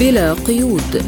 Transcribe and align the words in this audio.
بلا 0.00 0.32
قيود. 0.32 1.02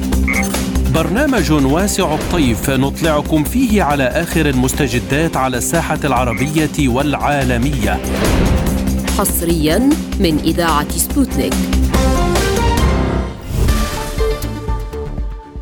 برنامج 0.95 1.53
واسع 1.53 2.15
الطيف 2.15 2.71
نطلعكم 2.71 3.45
فيه 3.45 3.83
على 3.83 4.05
آخر 4.05 4.47
المستجدات 4.49 5.37
على 5.37 5.57
الساحة 5.57 5.99
العربية 6.05 6.89
والعالمية. 6.89 8.01
حصريا 9.19 9.79
من 10.21 10.39
إذاعة 10.45 10.91
سبوتنيك. 10.91 11.55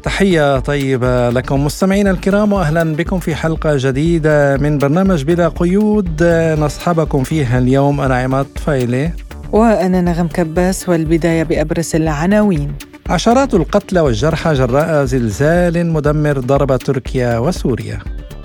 تحية 0.02 0.59
طيبة 0.59 1.30
لكم 1.30 1.64
مستمعينا 1.64 2.11
الكرام 2.11 2.52
واهلا 2.52 2.96
بكم 2.96 3.18
في 3.18 3.34
حلقة 3.34 3.77
جديدة 3.77 4.56
من 4.56 4.79
برنامج 4.79 5.22
بلا 5.22 5.48
قيود. 5.48 6.22
نصحبكم 6.59 7.22
فيها 7.22 7.59
اليوم 7.59 8.00
أنا 8.00 8.16
عماد 8.16 8.46
طفيلي. 8.56 9.12
وأنا 9.52 10.00
نغم 10.00 10.29
كباس 10.29 10.88
والبداية 10.88 11.43
بأبرز 11.43 11.96
العناوين. 11.96 12.72
عشرات 13.11 13.55
القتلى 13.55 14.00
والجرحى 14.00 14.54
جراء 14.54 15.04
زلزال 15.04 15.86
مدمر 15.86 16.39
ضرب 16.39 16.76
تركيا 16.76 17.39
وسوريا. 17.39 17.99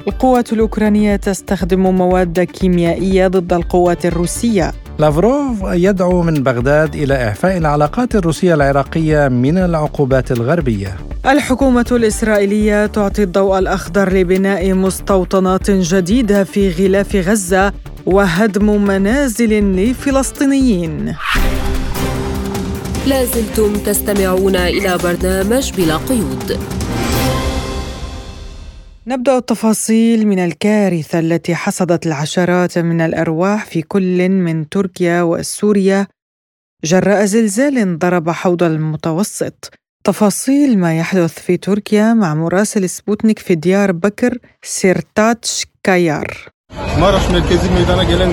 القوات 0.07 0.53
الأوكرانية 0.53 1.15
تستخدم 1.15 1.79
مواد 1.79 2.39
كيميائية 2.39 3.27
ضد 3.27 3.53
القوات 3.53 4.05
الروسية. 4.05 4.71
لافروف 4.99 5.57
يدعو 5.63 6.23
من 6.23 6.43
بغداد 6.43 6.95
إلى 6.95 7.23
إعفاء 7.23 7.57
العلاقات 7.57 8.15
الروسية 8.15 8.53
العراقية 8.53 9.27
من 9.27 9.57
العقوبات 9.57 10.31
الغربية. 10.31 10.95
الحكومة 11.25 11.85
الإسرائيلية 11.91 12.85
تعطي 12.85 13.23
الضوء 13.23 13.59
الأخضر 13.59 14.13
لبناء 14.13 14.73
مستوطنات 14.73 15.71
جديدة 15.71 16.43
في 16.43 16.69
غلاف 16.71 17.15
غزة 17.15 17.73
وهدم 18.05 18.83
منازل 18.83 19.75
لفلسطينيين. 19.75 21.15
لازلتم 23.09 23.73
تستمعون 23.73 24.55
إلى 24.55 24.97
برنامج 24.97 25.73
بلا 25.73 25.97
قيود. 25.97 26.59
نبدأ 29.07 29.37
التفاصيل 29.37 30.27
من 30.27 30.39
الكارثة 30.39 31.19
التي 31.19 31.55
حصدت 31.55 32.07
العشرات 32.07 32.77
من 32.77 33.01
الأرواح 33.01 33.65
في 33.65 33.81
كل 33.81 34.29
من 34.29 34.69
تركيا 34.69 35.21
وسوريا 35.21 36.07
جراء 36.83 37.25
زلزال 37.25 37.99
ضرب 37.99 38.29
حوض 38.29 38.63
المتوسط. 38.63 39.73
تفاصيل 40.03 40.77
ما 40.77 40.97
يحدث 40.97 41.39
في 41.39 41.57
تركيا 41.57 42.13
مع 42.13 42.35
مراسل 42.35 42.89
سبوتنيك 42.89 43.39
في 43.39 43.55
ديار 43.55 43.91
بكر 43.91 44.37
سيرتاتش 44.63 45.65
كايار 45.83 46.49
Maraş 46.99 47.29
merkezi 47.29 47.71
meydana 47.71 48.03
gelen 48.03 48.29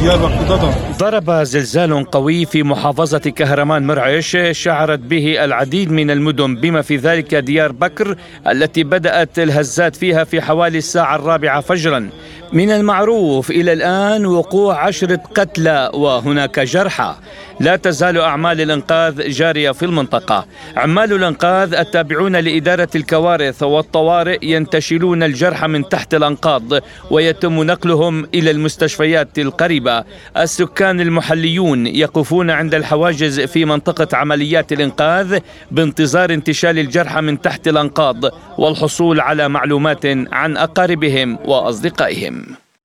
Diyarbakır'da 0.00 0.62
da 0.62 0.72
ضرب 0.98 1.44
زلزال 1.44 1.92
قوي 2.04 2.44
في 2.52 2.62
محافظة 2.62 3.24
كهرمان 3.38 3.86
مرعش 3.86 4.36
شعرت 4.52 4.98
به 4.98 5.44
العديد 5.44 5.92
من 5.92 6.10
المدن 6.10 6.54
بما 6.54 6.82
في 6.82 6.96
ذلك 6.96 7.34
ديار 7.34 7.72
بكر 7.72 8.16
التي 8.52 8.84
بدأت 8.84 9.38
الهزات 9.38 9.96
فيها 9.96 10.24
في 10.24 10.40
حوالي 10.40 10.78
الساعة 10.78 11.16
الرابعة 11.16 11.60
فجرا. 11.60 12.10
من 12.52 12.70
المعروف 12.70 13.50
إلى 13.50 13.72
الآن 13.72 14.26
وقوع 14.26 14.84
عشرة 14.86 15.20
قتلى 15.34 15.90
وهناك 15.94 16.60
جرحى. 16.60 17.14
لا 17.60 17.76
تزال 17.76 18.18
أعمال 18.18 18.60
الإنقاذ 18.60 19.28
جارية 19.30 19.70
في 19.70 19.84
المنطقة. 19.84 20.46
عمال 20.76 21.12
الإنقاذ 21.12 21.74
التابعون 21.74 22.36
لإدارة 22.36 22.88
الكوارث 22.94 23.62
والطوارئ 23.62 24.38
ينتشلون 24.46 25.22
الجرحى 25.22 25.66
من 25.66 25.88
تحت 25.88 26.14
الأنقاض 26.14 26.62
ويتم 27.10 27.62
نقلهم 27.62 28.24
إلى 28.34 28.50
المستشفيات 28.50 29.38
القريبة. 29.38 30.04
السكان 30.36 31.00
المحليون 31.00 31.86
يقفون 31.86 32.50
عند 32.50 32.74
الحواجز 32.74 33.40
في 33.40 33.64
منطقة 33.64 34.16
عمليات 34.16 34.72
الإنقاذ 34.72 35.38
بانتظار 35.70 36.32
انتشال 36.32 36.78
الجرحى 36.78 37.20
من 37.20 37.40
تحت 37.40 37.68
الأنقاض 37.68 38.24
والحصول 38.58 39.20
على 39.20 39.48
معلومات 39.48 40.06
عن 40.32 40.56
أقاربهم 40.56 41.38
وأصدقائهم. 41.44 42.37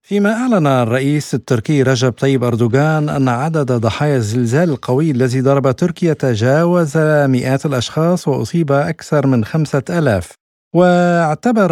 فيما 0.05 0.33
أعلن 0.33 0.67
الرئيس 0.67 1.33
التركي 1.33 1.83
رجب 1.83 2.11
طيب 2.11 2.43
أردوغان 2.43 3.09
أن 3.09 3.29
عدد 3.29 3.71
ضحايا 3.71 4.17
الزلزال 4.17 4.69
القوي 4.69 5.11
الذي 5.11 5.41
ضرب 5.41 5.71
تركيا 5.71 6.13
تجاوز 6.13 6.97
مئات 6.97 7.65
الأشخاص 7.65 8.27
وأصيب 8.27 8.71
أكثر 8.71 9.27
من 9.27 9.45
خمسة 9.45 9.83
ألاف. 9.89 10.31
واعتبر 10.75 11.69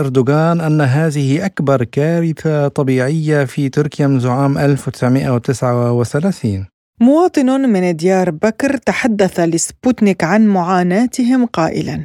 أردوغان 0.00 0.60
أن 0.60 0.80
هذه 0.80 1.46
أكبر 1.46 1.84
كارثة 1.84 2.68
طبيعية 2.68 3.44
في 3.44 3.68
تركيا 3.68 4.06
منذ 4.06 4.28
عام 4.28 4.58
1939 4.58 6.66
مواطن 7.00 7.60
من 7.60 7.96
ديار 7.96 8.30
بكر 8.30 8.76
تحدث 8.76 9.40
لسبوتنيك 9.40 10.24
عن 10.24 10.46
معاناتهم 10.46 11.46
قائلا. 11.46 12.04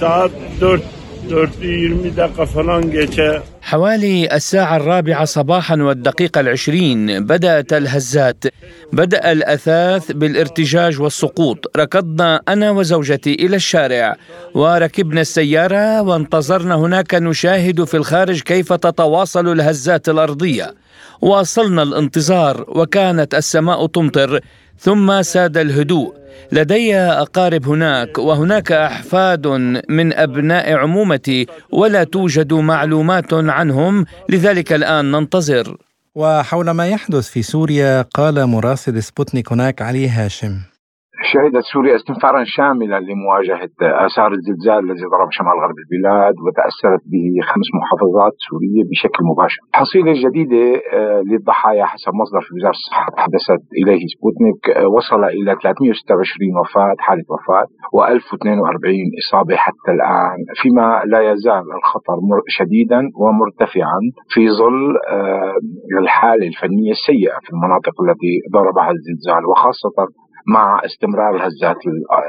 saat 0.00 0.30
4 0.62 0.99
4.20 1.30 2.16
dakika 2.16 2.46
falan 2.46 2.90
geçe. 2.90 3.42
حوالي 3.62 4.36
الساعة 4.36 4.76
الرابعة 4.76 5.24
صباحا 5.24 5.76
والدقيقة 5.76 6.40
العشرين 6.40 7.26
بدأت 7.26 7.72
الهزات 7.72 8.44
بدأ 8.92 9.32
الأثاث 9.32 10.12
بالارتجاج 10.12 11.00
والسقوط. 11.00 11.76
ركضنا 11.76 12.40
أنا 12.48 12.70
وزوجتي 12.70 13.34
إلى 13.34 13.56
الشارع. 13.56 14.16
وركبنا 14.54 15.20
السيارة 15.20 16.02
وانتظرنا 16.02 16.74
هناك 16.74 17.14
نشاهد 17.14 17.84
في 17.84 17.96
الخارج 17.96 18.40
كيف 18.40 18.72
تتواصل 18.72 19.52
الهزات 19.52 20.08
الأرضية. 20.08 20.74
واصلنا 21.20 21.82
الانتظار 21.82 22.64
وكانت 22.68 23.34
السماء 23.34 23.86
تمطر. 23.86 24.40
ثم 24.80 25.22
ساد 25.22 25.56
الهدوء. 25.56 26.14
لدي 26.52 26.96
أقارب 26.96 27.68
هناك 27.68 28.18
وهناك 28.18 28.72
أحفاد 28.72 29.46
من 29.88 30.12
أبناء 30.12 30.72
عمومتي 30.72 31.46
ولا 31.72 32.04
توجد 32.04 32.52
معلومات 32.52 33.34
عنهم 33.34 34.04
لذلك 34.28 34.72
الآن 34.72 35.10
ننتظر. 35.10 35.76
وحول 36.14 36.70
ما 36.70 36.86
يحدث 36.88 37.28
في 37.28 37.42
سوريا 37.42 38.02
قال 38.02 38.46
مراسل 38.46 39.02
سبوتنيك 39.02 39.52
هناك 39.52 39.82
علي 39.82 40.08
هاشم. 40.08 40.58
شهدت 41.22 41.64
سوريا 41.72 41.96
استنفارا 41.96 42.44
شاملا 42.46 43.00
لمواجهة 43.00 43.70
آثار 44.06 44.32
الزلزال 44.32 44.78
الذي 44.84 45.04
ضرب 45.14 45.28
شمال 45.30 45.56
غرب 45.64 45.78
البلاد 45.84 46.34
وتأثرت 46.44 47.02
به 47.12 47.26
خمس 47.50 47.68
محافظات 47.80 48.34
سورية 48.48 48.82
بشكل 48.90 49.22
مباشر. 49.32 49.60
الحصيلة 49.74 50.10
الجديدة 50.16 50.64
آه، 50.98 51.20
للضحايا 51.30 51.84
حسب 51.84 52.12
مصدر 52.20 52.40
في 52.46 52.50
وزارة 52.56 52.76
الصحة 52.80 53.06
تحدثت 53.16 53.62
إليه 53.80 54.02
سبوتنيك 54.14 54.62
آه، 54.76 54.88
وصل 54.96 55.22
إلى 55.24 55.50
326 55.62 56.58
وفاة 56.60 56.94
حالة 57.06 57.24
وفاة 57.34 57.66
و1042 57.96 58.88
إصابة 59.22 59.56
حتى 59.64 59.90
الآن 59.96 60.38
فيما 60.60 60.88
لا 61.12 61.20
يزال 61.32 61.64
الخطر 61.78 62.16
شديدا 62.58 63.00
ومرتفعا 63.22 64.00
في 64.32 64.42
ظل 64.60 64.80
آه، 65.16 65.54
الحالة 66.02 66.46
الفنية 66.52 66.92
السيئة 66.98 67.36
في 67.44 67.50
المناطق 67.54 67.94
التي 68.04 68.32
ضربها 68.56 68.90
الزلزال 68.96 69.42
وخاصة 69.50 69.96
مع 70.46 70.80
استمرار 70.84 71.46
هزات 71.46 71.76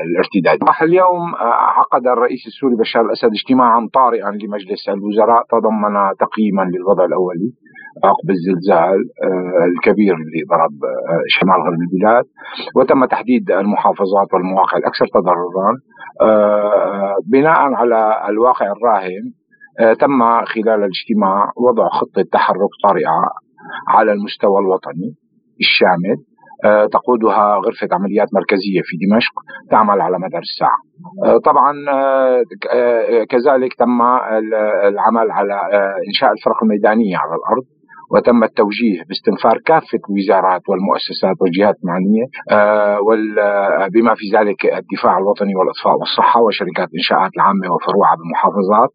الارتداد. 0.06 0.60
اليوم 0.82 1.36
آه، 1.36 1.54
عقد 1.80 2.08
الرئيس 2.08 2.48
السوري 2.48 2.76
بشار 2.76 3.06
الأسد 3.06 3.30
اجتماعا 3.40 3.88
طارئا 3.94 4.32
لمجلس 4.32 4.90
الوزراء 4.90 5.44
تضمن 5.52 5.96
تقييما 6.20 6.62
للوضع 6.62 7.06
الأولي 7.06 7.50
عقب 8.04 8.30
الزلزال 8.30 9.00
آه، 9.24 9.66
الكبير 9.66 10.14
اللي 10.14 10.42
ضرب 10.50 10.76
آه، 10.84 11.24
شمال 11.28 11.60
غرب 11.66 11.82
البلاد 11.88 12.26
وتم 12.76 13.06
تحديد 13.06 13.52
المحافظات 13.52 14.34
والمواقع 14.34 14.78
الأكثر 14.78 15.06
تضررا. 15.14 15.72
بناء 17.32 17.74
على 17.74 18.26
الواقع 18.30 18.66
الراهن 18.66 19.24
تم 20.00 20.46
خلال 20.46 20.80
الاجتماع 20.84 21.52
وضع 21.58 21.88
خطة 21.90 22.24
تحرك 22.32 22.70
طارئة 22.84 23.22
على 23.88 24.12
المستوى 24.12 24.60
الوطني 24.60 25.16
الشامل. 25.60 26.31
تقودها 26.92 27.56
غرفة 27.56 27.88
عمليات 27.92 28.28
مركزية 28.34 28.82
في 28.84 28.98
دمشق 29.06 29.34
تعمل 29.72 30.02
على 30.02 30.20
مدار 30.20 30.42
الساعة. 30.42 30.78
آه، 31.26 31.38
طبعا 31.38 31.74
آه، 31.90 32.44
كذلك 33.30 33.74
تم 33.74 34.02
العمل 34.92 35.32
على 35.32 35.54
إنشاء 36.08 36.32
الفرق 36.32 36.64
الميدانية 36.64 37.18
على 37.18 37.36
الأرض 37.36 37.64
وتم 38.14 38.44
التوجيه 38.44 39.04
باستنفار 39.08 39.58
كافة 39.66 40.00
الوزارات 40.10 40.62
والمؤسسات 40.70 41.36
والجهات 41.42 41.76
المعنية 41.84 42.26
بما 43.94 44.14
في 44.16 44.26
ذلك 44.38 44.66
الدفاع 44.66 45.18
الوطني 45.18 45.56
والإطفاء 45.56 45.96
والصحة 46.00 46.42
وشركات 46.42 46.88
الإنشاءات 46.94 47.32
العامة 47.38 47.74
وفروعها 47.74 48.16
بالمحافظات 48.20 48.90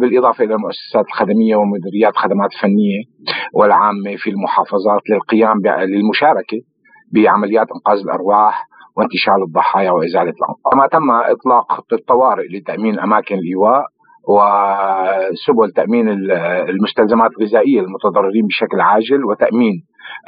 بالإضافة 0.00 0.44
إلى 0.44 0.54
المؤسسات 0.54 1.04
الخدمية 1.06 1.56
ومديريات 1.56 2.12
الخدمات 2.12 2.50
الفنية 2.52 3.00
والعامة 3.54 4.16
في 4.16 4.30
المحافظات 4.30 5.02
للقيام 5.10 5.56
للمشاركة 5.92 6.58
بعمليات 7.14 7.66
إنقاذ 7.76 7.98
الأرواح 7.98 8.66
وانتشال 8.96 9.42
الضحايا 9.48 9.90
وإزالة 9.90 10.32
الأنقاض. 10.40 10.72
كما 10.72 10.86
تم 10.86 11.10
إطلاق 11.10 11.72
خطه 11.72 11.96
طوارئ 12.08 12.46
لتأمين 12.58 12.98
أماكن 13.00 13.34
الايواء 13.34 13.84
وسبل 14.28 15.70
تأمين 15.76 16.08
المستلزمات 16.68 17.30
الغذائية 17.38 17.80
للمتضررين 17.80 18.46
بشكل 18.46 18.80
عاجل 18.80 19.24
وتأمين 19.24 19.74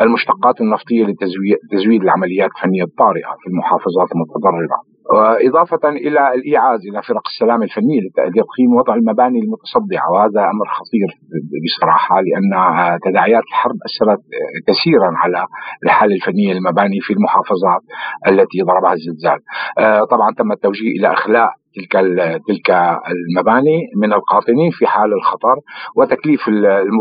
المشتقات 0.01 0.61
النفطية 0.61 1.05
لتزويد 1.05 2.03
العمليات 2.03 2.51
الفنية 2.57 2.83
الطارئة 2.83 3.31
في 3.41 3.47
المحافظات 3.51 4.09
المتضررة 4.15 4.79
إضافة 5.49 5.89
إلى 5.89 6.35
الإيعاز 6.35 6.81
إلى 6.91 7.03
فرق 7.03 7.23
السلام 7.27 7.63
الفنية 7.63 8.01
لتقييم 8.01 8.75
وضع 8.79 8.95
المباني 8.95 9.39
المتصدعة 9.39 10.11
وهذا 10.13 10.41
أمر 10.41 10.67
خطير 10.69 11.09
بصراحة 11.65 12.17
لأن 12.21 12.51
تداعيات 13.05 13.43
الحرب 13.43 13.77
أثرت 13.89 14.21
كثيرا 14.69 15.11
على 15.17 15.47
الحالة 15.85 16.15
الفنية 16.15 16.53
للمباني 16.53 17.01
في 17.01 17.13
المحافظات 17.13 17.83
التي 18.29 18.63
ضربها 18.63 18.93
الزلزال. 18.93 19.39
آه، 19.79 20.05
طبعا 20.05 20.35
تم 20.39 20.53
التوجيه 20.53 20.91
إلى 20.99 21.13
إخلاء 21.13 21.51
تلك 21.75 21.93
تلك 22.49 22.71
المباني 23.15 23.79
من 23.97 24.13
القاطنين 24.13 24.71
في 24.71 24.87
حال 24.87 25.13
الخطر 25.13 25.57
وتكليف 25.97 26.41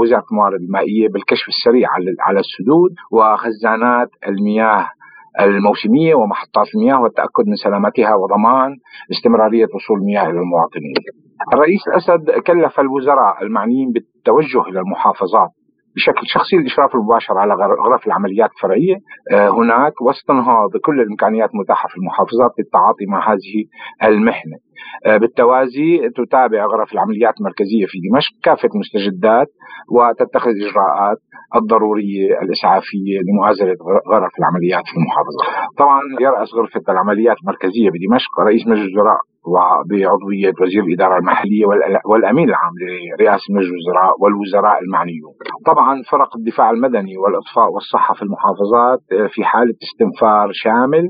وزارة 0.01 0.23
الموارد 0.31 0.61
المائية 0.61 1.09
بالكشف 1.09 1.47
السريع 1.47 1.89
على 2.19 2.39
السدود 2.39 2.91
وخزانات 3.11 4.09
المياه 4.27 4.87
الموسمية 5.41 6.15
ومحطات 6.15 6.67
المياه 6.75 7.01
والتأكد 7.01 7.47
من 7.47 7.55
سلامتها 7.55 8.15
وضمان 8.15 8.77
استمرارية 9.11 9.67
وصول 9.75 9.97
المياه 9.99 10.23
إلى 10.23 10.39
المواطنين. 10.39 10.93
الرئيس 11.53 11.81
الأسد 11.87 12.31
كلف 12.47 12.79
الوزراء 12.79 13.43
المعنيين 13.43 13.91
بالتوجه 13.91 14.61
إلى 14.69 14.79
المحافظات. 14.79 15.49
بشكل 15.95 16.27
شخصي 16.27 16.55
الإشراف 16.55 16.95
المباشر 16.95 17.37
على 17.37 17.53
غرف 17.53 18.07
العمليات 18.07 18.49
الفرعية 18.55 18.95
آه، 19.33 19.49
هناك 19.49 20.01
واستنهاض 20.01 20.69
كل 20.85 21.01
الإمكانيات 21.01 21.49
المتاحه 21.53 21.87
في 21.89 21.97
المحافظات 21.97 22.51
للتعاطي 22.59 23.05
مع 23.09 23.31
هذه 23.31 23.55
المحنة. 24.03 24.57
آه، 25.05 25.17
بالتوازي 25.17 26.09
تتابع 26.15 26.65
غرف 26.65 26.93
العمليات 26.93 27.33
المركزية 27.39 27.85
في 27.87 27.97
دمشق 28.09 28.33
كافة 28.43 28.69
مستجدات 28.81 29.47
وتتخذ 29.95 30.51
إجراءات 30.67 31.17
الضرورية 31.55 32.41
الإسعافية 32.41 33.17
لمؤازرة 33.27 33.75
غرف 34.13 34.31
العمليات 34.39 34.83
في 34.91 34.95
المحافظة. 34.99 35.41
طبعا 35.77 36.01
يرأس 36.21 36.49
غرفة 36.53 36.81
العمليات 36.93 37.37
المركزية 37.43 37.89
بدمشق 37.89 38.39
رئيس 38.47 38.67
مجلس 38.67 38.87
الوزراء 38.93 39.19
وبعضوية 39.45 40.53
وزير 40.61 40.83
الإدارة 40.83 41.17
المحلية 41.17 41.65
والأمين 42.05 42.49
العام 42.49 42.73
لرئاسة 42.81 43.53
مجلس 43.55 43.69
الوزراء 43.69 44.13
والوزراء 44.19 44.83
المعنيون. 44.83 45.33
طبعا 45.65 46.01
فرق 46.11 46.37
الدفاع 46.37 46.71
المدني 46.71 47.17
والإطفاء 47.17 47.69
والصحة 47.71 48.13
في 48.13 48.21
المحافظات 48.21 48.99
آه، 49.11 49.27
في 49.27 49.43
حالة 49.43 49.75
استنفار 49.83 50.49
شامل 50.53 51.09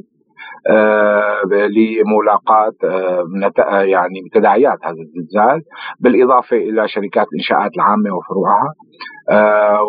آه، 0.70 1.42
لملاقاة 1.78 2.74
آه، 2.84 3.82
يعني 3.82 4.20
تداعيات 4.34 4.78
هذا 4.84 5.02
الزلزال 5.06 5.62
بالإضافة 6.00 6.58
إلى 6.58 6.88
شركات 6.88 7.28
الإنشاءات 7.34 7.72
العامة 7.78 8.10
وفروعها 8.18 8.74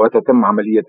وتتم 0.01 0.45
عملية 0.45 0.83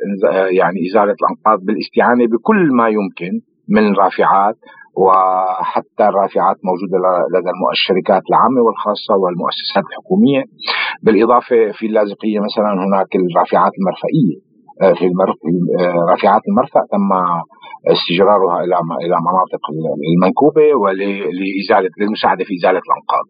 يعني 0.49 0.79
إزالة 0.89 1.15
الأنقاض 1.21 1.65
بالاستعانة 1.65 2.25
بكل 2.27 2.69
ما 2.77 2.87
يمكن 2.89 3.31
من 3.69 3.95
رافعات 3.95 4.55
وحتى 5.03 6.03
الرافعات 6.11 6.57
موجودة 6.69 6.97
لدى 7.33 7.51
الشركات 7.77 8.23
العامة 8.29 8.61
والخاصة 8.65 9.13
والمؤسسات 9.21 9.83
الحكومية. 9.89 10.41
بالإضافة 11.03 11.59
في 11.77 11.85
اللاذقية 11.89 12.39
مثلا 12.47 12.69
هناك 12.85 13.09
الرافعات 13.15 13.73
المرفئية. 13.79 14.37
آه، 14.81 14.93
في 14.93 15.05
آه، 15.79 16.11
رافعات 16.11 16.41
المرفأ 16.49 16.81
تم 16.91 17.09
استجرارها 17.93 18.57
إلى 18.63 18.75
إلى 19.05 19.17
مناطق 19.27 19.63
المنكوبة 20.13 20.67
ولازاله 20.81 21.89
للمساعدة 21.99 22.43
في 22.47 22.53
إزالة 22.59 22.81
الأنقاض. 22.87 23.25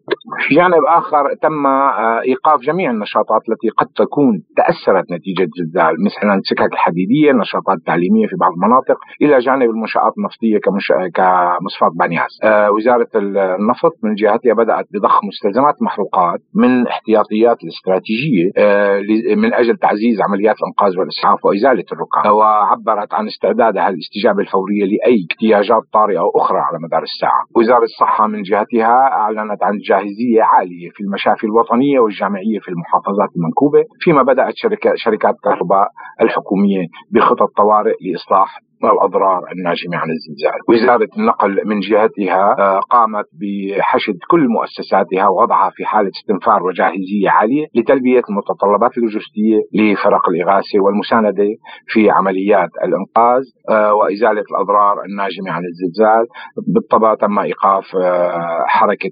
في 0.48 0.54
جانب 0.54 0.84
آخر 1.00 1.24
تم 1.42 1.66
آه، 1.66 2.20
إيقاف 2.20 2.60
جميع 2.60 2.90
النشاطات 2.90 3.42
التي 3.48 3.68
قد 3.68 3.86
تكون 4.02 4.32
تأثرت 4.60 5.06
نتيجة 5.12 5.48
زلزال 5.58 5.94
مثل 6.06 6.38
السكك 6.38 6.72
الحديدية، 6.72 7.30
النشاطات 7.30 7.76
التعليميه 7.78 8.26
في 8.26 8.36
بعض 8.40 8.52
المناطق 8.56 8.98
إلى 9.22 9.38
جانب 9.38 9.68
المنشآت 9.74 10.12
النفطية 10.18 10.58
كمش... 10.64 10.86
كمصفاة 11.18 11.90
بانياس. 12.00 12.32
آه، 12.44 12.70
وزارة 12.70 13.08
النفط 13.16 13.94
من 14.04 14.14
جهتها 14.14 14.54
بدأت 14.62 14.86
بضخ 14.94 15.24
مستلزمات 15.24 15.76
محروقات 15.86 16.40
من 16.54 16.86
احتياطيات 16.86 17.56
الاستراتيجية 17.64 18.46
آه، 18.58 19.00
من 19.36 19.54
أجل 19.54 19.76
تعزيز 19.76 20.16
عمليات 20.28 20.56
الإنقاذ 20.62 20.98
والإسعاف 20.98 21.44
وإزالة 21.44 21.84
الركام 21.92 22.32
وعبرت 22.32 23.14
عن 23.14 23.26
استعدادها 23.26 23.82
للاستجابه 24.26 24.40
الفورية 24.42 24.84
لأي 24.84 25.26
احتياجات 25.30 25.82
طارئة 25.92 26.30
أخرى 26.36 26.58
على 26.58 26.78
مدار 26.82 27.02
الساعة. 27.02 27.40
وزارة 27.56 27.82
الصحة 27.84 28.26
من 28.26 28.42
جهتها 28.42 28.96
أعلنت 29.12 29.62
عن 29.62 29.78
جاهزية 29.88 30.42
عالية 30.42 30.90
في 30.94 31.00
المشافي 31.00 31.44
الوطنية 31.44 32.00
والجامعية 32.00 32.58
في 32.62 32.68
المحافظات 32.68 33.28
المنكوبة 33.36 33.84
فيما 34.00 34.22
بدأت 34.22 34.54
شركات 34.96 35.34
الكهرباء 35.34 35.88
الحكومية 36.20 36.86
بخطط 37.12 37.50
طوارئ 37.56 37.94
لإصلاح 38.00 38.58
الأضرار 38.84 39.42
الناجمة 39.52 39.96
عن 39.96 40.08
الزلزال. 40.10 40.60
وزارة 40.68 41.08
النقل 41.18 41.60
من 41.66 41.80
جهتها 41.80 42.56
آه، 42.58 42.80
قامت 42.80 43.24
بحشد 43.40 44.18
كل 44.30 44.48
مؤسساتها 44.48 45.28
ووضعها 45.28 45.70
في 45.74 45.84
حالة 45.84 46.10
استنفار 46.20 46.62
وجاهزية 46.62 47.30
عالية 47.30 47.66
لتلبية 47.74 48.22
المتطلبات 48.30 48.98
اللوجستية 48.98 49.58
لفرق 49.74 50.28
الإغاثة 50.28 50.80
والمساندة 50.84 51.48
في 51.86 52.10
عمليات 52.10 52.70
الإنقاذ 52.84 53.42
آه، 53.70 53.94
وإزالة 53.94 54.44
الأضرار 54.50 55.04
الناجمة 55.04 55.50
عن 55.50 55.62
الزلزال 55.70 56.26
بالطبع 56.74 57.14
تم 57.14 57.38
إيقاف 57.38 57.84
آه، 57.96 58.64
حركة 58.66 59.10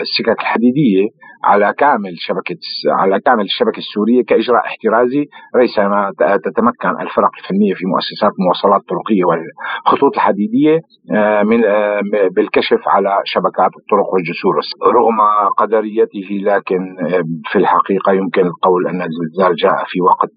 السكك 0.00 0.40
الحديدية 0.40 1.08
على 1.50 1.72
كامل 1.78 2.14
شبكة 2.18 2.60
على 3.00 3.20
كامل 3.20 3.44
الشبكة 3.44 3.78
السورية 3.78 4.22
كإجراء 4.28 4.62
احترازي 4.66 5.24
ريثما 5.56 6.12
تتمكن 6.44 7.00
الفرق 7.00 7.30
الفنية 7.40 7.74
في 7.74 7.84
مؤسسات 7.94 8.32
المواصلات 8.38 8.80
الطرقية 8.80 9.24
والخطوط 9.24 10.14
الحديدية 10.14 10.78
آه، 11.14 11.42
من 11.42 11.64
آه، 11.64 12.00
بالكشف 12.36 12.82
على 12.86 13.20
شبكات 13.24 13.72
الطرق 13.80 14.08
والجسور 14.12 14.54
رغم 14.98 15.18
قدريته 15.58 16.28
لكن 16.50 16.82
آه، 17.06 17.22
في 17.50 17.58
الحقيقة 17.58 18.12
يمكن 18.12 18.46
القول 18.46 18.86
أن 18.88 19.02
الزلزال 19.02 19.54
جاء 19.56 19.84
في 19.86 20.00
وقت 20.00 20.30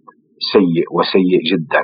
سيء 0.53 0.85
وسيء 0.97 1.39
جدا 1.51 1.81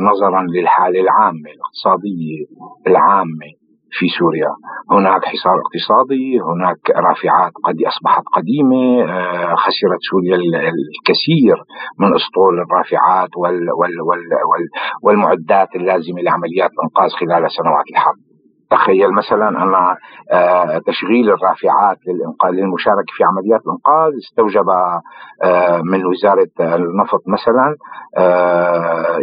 نظرا 0.00 0.42
للحالة 0.42 1.00
العامة 1.00 1.50
الاقتصادية 1.56 2.44
العامة. 2.86 3.57
في 3.90 4.06
سوريا. 4.18 4.52
هناك 4.90 5.24
حصار 5.24 5.56
اقتصادي 5.64 6.40
هناك 6.40 6.90
رافعات 6.90 7.52
قد 7.64 7.76
أصبحت 7.86 8.22
قديمة 8.36 9.02
آه، 9.02 9.54
خسرت 9.54 10.00
سوريا 10.10 10.36
الكثير 10.36 11.56
من 12.00 12.14
أسطول 12.14 12.54
الرافعات 12.60 13.28
وال 13.36 13.70
وال 13.78 14.00
وال 14.08 14.28
وال 14.50 14.64
والمعدات 15.02 15.68
اللازمة 15.76 16.20
لعمليات 16.22 16.70
الإنقاذ 16.76 17.10
خلال 17.10 17.50
سنوات 17.50 17.86
الحرب 17.92 18.18
تخيل 18.70 19.10
مثلا 19.12 19.48
أن 19.48 19.74
آه، 20.32 20.78
تشغيل 20.86 21.30
الرافعات 21.30 21.96
للإنقاذ 22.06 22.50
للمشاركة 22.50 23.12
في 23.16 23.24
عمليات 23.24 23.60
الانقاذ 23.66 24.12
استوجب 24.24 24.68
آه، 25.44 25.80
من 25.92 26.06
وزارة 26.06 26.54
النفط 26.60 27.22
مثلا 27.36 27.76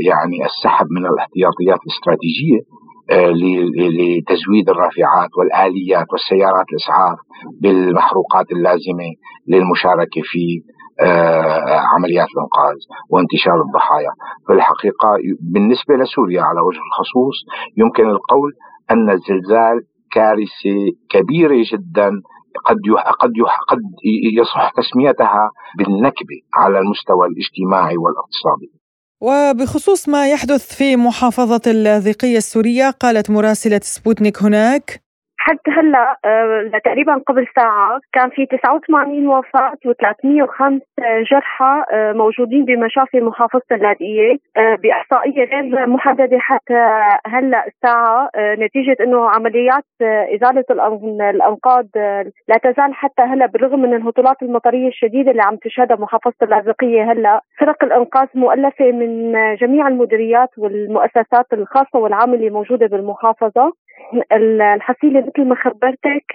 يعني 0.10 0.38
السحب 0.46 0.88
من 0.92 1.06
الاحتياطيات 1.06 1.80
الاستراتيجية. 1.86 2.85
لتزويد 3.12 4.70
الرافعات 4.70 5.30
والآليات 5.38 6.06
والسيارات 6.12 6.66
الإسعاف 6.72 7.18
بالمحروقات 7.62 8.52
اللازمة 8.52 9.10
للمشاركة 9.48 10.22
في 10.24 10.62
آه، 11.02 11.80
عمليات 11.96 12.28
الإنقاذ 12.36 12.78
وانتشار 13.10 13.62
الضحايا 13.68 14.12
في 14.48 14.54
الحقيقة 14.54 15.10
بالنسبة 15.54 15.96
لسوريا 15.96 16.42
على 16.42 16.62
وجه 16.62 16.80
الخصوص 16.88 17.38
يمكن 17.78 18.04
القول 18.10 18.52
أن 18.92 19.10
الزلزال 19.10 19.78
كارثة 20.12 20.78
كبيرة 21.10 21.66
جدا 21.72 22.10
قد 22.66 22.78
قد 23.20 23.32
قد 23.68 23.82
يصح 24.40 24.72
تسميتها 24.72 25.50
بالنكبة 25.78 26.38
على 26.54 26.80
المستوى 26.80 27.28
الاجتماعي 27.28 27.98
والاقتصادي. 27.98 28.85
وبخصوص 29.26 30.10
ما 30.10 30.30
يحدث 30.30 30.76
في 30.76 30.96
محافظة 30.96 31.62
اللاذقية 31.68 32.38
السورية 32.38 32.90
قالت 32.90 33.30
مراسلة 33.30 33.82
سبوتنيك 33.84 34.44
هناك 34.44 35.05
حتى 35.48 35.72
هلا 35.72 36.18
آه، 36.26 36.72
تقريبا 36.86 37.22
قبل 37.28 37.48
ساعة 37.56 38.00
كان 38.14 38.30
في 38.30 38.46
89 38.46 39.28
وفاة 39.28 39.78
و305 39.88 40.80
جرحى 41.32 41.84
آه، 41.92 42.14
موجودين 42.14 42.66
بمشافي 42.66 43.22
محافظة 43.22 43.62
اللاذقية 43.72 44.38
آه، 44.58 44.76
بإحصائية 44.76 45.44
غير 45.46 45.88
محددة 45.88 46.40
حتى 46.40 46.88
هلا 47.28 47.68
الساعة 47.68 48.30
نتيجة 48.38 48.96
إنه 49.02 49.30
عمليات 49.30 49.84
إزالة 50.36 50.66
الأنقاض 51.30 51.88
لا 52.48 52.58
تزال 52.64 52.94
حتى 52.94 53.22
هلا 53.22 53.46
بالرغم 53.46 53.80
من 53.80 53.94
الهطولات 53.94 54.44
المطرية 54.44 54.88
الشديدة 54.88 55.32
اللي 55.32 55.42
عم 55.42 55.56
تشهدها 55.56 55.98
محافظة 55.98 56.34
اللاذقية 56.42 57.12
هلا 57.12 57.42
فرق 57.60 57.84
الإنقاذ 57.84 58.28
مؤلفة 58.36 58.92
من 58.92 59.34
جميع 59.56 59.88
المديريات 59.88 60.50
والمؤسسات 60.58 61.54
الخاصة 61.54 62.00
والعامة 62.00 62.34
اللي 62.34 62.50
موجودة 62.50 62.88
بالمحافظة. 62.88 63.74
الحصيلة 64.32 65.20
مثل 65.36 65.48
ما 65.50 65.56
خبرتك 65.56 66.26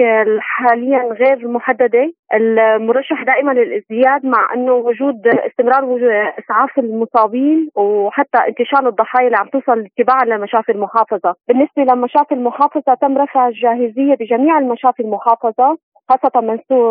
حاليا 0.40 1.12
غير 1.12 1.49
محددة. 1.49 2.12
المرشح 2.35 3.23
دائما 3.23 3.52
للازدياد 3.52 4.26
مع 4.26 4.54
إنه 4.54 4.73
وجود 4.73 5.26
استمرار 5.26 5.85
وجود 5.85 6.09
إسعاف 6.38 6.78
المصابين 6.78 7.69
وحتى 7.75 8.38
انتشار 8.49 8.88
الضحايا 8.88 9.26
اللي 9.26 9.37
عم 9.37 9.47
توصل 9.49 9.87
تباعا 9.99 10.25
لمشافي 10.25 10.73
المحافظة، 10.73 11.35
بالنسبة 11.49 11.83
لمشافي 11.83 12.35
المحافظة 12.35 12.95
تم 12.95 13.19
رفع 13.19 13.49
الجاهزية 13.49 14.14
بجميع 14.21 14.59
المشافي 14.59 15.02
المحافظة. 15.02 15.78
خاصة 16.11 16.40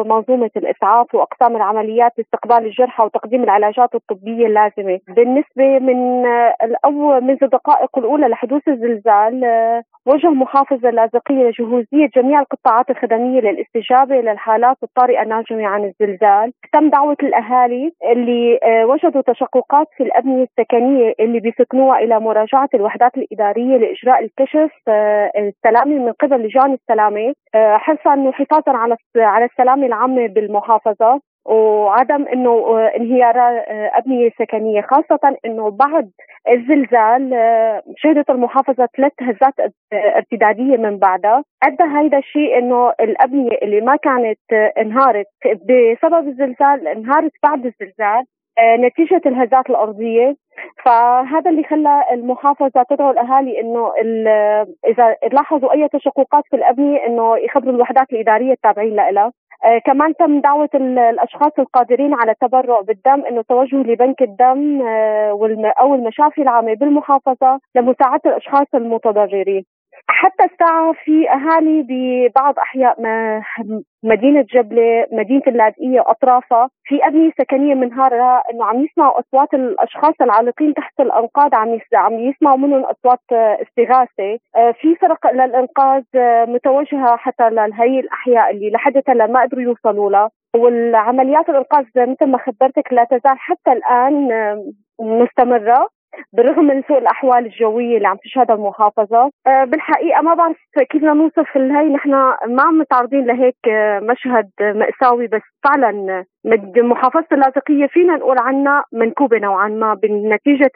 منظومة 0.05 0.49
الإسعاف 0.57 1.15
وأقسام 1.15 1.55
العمليات 1.55 2.11
لاستقبال 2.17 2.65
الجرحى 2.65 3.05
وتقديم 3.05 3.43
العلاجات 3.43 3.95
الطبية 3.95 4.47
اللازمة. 4.47 4.99
بالنسبة 5.07 5.79
من 5.79 6.25
الأول 6.63 7.21
منذ 7.23 7.43
الدقائق 7.43 7.97
الأولى 7.97 8.27
لحدوث 8.27 8.67
الزلزال 8.67 9.45
وجه 10.05 10.27
محافظ 10.29 10.85
اللاذقية 10.85 11.49
لجهوزية 11.49 12.09
جميع 12.15 12.39
القطاعات 12.39 12.89
الخدمية 12.89 13.41
للاستجابة 13.41 14.15
للحالات 14.15 14.77
الطارئة 14.83 15.21
الناجمة 15.21 15.67
عن 15.67 15.83
الزلزال. 15.83 16.51
تم 16.73 16.89
دعوة 16.89 17.17
الأهالي 17.23 17.91
اللي 18.11 18.59
وجدوا 18.83 19.21
تشققات 19.21 19.87
في 19.97 20.03
الأبنية 20.03 20.43
السكنية 20.43 21.13
اللي 21.19 21.39
بيسكنوها 21.39 21.99
إلى 21.99 22.19
مراجعة 22.19 22.69
الوحدات 22.73 23.11
الإدارية 23.17 23.77
لإجراء 23.77 24.23
الكشف 24.23 24.71
السلامي 25.37 25.99
من 25.99 26.11
قبل 26.11 26.35
لجان 26.45 26.73
السلامة 26.73 27.33
حرصا 27.55 28.15
وحفاظا 28.19 28.77
على 28.77 28.95
على 29.17 29.45
السلامة 29.45 29.85
العامة 29.85 30.27
بالمحافظه 30.27 31.21
وعدم 31.45 32.27
إنه 32.27 32.79
انهيار 32.97 33.63
أبنية 33.97 34.29
سكنية 34.39 34.81
خاصة 34.81 35.37
إنه 35.45 35.69
بعد 35.71 36.11
الزلزال 36.49 37.29
شهدت 37.97 38.29
المحافظة 38.29 38.89
ثلاث 38.97 39.11
هزات 39.21 39.53
ارتدادية 39.93 40.77
من 40.77 40.97
بعدها. 40.97 41.43
أدى 41.63 41.83
هيدا 41.97 42.17
الشيء 42.17 42.57
إنه 42.57 42.93
الأبنية 42.99 43.57
اللي 43.61 43.81
ما 43.81 43.95
كانت 43.95 44.39
انهارت 44.77 45.27
بسبب 45.45 46.27
الزلزال 46.27 46.87
انهارت 46.87 47.31
بعد 47.43 47.65
الزلزال. 47.65 48.25
نتيجة 48.79 49.21
الهزات 49.25 49.69
الأرضية. 49.69 50.35
فهذا 50.85 51.49
اللي 51.49 51.63
خلى 51.63 52.03
المحافظة 52.11 52.83
تدعو 52.89 53.11
الأهالي 53.11 53.61
إنه 53.61 53.91
إذا 54.87 55.15
لاحظوا 55.33 55.71
أي 55.73 55.87
تشققات 55.87 56.43
في 56.49 56.55
الأبنية 56.55 57.05
إنه 57.05 57.37
يخبروا 57.37 57.75
الوحدات 57.75 58.13
الإدارية 58.13 58.51
التابعين 58.51 58.95
لها 58.95 59.31
آه 59.65 59.77
كمان 59.85 60.15
تم 60.15 60.41
دعوة 60.41 60.69
الأشخاص 60.75 61.51
القادرين 61.59 62.13
على 62.13 62.31
التبرع 62.31 62.81
بالدم 62.81 63.25
أنه 63.25 63.41
توجهوا 63.41 63.83
لبنك 63.83 64.21
الدم 64.21 64.81
آه 64.81 65.73
أو 65.79 65.95
المشافي 65.95 66.41
العامة 66.41 66.73
بالمحافظة 66.73 67.59
لمساعدة 67.75 68.21
الأشخاص 68.25 68.67
المتضررين. 68.75 69.65
حتى 70.07 70.43
الساعة 70.43 70.93
في 71.05 71.29
أهالي 71.29 71.85
ببعض 71.89 72.59
أحياء 72.59 72.95
مدينة 74.03 74.45
جبلة 74.53 75.07
مدينة 75.11 75.41
اللاذقية 75.47 75.99
وأطرافها 75.99 76.69
في 76.83 77.07
أبنية 77.07 77.31
سكنية 77.41 77.75
منهارة 77.75 78.43
إنه 78.53 78.65
عم 78.65 78.83
يسمعوا 78.85 79.19
أصوات 79.19 79.53
الأشخاص 79.53 80.13
العالقين 80.21 80.73
تحت 80.73 80.99
الأنقاض 80.99 81.55
عم 81.55 81.79
عم 81.93 82.13
يسمعوا 82.13 82.57
منهم 82.57 82.83
أصوات 82.83 83.19
استغاثة. 83.31 84.39
في 84.81 84.95
فرق 85.01 85.31
للإنقاذ 85.31 86.03
متوجهة 86.47 87.15
حتى 87.15 87.49
لهي 87.49 87.99
الأحياء 87.99 88.51
اللي 88.51 88.69
لحد 88.69 89.01
هلا 89.07 89.27
ما 89.27 89.41
قدروا 89.41 89.63
يوصلوا 89.63 90.11
لها. 90.11 90.29
والعمليات 90.55 91.49
الإنقاذ 91.49 91.85
مثل 91.97 92.25
ما 92.25 92.37
خبرتك 92.37 92.93
لا 92.93 93.03
تزال 93.03 93.39
حتى 93.39 93.71
الآن 93.71 94.29
مستمرة. 95.01 95.89
بالرغم 96.33 96.63
من 96.63 96.83
سوء 96.87 96.97
الأحوال 96.97 97.45
الجوية 97.45 97.97
اللي 97.97 98.07
عم 98.07 98.17
تشهدها 98.23 98.55
المحافظة. 98.55 99.31
أه 99.47 99.63
بالحقيقة 99.63 100.21
ما 100.21 100.33
بعرف 100.33 100.57
كيف 100.89 101.01
بدنا 101.09 101.13
نوصف 101.13 101.57
هي 101.57 101.89
نحن 101.89 102.11
ما 102.47 102.63
عم 102.63 102.77
متعرضين 102.79 103.25
لهيك 103.25 103.55
مشهد 104.01 104.49
مأساوي 104.61 105.27
بس 105.27 105.41
فعلا 105.63 106.25
محافظة 106.77 107.25
اللاذقية 107.31 107.87
فينا 107.87 108.15
نقول 108.15 108.37
عنها 108.39 108.83
منكوبة 108.93 109.37
نوعا 109.39 109.67
ما 109.67 109.93
بنتيجة 109.93 110.71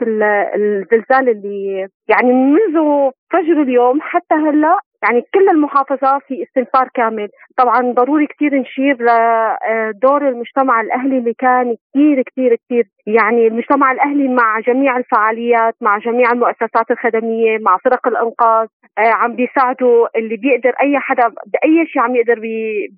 الزلزال 0.56 1.30
اللي 1.30 1.88
يعني 2.08 2.34
منذ 2.34 3.10
فجر 3.34 3.62
اليوم 3.62 4.02
حتى 4.02 4.36
هلأ 4.36 4.80
يعني 5.04 5.22
كل 5.34 5.50
المحافظة 5.50 6.20
في 6.28 6.44
استنفار 6.44 6.90
كامل. 6.94 7.30
طبعا 7.58 7.92
ضروري 7.92 8.28
كثير 8.28 8.56
نشير 8.56 8.98
لدور 9.02 10.28
المجتمع 10.30 10.82
الأهلي 10.82 11.18
اللي 11.18 11.34
كان 11.34 11.76
كثير 11.94 12.22
كثير 12.22 12.56
كثير 12.56 12.88
يعني 13.08 13.48
المجتمع 13.48 13.92
الأهلي 13.92 14.28
مع 14.28 14.60
جميع 14.60 14.98
الفعاليات 14.98 15.76
مع 15.82 15.98
جميع 15.98 16.32
المؤسسات 16.32 16.92
الخدمية 16.92 17.58
مع 17.58 17.78
فرق 17.78 18.08
الإنقاذ 18.08 18.68
عم 18.98 19.36
بيساعدوا 19.36 20.08
اللي 20.18 20.38
بيقدر 20.38 20.74
أي 20.82 21.00
حدا 21.00 21.28
بأي 21.28 21.88
شيء 21.88 22.02
عم 22.02 22.16
يقدر 22.16 22.40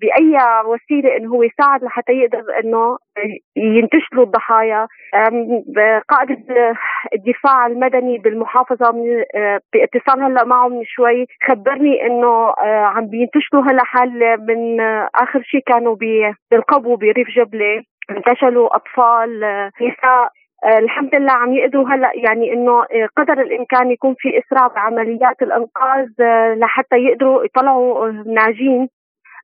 بأي 0.00 0.38
وسيلة 0.66 1.16
إنه 1.16 1.30
هو 1.30 1.42
يساعد 1.42 1.84
لحتى 1.84 2.12
يقدر 2.12 2.42
إنه 2.64 2.98
ينتشلوا 3.56 4.24
الضحايا. 4.24 4.86
قائد 6.08 6.44
الدفاع 7.14 7.66
المدني 7.66 8.18
بالمحافظة 8.18 8.94
باتصال 9.72 10.22
هلا 10.22 10.44
معه 10.44 10.68
من 10.68 10.84
شوي 10.84 11.26
خبرني 11.48 12.06
إنه 12.06 12.54
عم 12.64 13.06
بينتشلوا 13.06 13.62
هلا 13.62 13.84
حال 13.84 14.10
من 14.46 14.80
آخر 15.14 15.42
شيء 15.42 15.62
كانوا 15.66 15.96
بالقبو 16.50 16.96
بريف 16.96 17.28
جبلة 17.36 17.82
انتشلوا 18.10 18.76
أطفال 18.76 19.40
نساء. 19.82 20.28
الحمد 20.78 21.14
لله 21.14 21.32
عم 21.32 21.52
يقدروا 21.52 21.88
هلا 21.88 22.10
يعني 22.14 22.52
إنه 22.52 22.84
قدر 23.16 23.40
الإمكان 23.40 23.90
يكون 23.90 24.14
في 24.18 24.38
اسراع 24.38 24.66
بعمليات 24.66 25.42
الأنقاذ 25.42 26.06
لحتى 26.58 26.96
يقدروا 26.96 27.44
يطلعوا 27.44 28.08
ناجين 28.26 28.88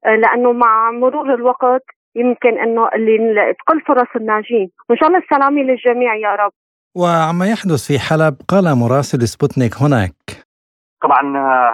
لأنه 0.04 0.52
مع 0.52 0.90
مرور 0.90 1.34
الوقت 1.34 1.82
يمكن 2.16 2.58
إنه 2.58 2.88
اللي 2.94 3.54
تقل 3.58 3.80
فرص 3.80 4.08
الناجين. 4.16 4.70
وإن 4.88 4.98
شاء 4.98 5.08
الله 5.08 5.18
السلامة 5.18 5.62
للجميع 5.62 6.16
يا 6.16 6.34
رب. 6.34 6.52
وعما 6.96 7.46
يحدث 7.46 7.86
في 7.86 7.98
حلب 7.98 8.34
قال 8.48 8.78
مراسل 8.78 9.28
سبوتنيك 9.28 9.74
هناك. 9.82 10.14
طبعا 11.02 11.24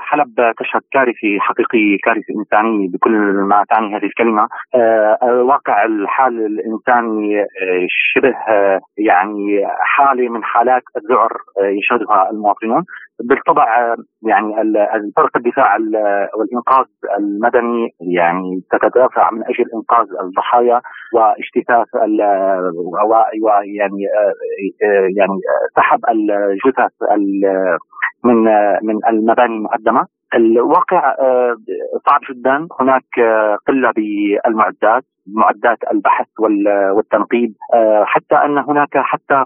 حلب 0.01 0.35
تشهد 0.59 0.83
كارثه 0.93 1.39
حقيقيه 1.41 1.99
كارثه 2.05 2.35
انسانيه 2.39 2.89
بكل 2.89 3.13
ما 3.49 3.65
تعني 3.69 3.97
هذه 3.97 4.05
الكلمة. 4.05 4.49
واقع 5.23 5.85
الحال 5.85 6.47
الإنساني 6.47 7.45
شبه 7.89 8.35
يعني 8.99 9.67
حاله 9.81 10.29
من 10.29 10.45
حالات 10.45 10.83
الذعر 10.97 11.31
يشهدها 11.79 12.31
المواطنون. 12.31 12.85
بالطبع 13.29 13.95
يعني 14.23 14.55
فرق 15.17 15.37
الدفاع 15.37 15.77
والإنقاذ 16.39 16.87
المدني 17.19 17.89
يعني 18.01 18.61
تتدافع 18.71 19.31
من 19.31 19.43
أجل 19.45 19.65
إنقاذ 19.75 20.07
الضحايا 20.21 20.81
واجتثاث 21.15 21.87
ويعني 23.43 24.03
يعني 25.19 25.39
سحب 25.77 26.01
الجثث 26.11 26.93
من 28.25 28.45
من 28.83 28.99
المباني 29.09 29.55
المقدمة. 29.57 30.07
الواقع 30.35 31.15
صعب 32.07 32.21
جدا. 32.31 32.69
هناك 32.81 33.05
قلة 33.69 33.93
بالمعدات 33.97 35.05
معدات 35.35 35.79
البحث 35.93 36.27
والتنقيب. 36.97 37.55
حتى 38.05 38.35
أن 38.35 38.59
هناك 38.59 38.99
حتى 38.99 39.45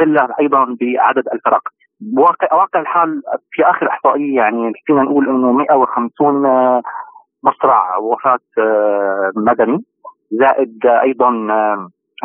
قلة 0.00 0.28
أيضا 0.40 0.64
بعدد 0.64 1.28
الفرق. 1.32 1.62
واقع 2.16 2.56
واقع 2.56 2.80
الحال 2.80 3.22
في 3.50 3.62
آخر 3.62 3.88
إحصائية 3.88 4.36
يعني 4.36 4.72
فينا 4.86 5.02
نقول 5.02 5.28
إنه 5.28 5.52
150 5.52 6.42
مصرع 7.44 7.96
وفاة 7.96 8.38
مدني. 9.36 9.84
زائد 10.30 10.86
أيضا 10.86 11.30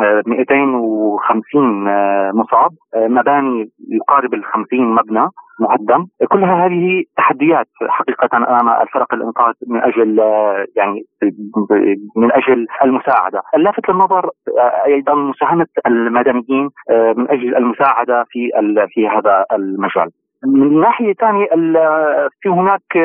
250 0.00 1.84
مصاب. 2.34 2.70
مباني 2.96 3.70
يقارب 3.90 4.34
ال 4.34 4.44
50 4.44 4.94
مبنى 4.94 5.28
مهدم 5.60 6.06
كلها 6.28 6.66
هذه 6.66 7.04
تحديات 7.16 7.66
حقيقة 7.88 8.36
أمام 8.36 8.68
الفرق 8.82 9.14
الإنقاذ 9.14 9.52
من 9.66 9.80
أجل 9.82 10.18
يعني 10.76 11.04
من 12.16 12.32
أجل 12.32 12.66
المساعدة. 12.84 13.42
اللافت 13.54 13.88
للنظر 13.88 14.30
أيضا 14.86 15.14
مساهمة 15.14 15.66
المدنيين 15.86 16.70
من 16.90 17.30
أجل 17.30 17.56
المساعدة 17.56 18.24
في 18.28 18.50
في 18.88 19.08
هذا 19.08 19.44
المجال. 19.52 20.10
من 20.46 20.80
ناحية 20.80 21.12
ثانية 21.12 21.46
في 22.40 22.48
هناك 22.48 22.96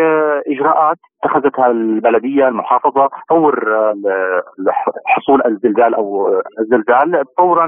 إجراءات 0.47 0.97
اتخذتها 1.23 1.67
البلدية 1.67 2.47
المحافظة 2.47 3.09
فور 3.29 3.65
حصول 5.05 5.41
الزلزال 5.45 5.95
أو 5.95 6.27
الزلزال 6.59 7.23
فورا 7.37 7.65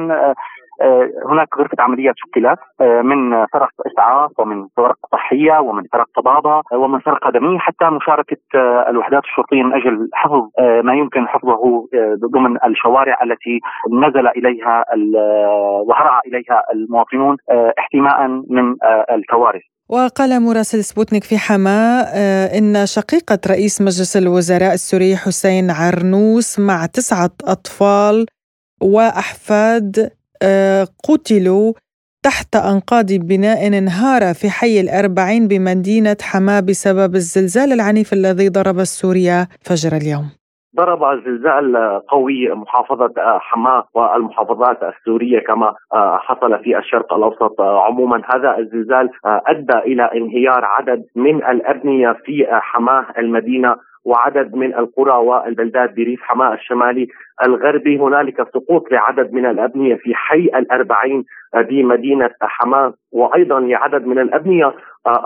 هناك 1.30 1.48
غرفة 1.58 1.76
عمليات 1.80 2.16
شكلت 2.18 2.60
من 2.82 3.46
فرق 3.46 3.70
إسعاف 3.86 4.32
ومن 4.40 4.68
فرق 4.78 4.96
صحيه 5.12 5.60
ومن 5.60 5.84
فرق 5.94 6.06
طبابه 6.16 6.62
ومن 6.74 7.00
فرق 7.00 7.26
خدميه 7.26 7.60
حتى 7.60 7.86
مشاركة 7.90 8.38
الوحدات 8.90 9.24
الشرطيه 9.24 9.64
من 9.64 9.74
أجل 9.74 10.10
حفظ 10.14 10.50
ما 10.84 10.94
يمكن 10.94 11.28
حفظه 11.28 11.88
ضمن 12.34 12.58
الشوارع 12.66 13.18
التي 13.24 13.60
نزل 13.92 14.28
إليها 14.28 14.86
وهرع 15.88 16.20
إليها 16.28 16.64
المواطنون 16.74 17.38
احتماء 17.80 18.28
من 18.28 18.76
الكوارث. 19.12 19.62
وقال 19.90 20.40
مراسل 20.40 20.84
سبوتنيك 20.84 21.24
في 21.24 21.38
حماة 21.38 22.04
آه، 22.08 22.58
إن 22.58 22.86
شقيقة 22.86 23.40
رئيس 23.48 23.82
مجلس 23.82 24.18
الوزراء 24.18 24.74
السوري 24.74 25.18
حسين 25.18 25.72
عرنوس 25.72 26.60
مع 26.60 26.86
تسعة 26.86 27.32
أطفال 27.44 28.26
وأحفاد 28.82 30.12
آه، 30.42 30.88
قتلوا 31.04 31.74
تحت 32.24 32.56
أنقاض 32.56 33.14
بناء 33.14 33.68
انهار 33.68 34.34
في 34.34 34.50
حي 34.50 34.80
الأربعين 34.80 35.48
بمدينة 35.48 36.18
حماة 36.22 36.60
بسبب 36.60 37.16
الزلزال 37.16 37.74
العنيف 37.74 38.14
الذي 38.14 38.50
ضرب 38.50 38.84
سوريا 38.84 39.48
فجر 39.62 39.98
اليوم. 39.98 40.30
ضرب 40.76 41.24
زلزال 41.26 42.02
قوي 42.08 42.50
محافظة 42.50 43.14
حماة 43.40 43.84
والمحافظات 43.94 44.84
السورية 44.84 45.40
كما 45.40 45.74
حصل 46.18 46.64
في 46.64 46.78
الشرق 46.78 47.14
الأوسط. 47.14 47.62
عموما 47.62 48.22
هذا 48.36 48.58
الزلزال 48.58 49.10
أدى 49.26 49.78
إلى 49.78 50.04
انهيار 50.04 50.66
عدد 50.66 51.04
من 51.16 51.36
الأبنية 51.36 52.12
في 52.26 52.48
حماة 52.52 53.06
المدينة 53.18 53.76
وعدد 54.06 54.56
من 54.56 54.74
القرى 54.76 55.18
والبلدات 55.18 55.96
بريف 55.96 56.22
حماة 56.22 56.54
الشمالي 56.54 57.08
الغربي. 57.46 57.98
هنالك 57.98 58.48
سقوط 58.54 58.92
لعدد 58.92 59.34
من 59.34 59.46
الأبنية 59.46 59.96
في 59.96 60.16
حي 60.16 60.44
الأربعين 60.44 61.24
بمدينة 61.56 62.30
حماة 62.42 62.94
وأيضا 63.14 63.60
لعدد 63.60 64.06
من 64.06 64.20
الأبنية 64.20 64.74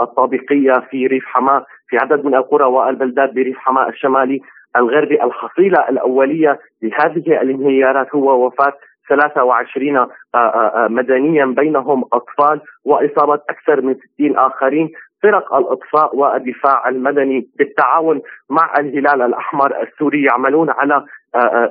الطابقية 0.01 0.74
في 0.89 1.08
ريف 1.08 1.25
حماة 1.25 1.65
في 1.88 1.98
عدد 1.98 2.25
من 2.25 2.36
القرى 2.36 2.65
والبلدات 2.65 3.34
بريف 3.34 3.58
حماة 3.58 3.89
الشمالي. 3.89 4.41
الغربي 4.78 5.24
الحصيلة 5.24 5.90
الأولية 5.90 6.60
لهذه 6.82 7.42
الانهيارات 7.42 8.16
هو 8.16 8.46
وفاة 8.46 8.74
23 9.10 9.98
آه، 9.98 10.10
آه، 10.36 10.38
آه، 10.38 10.88
مدنيا 10.88 11.46
بينهم 11.46 12.04
أطفال 12.14 12.62
وإصابة 12.86 13.42
أكثر 13.50 13.82
من 13.82 13.96
60 13.96 14.38
آخرين. 14.38 14.90
فرق 15.24 15.56
الإطفاء 15.56 16.16
والدفاع 16.16 16.90
المدني 16.90 17.48
بالتعاون 17.58 18.22
مع 18.50 18.74
الهلال 18.80 19.22
الأحمر 19.22 19.82
السوري 19.82 20.24
يعملون 20.24 20.70
على 20.70 21.06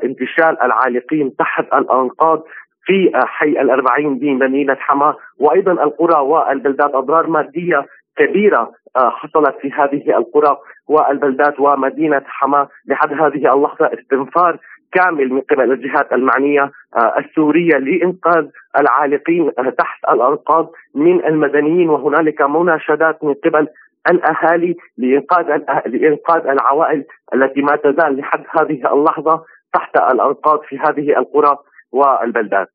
انتشال 0.05 0.62
العالقين 0.62 1.37
تحت 1.37 1.64
الأنقاض 1.75 2.43
في 2.85 3.11
حي 3.14 3.49
الأربعين 3.49 4.19
بمدينة 4.19 4.75
حماة. 4.75 5.17
وأيضا 5.38 5.73
القرى 5.73 6.21
والبلدات 6.21 6.95
أضرار 6.95 7.26
مادية 7.26 7.87
كبيرة 8.18 8.72
حصلت 8.96 9.56
في 9.60 9.72
هذه 9.72 10.16
القرى 10.18 10.56
والبلدات 10.88 11.60
ومدينة 11.60 12.22
حما. 12.26 12.68
لحد 12.87 13.12
هذه 13.12 13.54
اللحظة 13.54 13.90
استنفار 14.00 14.58
كامل 14.92 15.32
من 15.32 15.40
قبل 15.40 15.72
الجهات 15.72 16.12
المعنية 16.12 16.70
آه، 16.96 17.18
السورية 17.18 17.76
لإنقاذ 17.78 18.46
العالقين 18.78 19.50
آه، 19.58 19.70
تحت 19.70 20.04
الأنقاض 20.10 20.70
من 20.94 21.25
المدنيين. 21.25 21.90
وهنالك 21.90 22.42
مناشدات 22.42 23.25
من 23.25 23.34
قبل 23.34 23.68
الأهالي 24.10 24.76
لإنقاذ 24.98 25.44
لإنقاذ 25.87 26.46
العوائل 26.46 27.04
التي 27.34 27.62
ما 27.62 27.76
تزال 27.76 28.16
لحد 28.16 28.44
هذه 28.60 28.92
اللحظة 28.94 29.44
تحت 29.75 29.96
الأنقاض 29.96 30.60
في 30.62 30.78
هذه 30.78 31.18
القرى 31.18 31.56
والبلدات. 31.92 32.68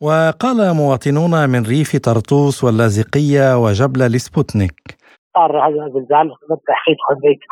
وقال 0.00 0.72
مواطنون 0.74 1.48
من 1.48 1.62
ريف 1.62 1.96
طرطوس 1.96 2.64
واللاذقية 2.64 3.64
وجبل 3.64 4.06
لسبوتنيك. 4.06 4.97
صار 5.38 5.58
هذا 5.66 5.86
الزلزال 5.86 6.30
تحقيق 6.68 6.98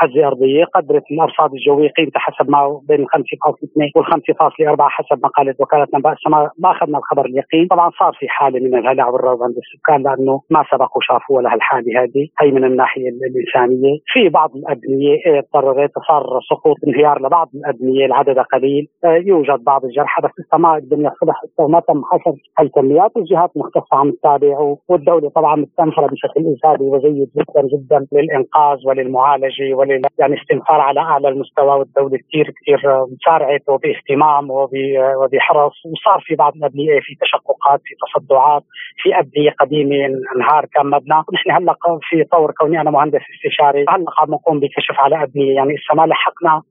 هزه 0.01 0.27
أرضية 0.27 0.65
قدرت 0.65 1.03
الارصاد 1.11 1.51
الجوية 1.55 1.89
قيمتها 1.89 2.21
حسب 2.21 2.51
ما 2.51 2.81
بين 2.89 3.07
5.2 3.07 3.93
وال 3.97 4.07
5.4 4.07 4.89
حسب 4.89 5.19
ما 5.23 5.29
قالت 5.29 5.61
وكالة 5.61 5.87
انباء 5.95 6.13
السماء. 6.13 6.51
ما 6.59 6.71
أخذنا 6.71 6.99
الخبر 6.99 7.25
اليقين. 7.25 7.67
طبعا 7.67 7.91
صار 7.99 8.13
في 8.19 8.29
حاله 8.29 8.61
من 8.61 8.79
الهلع 8.79 9.09
والروض 9.09 9.43
عند 9.43 9.55
السكان 9.65 10.03
لأنه 10.03 10.41
ما 10.51 10.65
سبقوا 10.71 11.03
شافوا 11.03 11.37
ولا 11.37 11.55
هالحالة 11.55 12.03
هذه. 12.03 12.29
هي 12.41 12.51
من 12.51 12.65
الناحية 12.65 13.09
الإنسانية. 13.09 13.99
في 14.13 14.29
بعض 14.29 14.51
الابنيه 14.57 15.17
اضطرت 15.27 15.93
صار 16.09 16.41
سقوط 16.51 16.77
انهيار 16.87 17.27
لبعض 17.27 17.49
الابنيه 17.55 18.07
العدد 18.07 18.39
قليل. 18.39 18.89
آه، 19.05 19.23
يوجد 19.27 19.65
بعض 19.65 19.85
الجرحى 19.85 20.23
بس 20.23 20.31
لسه 20.39 20.59
ما 20.59 20.77
الدنيا 20.77 21.13
صلح 21.21 21.41
ما 21.69 21.81
تم 21.81 22.03
حصر 22.05 22.37
الكميات 22.61 23.17
والجهات 23.17 23.51
المختصه 23.57 23.97
عم 23.97 24.11
تتابع 24.11 24.77
والدولة 24.89 25.29
طبعا 25.29 25.57
مستنفرة 25.57 26.07
بشكل 26.07 26.41
إيجابي 26.47 26.85
وجيد 26.85 27.31
جدا. 27.37 27.76
جدا 27.77 28.07
للإنقاذ 28.13 28.79
وللمعالجة 28.87 29.75
ولل 29.75 30.03
يعني 30.19 30.41
استنفار 30.41 30.81
على 30.81 31.01
أعلى 31.01 31.29
المستوى 31.29 31.79
والدولة 31.79 32.19
كثير 32.19 32.51
كثير 32.61 32.81
سارعت 33.25 33.63
وباهتمام 33.69 34.51
وبحرص. 34.51 35.77
وصار 35.87 36.21
في 36.27 36.35
بعض 36.35 36.53
الابنيه 36.57 37.01
في 37.01 37.15
تشققات 37.21 37.81
في 37.85 37.95
تصدعات 38.03 38.63
في 39.03 39.19
ابنيه 39.19 39.51
قديمة 39.51 39.97
إنهار 40.37 40.67
كان 40.75 40.87
مبنى. 40.87 41.23
نحن 41.35 41.51
هلأ 41.51 41.77
في 42.03 42.25
طور 42.25 42.53
كوني 42.53 42.81
أنا 42.81 42.91
مهندس 42.91 43.21
استشاري. 43.35 43.85
هلأ 43.89 44.07
عم 44.19 44.31
نقوم 44.31 44.61
بكشف 44.61 45.01
على 45.01 45.23
ابنيه 45.23 45.55
يعني 45.57 45.75
لسه 45.75 45.95
ما 45.95 46.07
لحقنا 46.07 46.63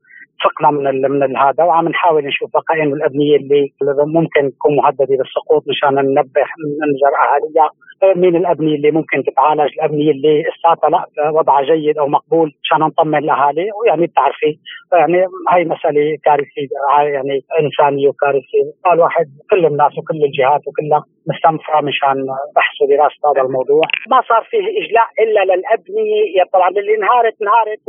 ثقنا 0.44 0.70
من 0.70 1.00
من 1.10 1.36
هذا 1.36 1.64
وعم 1.64 1.88
نحاول 1.88 2.24
نشوف 2.24 2.50
بقايا 2.54 2.84
الأبنية 2.84 3.36
اللي 3.36 3.72
ممكن 4.06 4.50
تكون 4.54 4.76
مهددة 4.76 5.16
بالسقوط 5.18 5.62
مشان 5.68 5.94
ننبه 5.94 6.46
ننجر 6.82 7.12
اهاليها 7.22 7.70
مين 8.16 8.36
الأبنية 8.36 8.74
اللي 8.76 8.90
ممكن 8.90 9.22
تتعالج؟ 9.24 9.72
الأبنية 9.72 10.10
اللي 10.10 10.42
لساتها 10.42 10.90
لا 10.90 11.30
وضعها 11.30 11.62
جيد 11.62 11.98
أو 11.98 12.06
مقبول 12.08 12.52
عشان 12.64 12.86
نطمن 12.86 13.18
الاهالي 13.18 13.66
ويعني 13.76 14.06
بتعرفي 14.06 14.58
يعني 14.92 15.24
هاي 15.52 15.64
مسألة 15.64 16.16
كارثية 16.24 16.68
يعني 17.14 17.40
إنسانية 17.60 18.08
وكارثية. 18.08 18.70
الواحد 18.92 19.26
كل 19.50 19.66
الناس 19.66 19.98
وكل 19.98 20.24
الجهات 20.24 20.60
وكلها 20.66 21.04
مستنفرة 21.30 21.80
مشان 21.80 22.16
بحث 22.56 22.74
ودراسه 22.82 23.30
هذا 23.30 23.42
الموضوع. 23.46 23.82
ما 24.10 24.20
صار 24.28 24.42
فيه 24.50 24.58
إجلاء 24.58 25.08
إلا 25.22 25.40
للأبنية 25.54 26.42
طبعا 26.52 26.68
اللي 26.68 26.96
انهارت 26.96 27.34
انهارت 27.42 27.84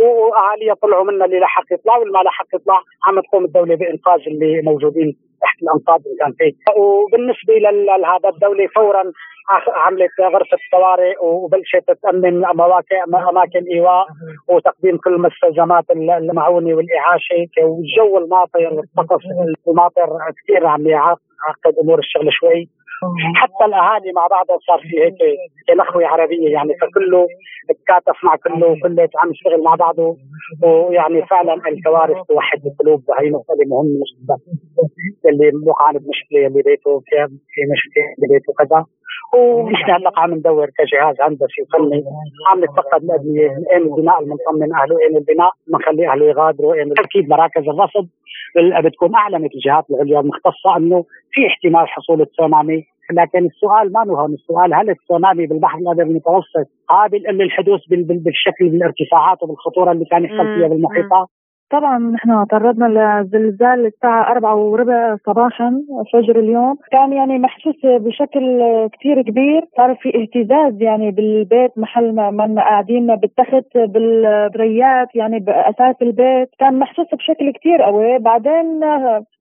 وأهاليها 0.00 0.74
طلعوا 0.74 1.04
منها 1.04 1.26
اللي 1.26 1.38
لحق 1.40 1.66
يطلع 1.86 1.98
واللي 1.98 2.12
ما 2.12 2.22
لحق 2.22 2.46
يطلع 2.54 2.82
عم 3.04 3.20
تقوم 3.20 3.44
الدولة 3.44 3.74
بانقاذ 3.74 4.20
اللي 4.26 4.62
موجودين 4.62 5.16
تحت 5.42 5.62
الانقاض 5.62 6.00
اللي 6.06 6.16
كان 6.18 6.32
فيه. 6.32 6.52
وبالنسبة 6.82 7.54
لهذا 7.98 8.28
الدولة 8.28 8.66
فورا 8.66 9.12
عملت 9.68 10.20
غرفة 10.20 10.58
طوارئ 10.72 11.14
وبلشت 11.22 11.90
تأمن 12.02 12.40
مواقع 12.40 13.04
أماكن 13.30 13.64
إيواء 13.74 14.06
وتقديم 14.48 14.96
كل 14.96 15.14
المستلزمات 15.14 15.84
المعونة 15.90 16.74
والإعاشة. 16.74 17.48
والجو 17.58 18.18
الماطر 18.18 18.74
والطقس 18.74 19.24
الماطر 19.68 20.08
كثير 20.42 20.66
عم 20.66 20.86
يعقد 20.86 21.74
أمور 21.82 21.98
الشغل 21.98 22.32
شوي. 22.32 22.68
حتى 23.34 23.64
الأهالي 23.64 24.12
مع 24.12 24.26
بعضهم 24.26 24.58
صار 24.58 24.78
في 24.78 25.00
هيك 25.02 25.18
نخوه 25.78 26.06
عربية 26.06 26.48
يعني 26.52 26.72
فكله 26.80 27.26
تكاتف 27.68 28.24
مع 28.24 28.36
كله 28.36 28.66
وكله 28.66 29.08
عم 29.20 29.30
يشتغل 29.30 29.62
مع 29.62 29.74
بعضه. 29.74 30.16
ويعني 30.64 31.26
فعلا 31.26 31.54
الكوارث 31.68 32.16
توحد 32.28 32.66
القلوب 32.66 33.00
وهي 33.08 33.30
مساله 33.30 33.64
مهمة 33.66 34.04
جدا 34.18 35.30
اللي 35.30 35.50
وقع 35.66 35.90
بمشكله 35.90 36.46
اللي 36.46 36.62
بيته 36.62 37.00
في 37.00 37.60
مشكلة 37.72 38.04
ببيته 38.18 38.52
كذا. 38.58 38.84
ونحن 39.34 39.90
هلا 39.90 40.10
عم 40.16 40.34
ندور 40.34 40.66
كجهاز 40.78 41.16
هندسي 41.20 41.62
وفني. 41.62 42.04
عم 42.50 42.64
نتفقد 42.64 43.02
الابنيه 43.04 43.48
اين 43.72 43.82
البناء 43.82 44.22
المطمن 44.22 44.74
أهله 44.74 44.96
اين 45.02 45.16
البناء؟ 45.16 45.50
بنخلي 45.68 46.08
أهله 46.08 46.26
يغادروا 46.26 46.74
اين 46.74 46.94
تركيب 46.94 47.30
مراكز 47.30 47.62
الرصد 47.68 48.08
بتكون 48.84 49.14
اعلنت 49.14 49.54
الجهات 49.54 49.84
العليا 49.90 50.20
المختصه 50.20 50.76
أنه 50.76 51.04
في 51.32 51.46
احتمال 51.46 51.88
حصول 51.88 52.20
التسونامي. 52.20 52.84
لكن 53.12 53.46
السؤال 53.46 53.92
ما 53.92 54.04
هو 54.20 54.26
السؤال 54.26 54.74
هل 54.74 54.90
التسونامي 54.90 55.46
بالبحر 55.46 55.78
الأبيض 55.78 56.06
المتوسط 56.06 56.66
قابل 56.88 57.18
للحدوث 57.18 57.80
بالشكل 58.24 58.68
بالارتفاعات 58.68 59.42
وبالخطورة 59.42 59.92
اللي 59.92 60.04
كان 60.04 60.24
يحصل 60.24 60.46
فيها 60.54 60.68
بالمحيطات؟ 60.68 61.28
طبعا 61.70 61.98
نحن 61.98 62.46
تعرضنا 62.50 62.86
لزلزال 63.22 63.86
الساعة 63.86 64.30
أربعة 64.30 64.54
وربع 64.54 65.16
صباحا 65.26 65.82
فجر 66.12 66.38
اليوم. 66.38 66.78
كان 66.92 67.12
يعني 67.12 67.38
محسوس 67.38 67.76
بشكل 67.84 68.62
كثير 68.92 69.22
كبير. 69.22 69.64
صار 69.76 69.94
في 69.94 70.08
اهتزاز 70.08 70.82
يعني 70.82 71.10
بالبيت 71.10 71.78
محل 71.78 72.12
ما 72.12 72.54
قاعدين 72.58 73.16
بالتخت 73.16 73.76
بالبريات 73.76 75.08
يعني 75.14 75.38
بأساس 75.38 75.96
البيت. 76.02 76.48
كان 76.58 76.78
محسوس 76.78 77.06
بشكل 77.12 77.52
كثير 77.52 77.82
قوي. 77.82 78.18
بعدين 78.18 78.84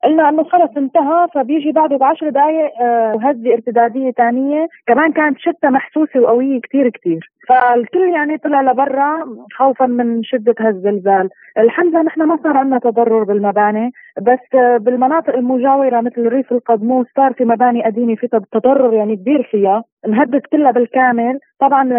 قلنا 0.03 0.29
إنه 0.29 0.43
خلص 0.43 0.77
انتهى. 0.77 1.27
فبيجي 1.33 1.71
بعده 1.71 1.97
بعشر 1.97 2.29
دقائق 2.29 2.81
آه، 2.81 3.19
هزة 3.21 3.53
ارتدادية 3.53 4.11
ثانية 4.11 4.67
كمان 4.87 5.11
كانت 5.11 5.37
شتة 5.39 5.69
محسوسة 5.69 6.19
وقوية 6.19 6.61
كثير 6.61 6.89
كثير 6.89 7.31
فالكل 7.47 8.09
يعني 8.15 8.37
طلع 8.37 8.61
لبرا 8.61 9.25
خوفا 9.57 9.85
من 9.85 10.23
شدة 10.23 10.55
هالزلزال. 10.59 11.29
الحمد 11.57 11.87
لله 11.87 12.01
نحن 12.01 12.21
ما 12.21 12.39
صار 12.43 12.57
عندنا 12.57 12.79
تضرر 12.79 13.23
بالمباني 13.23 13.91
بس 14.21 14.55
بالمناطق 14.79 15.35
المجاورة 15.35 16.01
مثل 16.01 16.27
ريف 16.27 16.51
القدموس 16.51 17.07
صار 17.15 17.33
في 17.33 17.45
مباني 17.45 17.83
قديمة 17.83 18.15
في 18.15 18.27
تضرر 18.27 18.93
يعني 18.93 19.15
كبير 19.15 19.43
فيها. 19.51 19.83
انهدت 20.07 20.45
كلها 20.47 20.71
بالكامل. 20.71 21.39
طبعا 21.59 21.89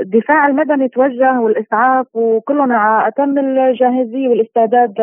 الدفاع 0.00 0.46
المدني 0.46 0.88
توجه 0.88 1.40
والإسعاف 1.40 2.06
وكلهم 2.14 2.72
على 2.72 3.08
أتم 3.08 3.38
الجاهزية 3.38 4.28
والاستعداد 4.28 4.94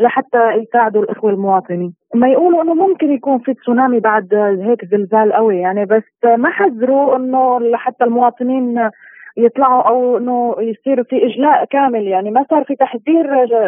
لحتى 0.00 0.52
يساعدوا 0.52 1.02
الإخوة 1.02 1.30
المواطنين. 1.30 1.94
ما 2.14 2.28
يقولوا 2.28 2.62
إنه 2.62 2.74
ممكن 2.74 3.12
يكون 3.12 3.38
في 3.38 3.54
تسونامي 3.54 4.00
بعد 4.00 4.34
هيك 4.34 4.84
زلزال 4.84 5.32
قوي 5.32 5.58
يعني 5.58 5.84
بس 5.84 6.02
ما 6.24 6.50
حذروا 6.50 7.16
إنه 7.16 7.60
لحتى 7.60 8.04
المواطنين 8.04 8.90
يطلعوا 9.36 9.82
أو 9.82 10.18
إنه 10.18 10.56
يصير 10.58 11.04
في 11.04 11.26
إجلاء 11.26 11.64
كامل 11.64 12.06
يعني. 12.06 12.30
ما 12.30 12.44
صار 12.50 12.64
في 12.64 12.76
تحذير 12.76 13.26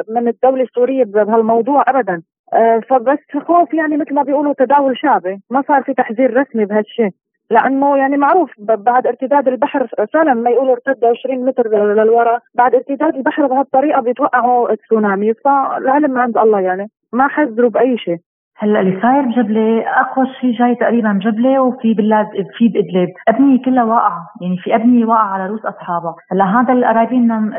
من 0.09 0.29
الدولة 0.29 0.63
السورية 0.63 1.05
بهالموضوع 1.05 1.85
ابدا. 1.89 2.23
آه، 2.55 2.81
فبس 2.89 3.19
خوف 3.47 3.75
يعني 3.75 3.97
مثل 3.97 4.15
ما 4.15 4.23
بيقولوا 4.23 4.55
تداول 4.59 4.99
شعبي. 4.99 5.41
ما 5.51 5.63
صار 5.69 5.83
في 5.83 5.95
تحذير 5.95 6.37
رسمي 6.37 6.65
بهالشيء. 6.65 7.11
لأنه 7.53 7.97
يعني 7.97 8.17
معروف 8.17 8.51
بعد 8.59 9.07
ارتداد 9.07 9.49
البحر 9.49 9.87
فعلا 10.13 10.35
ما 10.35 10.51
يقولوا 10.51 10.73
ارتد 10.73 11.05
20 11.05 11.47
متر 11.47 11.69
للوراء. 11.69 12.39
بعد 12.55 12.75
ارتداد 12.75 13.15
البحر 13.15 13.47
بهالطريقة 13.47 14.03
بيتوقعوا 14.03 14.75
تسونامي 14.75 15.35
فالعلم 15.35 16.19
عند 16.19 16.39
الله 16.39 16.61
يعني. 16.61 16.87
ما 17.13 17.29
حذروا 17.29 17.71
بأي 17.71 17.99
شيء. 17.99 18.17
هلأ 18.59 18.81
اللي 18.81 19.01
صاير 19.03 19.23
بجبلة 19.23 19.85
أقوى 20.01 20.27
شيء 20.41 20.53
جاي 20.59 20.75
تقريبا 20.75 21.13
بجبلة 21.13 21.63
وفي 21.63 21.95
بلاد 21.95 22.27
في 22.59 22.69
بإدلب، 22.69 23.09
أبنية 23.29 23.63
كلها 23.65 23.85
واقعة، 23.85 24.27
يعني 24.43 24.57
في 24.57 24.75
أبنية 24.75 25.05
واقعة 25.05 25.29
على 25.35 25.47
رؤوس 25.47 25.65
أصحابها، 25.65 26.15
هلأ 26.33 26.45
هذا 26.45 26.73
اللي 26.73 26.91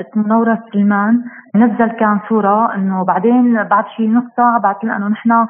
اسمه 0.02 0.28
نورة 0.28 0.64
سلمان 0.74 1.24
نزل 1.56 1.92
كان 1.92 2.20
صورة 2.30 2.76
إنه 2.76 3.06
بعدين 3.06 3.64
بعد 3.64 3.86
شي 3.98 4.08
نص 4.08 4.24
ساعة 4.38 4.60
بعت 4.60 4.84
لنا 4.84 4.98
إنه 4.98 5.08
نحن 5.08 5.48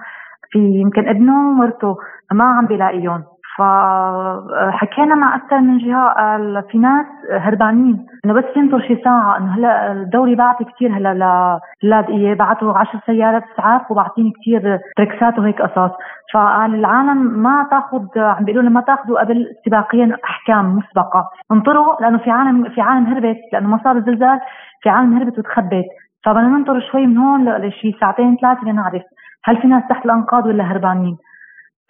في 0.52 0.60
يمكن 0.60 1.10
ابنه 1.10 1.50
ومرته 1.50 1.96
ما 2.32 2.44
عم 2.44 2.66
بيلاقيهم. 2.66 3.24
فحكينا 3.58 5.16
مع 5.16 5.36
أكثر 5.36 5.60
من 5.62 5.78
جهة 5.78 6.10
قال 6.10 6.64
في 6.72 6.78
ناس 6.78 7.06
هربانين. 7.32 8.08
إنه 8.26 8.34
بس 8.34 8.44
ينطر 8.56 8.80
شي 8.80 8.96
ساعة 9.04 9.38
إنه 9.38 9.56
هلا 9.56 9.92
الدوري 9.92 10.36
بعت 10.36 10.64
كثير 10.64 10.98
هلا 10.98 11.60
للاذقيه 11.84 12.34
بعتوا 12.34 12.78
10 12.78 13.00
سيارات 13.06 13.44
اسعاف 13.54 13.92
وبعطيني 13.92 14.32
كثير 14.32 14.80
تركسات 14.98 15.40
وهيك 15.40 15.62
قصص. 15.62 15.92
فقال 16.34 16.76
العالم 16.76 17.18
ما 17.18 17.68
تاخذ 17.72 18.06
عم 18.18 18.46
بيقولوا 18.46 18.62
لنا 18.62 18.72
ما 18.72 18.82
تاخذوا 18.82 19.20
قبل 19.20 19.48
سباقيا 19.66 20.18
أحكام 20.24 20.76
مسبقة. 20.76 21.30
انطروا 21.52 22.02
لأنه 22.02 22.18
في 22.18 22.32
عالم 22.32 22.70
في 22.70 22.82
عالم 22.82 23.06
هربت 23.06 23.40
لأنه 23.54 23.68
ما 23.68 23.80
صار 23.84 23.96
الزلزال 23.96 24.40
في 24.82 24.90
عالم 24.90 25.18
هربت 25.18 25.40
وتخبت. 25.40 25.86
فبدنا 26.26 26.48
ننطر 26.48 26.80
شوي 26.92 27.08
من 27.08 27.18
هون 27.18 27.50
لشي 27.50 27.92
ساعتين 28.00 28.38
ثلاثة 28.42 28.64
لنعرف 28.68 29.04
هل 29.46 29.62
في 29.62 29.68
ناس 29.68 29.84
تحت 29.90 30.06
الأنقاض 30.06 30.46
ولا 30.46 30.64
هربانين. 30.64 31.18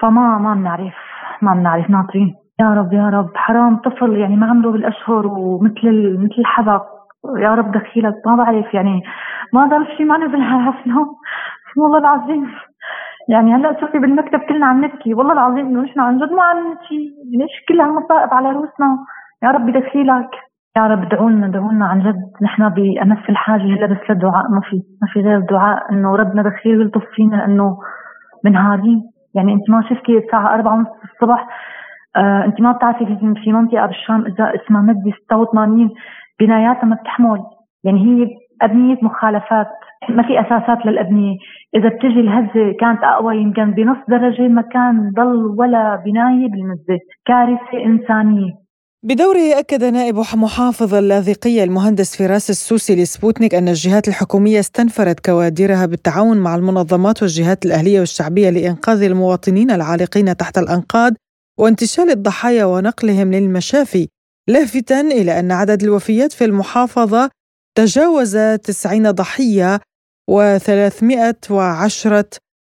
فما 0.02 0.38
ما 0.38 0.54
بنعرف. 0.54 0.96
ما 1.42 1.54
بنعرف 1.54 1.90
ناطرين. 1.90 2.36
يا 2.60 2.74
رب 2.74 2.94
يا 2.94 3.10
رب. 3.10 3.30
حرام 3.36 3.78
طفل 3.78 4.18
يعني 4.18 4.36
ما 4.36 4.48
عمره 4.48 4.72
بالأشهر 4.72 5.28
ومثل 5.28 6.18
مثل 6.20 6.36
الحبق. 6.40 6.84
يا 7.38 7.56
رب 7.56 7.72
دخيلك 7.72 8.16
ما 8.26 8.36
بعرف 8.36 8.74
يعني. 8.74 9.02
ما 9.54 9.66
ضل 9.66 9.88
شيء 9.98 10.06
معنا 10.06 10.28
بالحفله 10.28 11.08
والله 11.78 11.98
العظيم. 11.98 12.48
يعني 13.30 13.56
هلأ 13.56 13.80
شوفي 13.80 14.00
بالمكتب 14.00 14.40
كلنا 14.40 14.66
عم 14.66 14.86
نبكي. 14.86 15.14
والله 15.14 15.34
العظيم. 15.34 15.66
إنه 15.68 15.82
نحن 15.82 16.00
عن 16.00 16.18
جد 16.18 16.32
ما 16.32 16.44
عم 16.44 16.58
نبكي 16.72 17.12
ليش 17.40 17.66
كل 17.68 17.82
هالمصائب 17.82 18.34
على 18.34 18.50
روسنا 18.50 18.98
يا 19.44 19.50
رب 19.52 19.70
دخيلك. 19.70 20.30
يا 20.78 20.88
رب 20.88 21.02
ادعوا 21.04 21.30
لنا 21.30 21.46
ادعوا 21.46 21.72
لنا 21.72 21.86
عن 21.86 22.00
جد. 22.00 22.32
نحن 22.42 22.70
بأمس 22.70 23.30
الحاجة 23.30 23.62
هلأ 23.62 23.86
بس 23.86 24.10
للدعاء 24.10 24.52
ما 24.52 24.62
في 24.70 24.76
ما 25.02 25.08
في 25.14 25.22
غير 25.22 25.40
دعاء 25.40 25.92
إنه 25.92 26.16
ربنا 26.16 26.42
دخيل 26.44 26.82
يلطف 26.82 27.04
فينا 27.16 27.36
لأنه 27.36 27.78
منهارين. 28.46 29.13
يعني 29.36 29.54
انت 29.54 29.70
ما 29.70 29.82
شفتي 29.90 30.18
الساعة 30.18 30.54
4 30.54 30.74
ونص 30.74 30.88
الصبح 31.14 31.48
آه 32.16 32.46
انت 32.46 32.62
ما 32.62 32.72
بتعرفي 32.72 33.06
في, 33.44 33.52
منطقة 33.52 33.86
بالشام 33.86 34.26
إذا 34.26 34.54
اسمها 34.56 34.82
مدي 34.82 35.14
86 35.30 35.90
بناياتها 36.40 36.86
ما 36.86 36.96
بتحمل 36.96 37.44
يعني 37.84 38.00
هي 38.06 38.28
أبنية 38.62 38.98
مخالفات 39.02 39.68
ما 40.10 40.24
في 40.24 40.40
أساسات 40.40 40.86
للأبنية. 40.86 41.38
إذا 41.76 41.90
بتجي 41.90 42.20
الهزة 42.20 42.72
كانت 42.80 43.04
أقوى 43.04 43.38
يمكن 43.38 43.72
بنص 43.72 43.98
درجة 44.08 44.48
ما 44.48 44.62
كان 44.62 45.12
ضل 45.18 45.56
ولا 45.58 45.96
بناية 46.06 46.48
بالمزة 46.52 47.00
كارثة 47.26 47.86
إنسانية. 47.86 48.63
بدوره 49.06 49.60
أكد 49.60 49.84
نائب 49.84 50.18
محافظ 50.34 50.94
اللاذقية 50.94 51.64
المهندس 51.64 52.16
فراس 52.16 52.50
السوسي 52.50 52.96
لسبوتنيك 52.96 53.56
أن 53.56 53.70
الجهات 53.70 54.08
الحكومية 54.08 54.60
استنفرت 54.60 55.20
كوادرها 55.20 55.86
بالتعاون 55.86 56.38
مع 56.38 56.56
المنظمات 56.56 57.22
والجهات 57.22 57.66
الأهلية 57.66 58.00
والشعبية 58.00 58.50
لإنقاذ 58.50 59.02
المواطنين 59.04 59.72
العالقين 59.72 60.38
تحت 60.38 60.58
الأنقاض 60.58 61.14
وانتشال 61.60 62.10
الضحايا 62.10 62.66
ونقلهم 62.66 63.34
للمشافي 63.34 64.08
لافتا 64.50 65.02
إلى 65.02 65.40
أن 65.40 65.52
عدد 65.52 65.84
الوفيات 65.84 66.34
في 66.34 66.46
المحافظة 66.46 67.30
تجاوز 67.78 68.38
90 68.38 69.12
ضحية 69.12 69.80
و310 70.32 72.24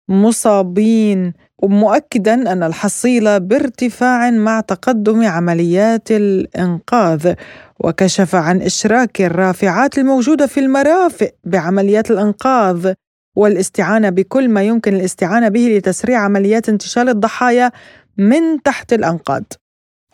مصابين. 0.08 1.32
ومؤكدا 1.62 2.52
أن 2.52 2.62
الحصيلة 2.62 3.38
بارتفاع 3.38 4.30
مع 4.30 4.60
تقدم 4.60 5.24
عمليات 5.24 6.10
الإنقاذ 6.10 7.34
وكشف 7.80 8.34
عن 8.34 8.62
إشراك 8.62 9.20
الرافعات 9.20 9.98
الموجودة 9.98 10.46
في 10.46 10.60
المرافق 10.60 11.30
بعمليات 11.44 12.10
الإنقاذ 12.10 12.92
والاستعانة 13.36 14.10
بكل 14.10 14.48
ما 14.48 14.62
يمكن 14.62 14.94
الاستعانة 14.94 15.48
به 15.48 15.60
لتسريع 15.60 16.18
عمليات 16.20 16.68
انتشال 16.68 17.08
الضحايا 17.08 17.72
من 18.18 18.62
تحت 18.64 18.92
الأنقاض. 18.92 19.44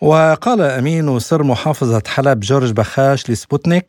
وقال 0.02 0.60
أمين 0.60 1.18
سر 1.18 1.42
محافظة 1.42 2.02
حلب 2.06 2.40
جورج 2.40 2.72
بخاش 2.72 3.30
لسبوتنيك 3.30 3.88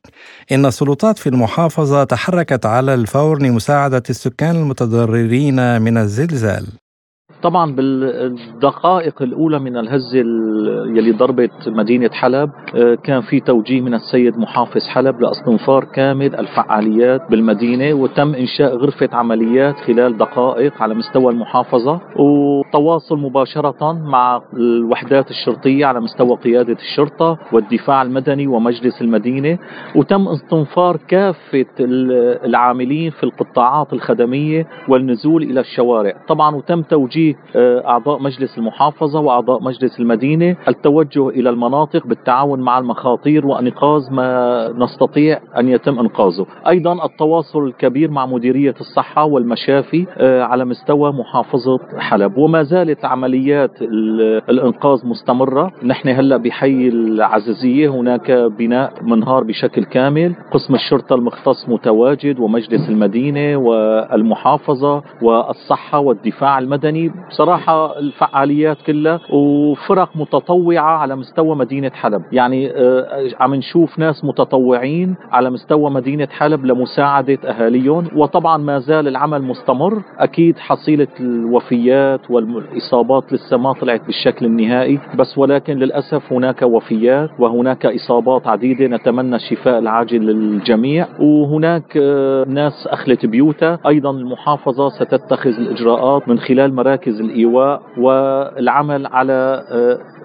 إن 0.51 0.65
السلطات 0.65 1.17
في 1.17 1.29
المحافظة 1.29 2.03
تحركت 2.03 2.65
على 2.65 2.93
الفور 2.93 3.41
لمساعدة 3.41 4.03
السكان 4.09 4.55
المتضررين 4.55 5.81
من 5.81 5.97
الزلزال. 5.97 6.67
طبعا 7.45 7.75
بالدقائق 7.75 9.21
الأولى 9.21 9.59
من 9.59 9.77
الهزه 9.77 10.17
يلي 10.97 11.11
ضربت 11.11 11.51
مدينة 11.67 12.09
حلب 12.13 12.49
آه، 12.75 12.95
كان 12.95 13.21
في 13.21 13.39
توجيه 13.39 13.81
من 13.81 13.93
السيد 13.93 14.37
محافظ 14.37 14.81
حلب 14.87 15.21
لاستنفار 15.21 15.83
كامل 15.83 16.35
الفعاليات 16.35 17.21
بالمدينة 17.29 17.93
وتم 17.93 18.35
إنشاء 18.35 18.75
غرفة 18.77 19.09
عمليات 19.13 19.75
خلال 19.75 20.17
دقائق 20.17 20.81
على 20.81 20.93
مستوى 20.93 21.33
المحافظة 21.33 22.01
وتواصل 22.19 23.17
مباشرة 23.17 23.93
مع 23.93 24.41
الوحدات 24.53 25.29
الشرطية 25.31 25.85
على 25.85 25.99
مستوى 25.99 26.37
قيادة 26.37 26.73
الشرطة 26.73 27.37
والدفاع 27.53 28.01
المدني 28.01 28.47
ومجلس 28.47 29.01
المدينة 29.01 29.57
وتم 29.95 30.27
استنفار 30.27 30.97
كافة 31.07 31.65
العاملين 32.45 33.11
في 33.11 33.23
القطاعات 33.23 33.93
الخدمية 33.93 34.67
والنزول 34.89 35.43
إلى 35.43 35.59
الشوارع. 35.59 36.13
طبعا 36.27 36.55
وتم 36.55 36.81
توجيه 36.81 37.34
آه، 37.55 37.87
أعضاء 37.87 38.21
مجلس 38.21 38.57
المحافظة 38.57 39.19
وأعضاء 39.19 39.63
مجلس 39.63 39.99
المدينة 39.99 40.55
التوجه 40.67 41.29
إلى 41.29 41.49
المناطق 41.49 42.07
بالتعاون 42.07 42.59
مع 42.59 42.77
المخاطير 42.77 43.45
وإنقاذ 43.47 44.13
ما 44.13 44.69
نستطيع 44.77 45.39
أن 45.57 45.69
يتم 45.69 45.99
إنقاذه. 45.99 46.45
أيضا 46.67 47.05
التواصل 47.05 47.63
الكبير 47.63 48.11
مع 48.11 48.25
مديرية 48.25 48.75
الصحة 48.79 49.25
والمشافي 49.25 50.05
آه، 50.17 50.43
على 50.43 50.65
مستوى 50.65 51.11
محافظة 51.11 51.79
حلب. 51.97 52.37
وما 52.37 52.63
زالت 52.63 53.05
عمليات 53.05 53.81
الإنقاذ 54.49 55.07
مستمرة. 55.07 55.71
نحن 55.83 56.09
هلأ 56.09 56.37
بحي 56.37 56.87
العززية 56.87 57.89
هناك 57.89 58.31
بناء 58.31 58.93
منهار 59.01 59.43
بشكل 59.43 59.83
كامل. 59.83 60.35
قسم 60.51 60.75
الشرطة 60.75 61.15
المختص 61.15 61.69
متواجد 61.69 62.39
ومجلس 62.39 62.89
المدينة 62.89 63.57
والمحافظة 63.57 65.03
والصحة 65.21 65.99
والدفاع 65.99 66.59
المدني. 66.59 67.11
بصراحة 67.29 67.99
الفعاليات 67.99 68.77
كلها 68.81 69.19
وفرق 69.29 70.09
متطوعة 70.15 70.97
على 70.97 71.15
مستوى 71.15 71.55
مدينة 71.55 71.89
حلب. 71.89 72.21
يعني 72.31 72.71
آه، 72.71 73.29
عم 73.39 73.55
نشوف 73.55 73.99
ناس 73.99 74.25
متطوعين 74.25 75.15
على 75.31 75.49
مستوى 75.49 75.89
مدينة 75.89 76.27
حلب 76.31 76.65
لمساعدة 76.65 77.37
أهاليهم. 77.45 78.07
وطبعا 78.15 78.57
ما 78.57 78.79
زال 78.79 79.07
العمل 79.07 79.41
مستمر. 79.41 80.01
أكيد 80.19 80.57
حصيلة 80.59 81.07
الوفيات 81.19 82.31
والإصابات 82.31 83.33
لسه 83.33 83.57
ما 83.57 83.73
طلعت 83.73 84.05
بالشكل 84.05 84.45
النهائي. 84.45 84.99
بس 85.15 85.37
ولكن 85.37 85.73
للأسف 85.77 86.33
هناك 86.33 86.61
وفيات 86.61 87.29
وهناك 87.39 87.85
إصابات 87.85 88.47
عديدة. 88.47 88.87
نتمنى 88.87 89.35
الشفاء 89.35 89.79
العاجل 89.79 90.21
للجميع. 90.25 91.07
وهناك 91.19 91.97
آه، 92.01 92.45
ناس 92.47 92.87
أخلت 92.87 93.25
بيوتها. 93.25 93.79
أيضا 93.87 94.11
المحافظة 94.11 94.89
ستتخذ 94.89 95.49
الإجراءات 95.49 96.29
من 96.29 96.39
خلال 96.39 96.73
مراكز 96.75 97.04
مراكز 97.05 97.21
الإيواء 97.21 97.81
والعمل 97.97 99.05
على 99.07 99.63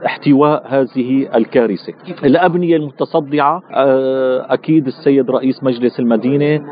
احتواء 0.07 0.65
هذه 0.69 1.29
الكارثة. 1.37 1.93
الأبنية 2.25 2.77
المتصدعة 2.77 3.63
أكيد 4.53 4.87
السيد 4.87 5.31
رئيس 5.31 5.65
مجلس 5.65 6.01
المدينة 6.01 6.63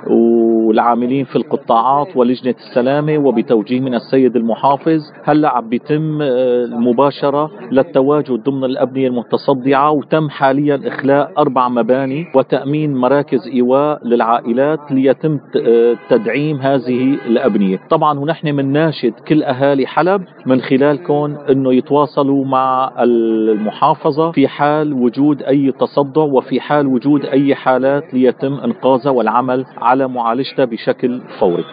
والعاملين 0.69 1.25
في 1.25 1.37
القطاعات 1.37 2.17
ولجنة 2.17 2.55
السلامة 2.69 3.19
وبتوجيه 3.19 3.81
من 3.81 3.95
السيد 3.95 4.37
المحافظ 4.37 5.01
هلا 5.25 5.49
عم 5.49 5.69
بيتم 5.69 6.23
المباشرة 6.23 7.51
للتواجد 7.73 8.33
ضمن 8.43 8.65
الأبنية 8.65 9.09
المتصدعة؟ 9.09 9.91
وتم 9.91 10.29
حاليا 10.31 10.81
إخلاء 10.85 11.33
أربع 11.39 11.69
مباني 11.69 12.27
وتأمين 12.35 12.95
مراكز 12.95 13.49
إيواء 13.55 14.07
للعائلات 14.07 14.81
ليتم 14.91 15.39
تدعيم 16.11 16.57
هذه 16.57 17.19
الأبنية، 17.27 17.81
طبعا 17.91 18.19
ونحن 18.19 18.57
بنناشد 18.57 19.13
كل 19.29 19.43
أهالي 19.43 19.87
حلب 19.87 20.23
من 20.47 20.61
خلالكم 20.61 21.37
إنه 21.51 21.75
يتواصلوا 21.75 22.45
مع 22.45 22.93
المحافظة 23.01 24.31
في 24.33 24.49
حال 24.49 24.93
وجود 24.93 25.43
أي 25.43 25.73
تصدع 25.73 26.23
وفي 26.23 26.61
حال 26.61 26.87
وجود 26.87 27.25
أي 27.25 27.55
حالات 27.55 28.15
ليتم 28.15 28.55
إنقاذها 28.55 29.11
والعمل 29.11 29.65
على 29.79 30.09
معالجتها 30.59 30.65
بشكل 30.65 31.23
فوري. 31.41 31.65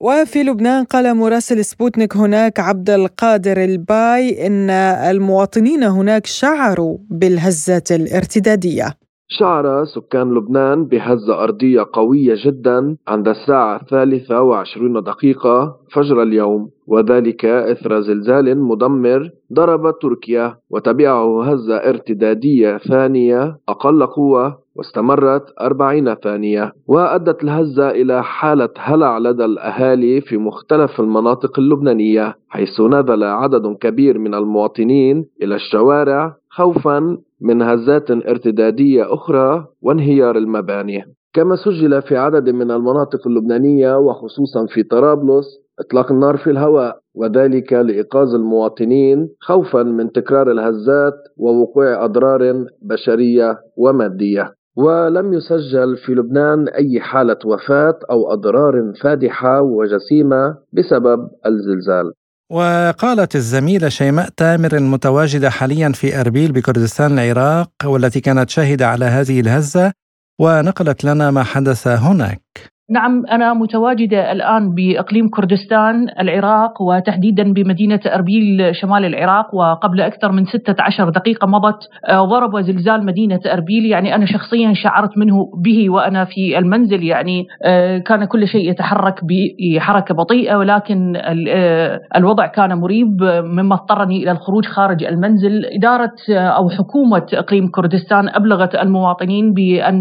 وفي 0.00 0.42
لبنان 0.42 0.84
قال 0.84 1.16
مراسل 1.16 1.64
سبوتنيك 1.64 2.16
هناك 2.16 2.60
عبد 2.60 2.90
القادر 2.90 3.64
الباي 3.64 4.46
إن 4.46 4.70
المواطنين 5.10 5.82
هناك 5.82 6.26
شعروا 6.26 6.98
بالهزة 7.10 7.84
الارتدادية. 7.90 8.94
شعر 9.28 9.84
سكان 9.84 10.34
لبنان 10.34 10.84
بهزة 10.84 11.44
أرضية 11.44 11.86
قوية 11.92 12.34
جدا 12.44 12.96
عند 13.08 13.28
الساعة 13.28 13.80
الثالثة 13.80 14.40
وعشرين 14.40 14.92
دقيقة 15.02 15.76
فجر 15.92 16.22
اليوم 16.22 16.70
وذلك 16.86 17.44
إثر 17.44 18.00
زلزال 18.00 18.58
مدمر 18.60 19.30
ضرب 19.52 19.98
تركيا 20.02 20.56
وتبعه 20.70 21.44
هزة 21.44 21.76
ارتدادية 21.76 22.78
ثانية 22.78 23.58
أقل 23.68 24.06
قوة 24.06 24.63
واستمرت 24.74 25.42
أربعين 25.60 26.14
ثانية 26.14 26.72
وأدت 26.86 27.44
الهزة 27.44 27.90
إلى 27.90 28.22
حالة 28.22 28.68
هلع 28.78 29.18
لدى 29.18 29.44
الأهالي 29.44 30.20
في 30.20 30.36
مختلف 30.36 31.00
المناطق 31.00 31.58
اللبنانية 31.58 32.34
حيث 32.48 32.80
نزل 32.80 33.24
عدد 33.24 33.76
كبير 33.80 34.18
من 34.18 34.34
المواطنين 34.34 35.26
إلى 35.42 35.54
الشوارع 35.54 36.36
خوفا 36.50 37.18
من 37.40 37.62
هزات 37.62 38.10
ارتدادية 38.10 39.14
أخرى 39.14 39.66
وانهيار 39.82 40.36
المباني. 40.36 41.04
كما 41.34 41.56
سجل 41.56 42.02
في 42.02 42.16
عدد 42.16 42.50
من 42.50 42.70
المناطق 42.70 43.26
اللبنانية 43.26 43.98
وخصوصا 43.98 44.66
في 44.66 44.82
طرابلس 44.82 45.44
إطلاق 45.80 46.12
النار 46.12 46.36
في 46.36 46.50
الهواء 46.50 46.98
وذلك 47.14 47.72
لإيقاظ 47.72 48.34
المواطنين 48.34 49.28
خوفا 49.40 49.82
من 49.82 50.12
تكرار 50.12 50.50
الهزات 50.50 51.14
ووقوع 51.36 52.04
أضرار 52.04 52.66
بشرية 52.82 53.58
ومادية. 53.76 54.54
ولم 54.76 55.32
يسجل 55.32 55.96
في 55.96 56.12
لبنان 56.12 56.68
أي 56.68 57.00
حالة 57.00 57.38
وفاة 57.44 57.98
أو 58.10 58.32
أضرار 58.32 58.92
فادحة 59.02 59.62
وجسيمة 59.62 60.56
بسبب 60.72 61.28
الزلزال. 61.46 62.12
وقالت 62.52 63.36
الزميلة 63.36 63.88
شيماء 63.88 64.28
تامر 64.36 64.76
المتواجدة 64.76 65.50
حاليا 65.50 65.92
في 65.92 66.20
أربيل 66.20 66.52
بكردستان 66.52 67.18
العراق 67.18 67.70
والتي 67.84 68.20
كانت 68.20 68.50
شاهدة 68.50 68.86
على 68.86 69.04
هذه 69.04 69.40
الهزة 69.40 69.92
ونقلت 70.40 71.04
لنا 71.04 71.30
ما 71.30 71.42
حدث 71.42 71.88
هناك. 71.88 72.73
نعم 72.90 73.26
أنا 73.26 73.54
متواجدة 73.54 74.32
الآن 74.32 74.74
بإقليم 74.74 75.28
كردستان 75.28 76.08
العراق 76.20 76.82
وتحديدا 76.82 77.52
بمدينة 77.52 78.00
أربيل 78.06 78.76
شمال 78.76 79.04
العراق 79.04 79.54
وقبل 79.54 80.00
أكثر 80.00 80.32
من 80.32 80.44
16 80.44 81.10
دقيقة 81.10 81.46
مضت 81.46 81.88
آه، 82.08 82.24
ضرب 82.24 82.60
زلزال 82.60 83.06
مدينة 83.06 83.40
أربيل. 83.52 83.86
يعني 83.86 84.14
أنا 84.14 84.26
شخصيا 84.26 84.72
شعرت 84.74 85.18
منه 85.18 85.50
به 85.64 85.90
وأنا 85.90 86.24
في 86.24 86.58
المنزل. 86.58 87.02
يعني 87.02 87.46
آه، 87.64 87.98
كان 87.98 88.24
كل 88.24 88.48
شيء 88.48 88.70
يتحرك 88.70 89.20
بحركة 89.24 90.14
بطيئة 90.14 90.56
ولكن 90.56 91.16
آه، 91.48 92.00
الوضع 92.16 92.46
كان 92.46 92.74
مريب 92.74 93.22
مما 93.44 93.74
اضطرني 93.74 94.22
إلى 94.22 94.30
الخروج 94.30 94.66
خارج 94.66 95.04
المنزل. 95.04 95.64
إدارة 95.78 96.14
أو 96.30 96.68
حكومة 96.68 97.26
إقليم 97.34 97.68
كردستان 97.68 98.28
أبلغت 98.28 98.74
المواطنين 98.74 99.52
بأن 99.52 100.00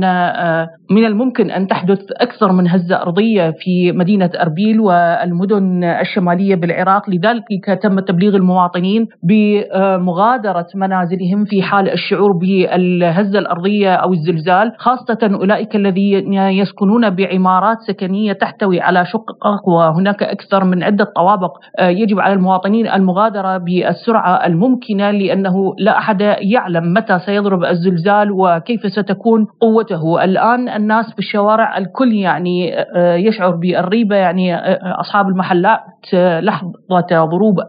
من 0.91 1.06
الممكن 1.06 1.52
أن 1.52 1.67
تحدث 1.67 2.00
أكثر 2.12 2.52
من 2.52 2.67
هزة 2.74 3.02
أرضية 3.02 3.52
في 3.60 3.92
مدينة 3.92 4.30
أربيل 4.42 4.80
والمدن 4.80 5.84
الشمالية 5.84 6.56
بالعراق 6.56 7.10
لذلك 7.10 7.80
تم 7.84 8.00
تبليغ 8.00 8.36
المواطنين 8.36 9.08
بمغادرة 9.24 10.68
منازلهم 10.76 11.46
في 11.46 11.62
حال 11.62 11.90
الشعور 11.92 12.32
بالهزة 12.32 13.40
الأرضية 13.40 13.94
أو 13.96 14.14
الزلزال 14.14 14.72
خاصة 14.78 15.18
أولئك 15.24 15.76
الذين 15.76 16.34
يسكنون 16.34 17.10
بعمارات 17.10 17.78
سكنية 17.88 18.34
تحتوي 18.34 18.82
على 18.82 19.06
شقق 19.06 19.68
وهناك 19.70 20.24
أكثر 20.24 20.64
من 20.64 20.84
عدة 20.84 21.06
طوابق 21.16 21.58
يجب 21.82 22.20
على 22.20 22.34
المواطنين 22.34 22.88
المغادرة 22.88 23.58
بالسرعة 23.58 24.46
الممكنة 24.46 25.12
لأنه 25.12 25.76
لا 25.78 25.98
أحد 25.98 26.22
يعلم 26.42 26.94
متى 26.94 27.20
سيضرب 27.20 27.64
الزلزال 27.64 28.32
وكيف 28.32 28.82
ستكون 28.88 29.48
قوته. 29.62 30.24
الآن 30.24 30.70
الناس 30.70 31.12
في 31.14 31.20
الشوارع 31.20 31.78
الكل 31.78 32.14
يعني 32.14 32.62
آه، 32.71 33.15
يشعر 33.15 33.52
بالريبة 33.52 34.15
يعني 34.15 34.56
آه، 34.56 34.99
أصحاب 35.02 35.28
المحلات 35.28 35.80
آه، 36.13 36.39
لحظة 36.39 37.26
ضروب 37.26 37.60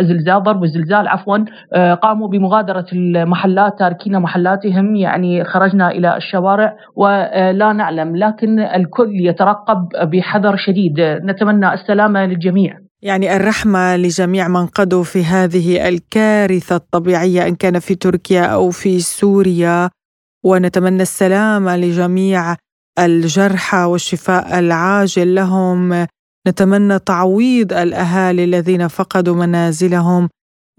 الزلزال 0.00 0.42
ضرب 0.42 0.64
الزلزال 0.64 1.08
عفوا 1.08 1.38
قاموا 1.94 2.28
بمغادرة 2.28 2.86
المحلات 2.92 3.78
تاركين 3.78 4.18
محلاتهم 4.18 4.96
يعني 4.96 5.44
خرجنا 5.44 5.90
إلى 5.90 6.16
الشوارع 6.16 6.76
ولا 6.96 7.72
نعلم 7.72 8.16
لكن 8.16 8.60
الكل 8.60 9.10
يترقب 9.12 9.88
بحذر 10.02 10.56
شديد. 10.56 11.00
نتمنى 11.00 11.74
السلامة 11.74 12.26
للجميع. 12.26 12.78
يعني 13.02 13.36
الرحمة 13.36 13.96
لجميع 13.96 14.48
من 14.48 14.66
قضوا 14.66 15.04
في 15.04 15.24
هذه 15.24 15.88
الكارثة 15.88 16.76
الطبيعية 16.76 17.48
إن 17.48 17.54
كان 17.54 17.78
في 17.78 17.94
تركيا 17.94 18.42
أو 18.42 18.70
في 18.70 18.98
سوريا. 18.98 19.90
ونتمنى 20.44 21.02
السلامة 21.02 21.76
لجميع 21.76 22.56
الجرحى 22.98 23.78
والشفاء 23.84 24.58
العاجل 24.58 25.34
لهم. 25.34 26.06
نتمنى 26.48 26.98
تعويض 26.98 27.72
الأهالي 27.72 28.44
الذين 28.44 28.88
فقدوا 28.88 29.34
منازلهم 29.34 30.28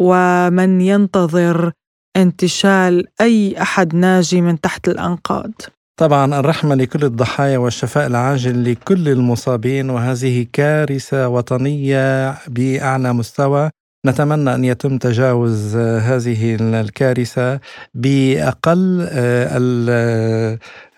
ومن 0.01 0.81
ينتظر 0.81 1.71
انتشال 2.17 3.05
أي 3.21 3.61
أحد 3.61 3.95
ناجي 3.95 4.41
من 4.41 4.61
تحت 4.61 4.87
الأنقاض. 4.87 5.51
طبعا 5.99 6.39
الرحمة 6.39 6.75
لكل 6.75 7.03
الضحايا 7.05 7.57
والشفاء 7.57 8.07
العاجل 8.07 8.71
لكل 8.71 9.09
المصابين 9.09 9.89
وهذه 9.89 10.45
كارثة 10.53 11.27
وطنية 11.27 12.37
بأعلى 12.47 13.13
مستوى. 13.13 13.69
نتمنى 14.05 14.55
أن 14.55 14.65
يتم 14.65 14.97
تجاوز 14.97 15.75
هذه 15.77 16.57
الكارثة 16.61 17.59
بأقل 17.93 19.07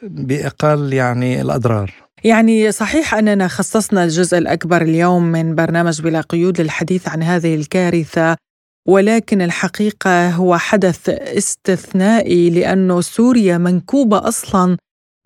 بأقل 0.03 0.93
يعني 0.93 1.41
الأضرار. 1.41 1.93
يعني 2.23 2.71
صحيح 2.71 3.15
أننا 3.15 3.47
خصصنا 3.47 4.03
الجزء 4.03 4.37
الأكبر 4.37 4.81
اليوم 4.81 5.23
من 5.23 5.55
برنامج 5.55 6.01
بلا 6.01 6.21
قيود 6.21 6.61
للحديث 6.61 7.07
عن 7.07 7.23
هذه 7.23 7.55
الكارثة 7.55 8.35
ولكن 8.87 9.41
الحقيقة 9.41 10.29
هو 10.29 10.57
حدث 10.57 11.09
استثنائي 11.09 12.49
لأنه 12.49 13.01
سوريا 13.01 13.57
منكوبة 13.57 14.27
أصلا 14.27 14.77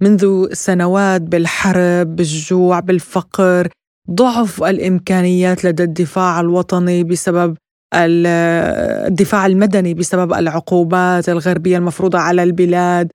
منذ 0.01 0.53
سنوات 0.53 1.21
بالحرب 1.21 2.15
بالجوع 2.15 2.79
بالفقر 2.79 3.69
ضعف 4.11 4.63
الإمكانيات 4.63 5.65
لدى 5.65 5.83
الدفاع 5.83 6.39
الوطني 6.39 7.03
بسبب 7.03 7.57
الدفاع 7.95 9.45
المدني 9.45 9.93
بسبب 9.93 10.33
العقوبات 10.33 11.29
الغربية 11.29 11.77
المفروضة 11.77 12.19
على 12.19 12.43
البلاد. 12.43 13.11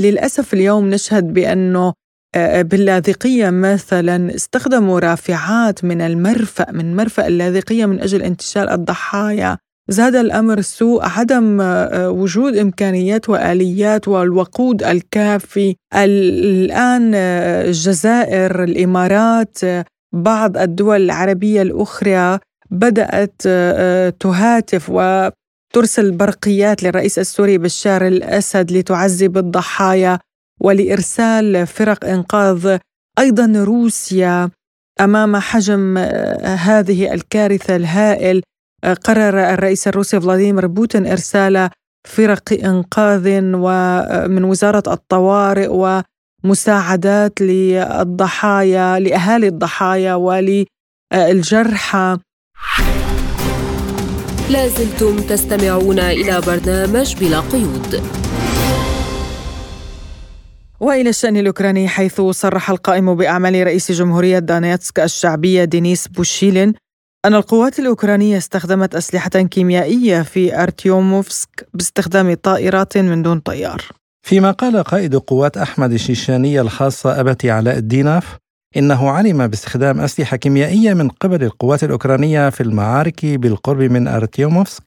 للأسف 0.00 0.54
اليوم 0.54 0.90
نشهد 0.90 1.32
بأنه 1.32 1.92
باللاذقية 2.36 3.50
مثلا 3.50 4.34
استخدموا 4.34 5.00
رافعات 5.00 5.84
من 5.84 6.00
المرفأ 6.00 6.72
من 6.72 6.96
مرفأ 6.96 7.26
اللاذقية 7.26 7.86
من 7.86 8.00
أجل 8.00 8.22
انتشال 8.22 8.68
الضحايا. 8.68 9.58
زاد 9.90 10.14
الأمر 10.14 10.60
سوء 10.60 11.04
عدم 11.04 11.58
وجود 11.94 12.56
إمكانيات 12.56 13.28
وآليات 13.28 14.08
والوقود 14.08 14.82
الكافي. 14.82 15.76
الآن 15.94 17.14
الجزائر 17.14 18.64
الإمارات 18.64 19.58
بعض 20.14 20.56
الدول 20.56 21.02
العربية 21.04 21.62
الأخرى 21.62 22.38
بدأت 22.70 23.42
تهاتف 24.20 24.90
و 24.90 25.28
ترسل 25.74 26.10
برقيات 26.10 26.82
للرئيس 26.82 27.18
السوري 27.18 27.58
بشار 27.58 28.06
الأسد 28.06 28.72
لتعذب 28.72 29.38
الضحايا 29.38 30.18
ولإرسال 30.60 31.66
فرق 31.66 32.04
إنقاذ 32.04 32.78
أيضا 33.18 33.52
روسيا 33.56 34.50
أمام 35.00 35.36
حجم 35.36 35.98
هذه 36.44 37.14
الكارثة 37.14 37.76
الهائل. 37.76 38.42
قرر 39.04 39.54
الرئيس 39.54 39.88
الروسي 39.88 40.20
فلاديمير 40.20 40.66
بوتين 40.66 41.06
إرسال 41.06 41.70
فرق 42.08 42.52
إنقاذ 42.64 43.40
ومن 43.54 44.44
وزارة 44.44 44.92
الطوارئ 44.92 46.02
ومساعدات 46.44 47.40
للضحايا 47.40 48.98
لأهالي 48.98 49.48
الضحايا 49.48 50.14
وللجرحى. 51.12 52.18
لازلتم 54.50 55.16
تستمعون 55.16 55.98
إلى 55.98 56.40
برنامج 56.40 57.16
بلا 57.16 57.40
قيود 57.40 58.02
وإلى 60.80 61.10
الشأن 61.10 61.36
الأوكراني 61.36 61.88
حيث 61.88 62.20
صرح 62.20 62.70
القائم 62.70 63.14
بأعمال 63.14 63.66
رئيس 63.66 63.92
جمهورية 63.92 64.38
دانيتسك 64.38 65.00
الشعبية 65.00 65.64
دينيس 65.64 66.08
بوشيلين 66.08 66.74
أن 67.24 67.34
القوات 67.34 67.78
الأوكرانية 67.78 68.38
استخدمت 68.38 68.94
أسلحة 68.94 69.28
كيميائية 69.28 70.22
في 70.22 70.62
أرتيوموفسك 70.62 71.68
باستخدام 71.74 72.34
طائرات 72.34 72.98
من 72.98 73.22
دون 73.22 73.40
طيار. 73.40 73.82
فيما 74.22 74.50
قال 74.50 74.82
قائد 74.82 75.16
قوات 75.16 75.56
أحمد 75.56 75.92
الشيشانيه 75.92 76.60
الخاصة 76.60 77.20
أبتي 77.20 77.50
علاء 77.50 77.78
الديناف 77.78 78.36
إنه 78.76 79.10
علم 79.10 79.46
باستخدام 79.46 80.00
أسلحة 80.00 80.36
كيميائية 80.36 80.94
من 80.94 81.08
قبل 81.08 81.44
القوات 81.44 81.84
الأوكرانية 81.84 82.50
في 82.50 82.60
المعارك 82.60 83.26
بالقرب 83.26 83.82
من 83.82 84.08
أرتيوموفسك 84.08 84.82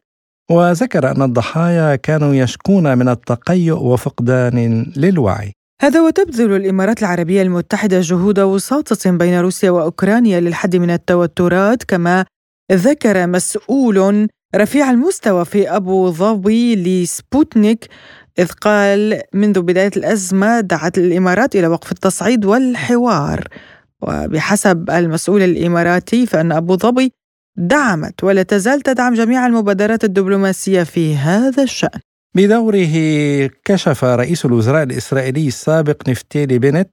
وذكر 0.51 1.11
أن 1.11 1.21
الضحايا 1.21 1.95
كانوا 1.95 2.35
يشكون 2.35 2.97
من 2.97 3.09
التقيؤ 3.09 3.77
وفقدان 3.77 4.85
للوعي. 4.95 5.53
هذا 5.81 6.01
وتبذل 6.01 6.55
الإمارات 6.55 6.99
العربية 6.99 7.41
المتحدة 7.41 7.99
جهود 8.01 8.39
وساطة 8.39 9.11
بين 9.11 9.39
روسيا 9.39 9.71
وأوكرانيا 9.71 10.39
للحد 10.39 10.75
من 10.75 10.89
التوترات 10.89 11.83
كما 11.83 12.25
ذكر 12.71 13.27
مسؤول 13.27 14.27
رفيع 14.55 14.91
المستوى 14.91 15.45
في 15.45 15.69
أبو 15.69 16.11
ظبي 16.11 16.75
لسبوتنيك 16.75 17.87
إذ 18.39 18.47
قال 18.47 19.21
منذ 19.33 19.61
بداية 19.61 19.91
الأزمة 19.97 20.59
دعت 20.59 20.97
الإمارات 20.97 21.55
إلى 21.55 21.67
وقف 21.67 21.91
التصعيد 21.91 22.45
والحوار. 22.45 23.47
وبحسب 24.01 24.89
المسؤول 24.89 25.41
الإماراتي 25.41 26.25
فإن 26.25 26.51
أبو 26.51 26.77
ظبي 26.77 27.13
دعمت 27.57 28.23
ولا 28.23 28.43
تزال 28.43 28.81
تدعم 28.81 29.13
جميع 29.13 29.45
المبادرات 29.45 30.03
الدبلوماسية 30.03 30.83
في 30.83 31.15
هذا 31.15 31.63
الشأن. 31.63 31.99
بدوره 32.35 32.87
كشف 33.65 34.03
رئيس 34.03 34.45
الوزراء 34.45 34.83
الإسرائيلي 34.83 35.47
السابق 35.47 36.09
نفتيلي 36.09 36.59
بنت 36.59 36.91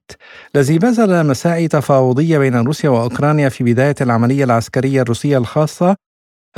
الذي 0.57 0.79
بذل 0.79 1.27
مساعي 1.27 1.69
تفاوضية 1.69 2.39
بين 2.39 2.57
روسيا 2.57 2.91
وأوكرانيا 2.91 3.49
في 3.49 3.65
بداية 3.65 3.95
العملية 4.01 4.45
العسكرية 4.45 5.03
الروسية 5.03 5.39
الخاصة 5.39 5.97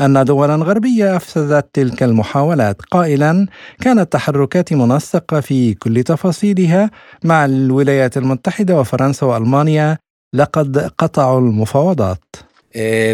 أن 0.00 0.24
دولا 0.24 0.55
غربية 0.55 1.16
أفسدت 1.16 1.66
تلك 1.72 2.03
المحاولات. 2.03 2.83
قائلا 2.83 3.46
كانت 3.81 4.12
تحركات 4.12 4.72
منسقة 4.72 5.40
في 5.40 5.74
كل 5.74 6.03
تفاصيلها 6.03 6.90
مع 7.24 7.44
الولايات 7.44 8.16
المتحدة 8.16 8.81
وفرنسا 8.81 9.26
وألمانيا 9.26 9.98
لقد 10.35 10.79
قطعوا 10.98 11.40
المفاوضات. 11.40 12.24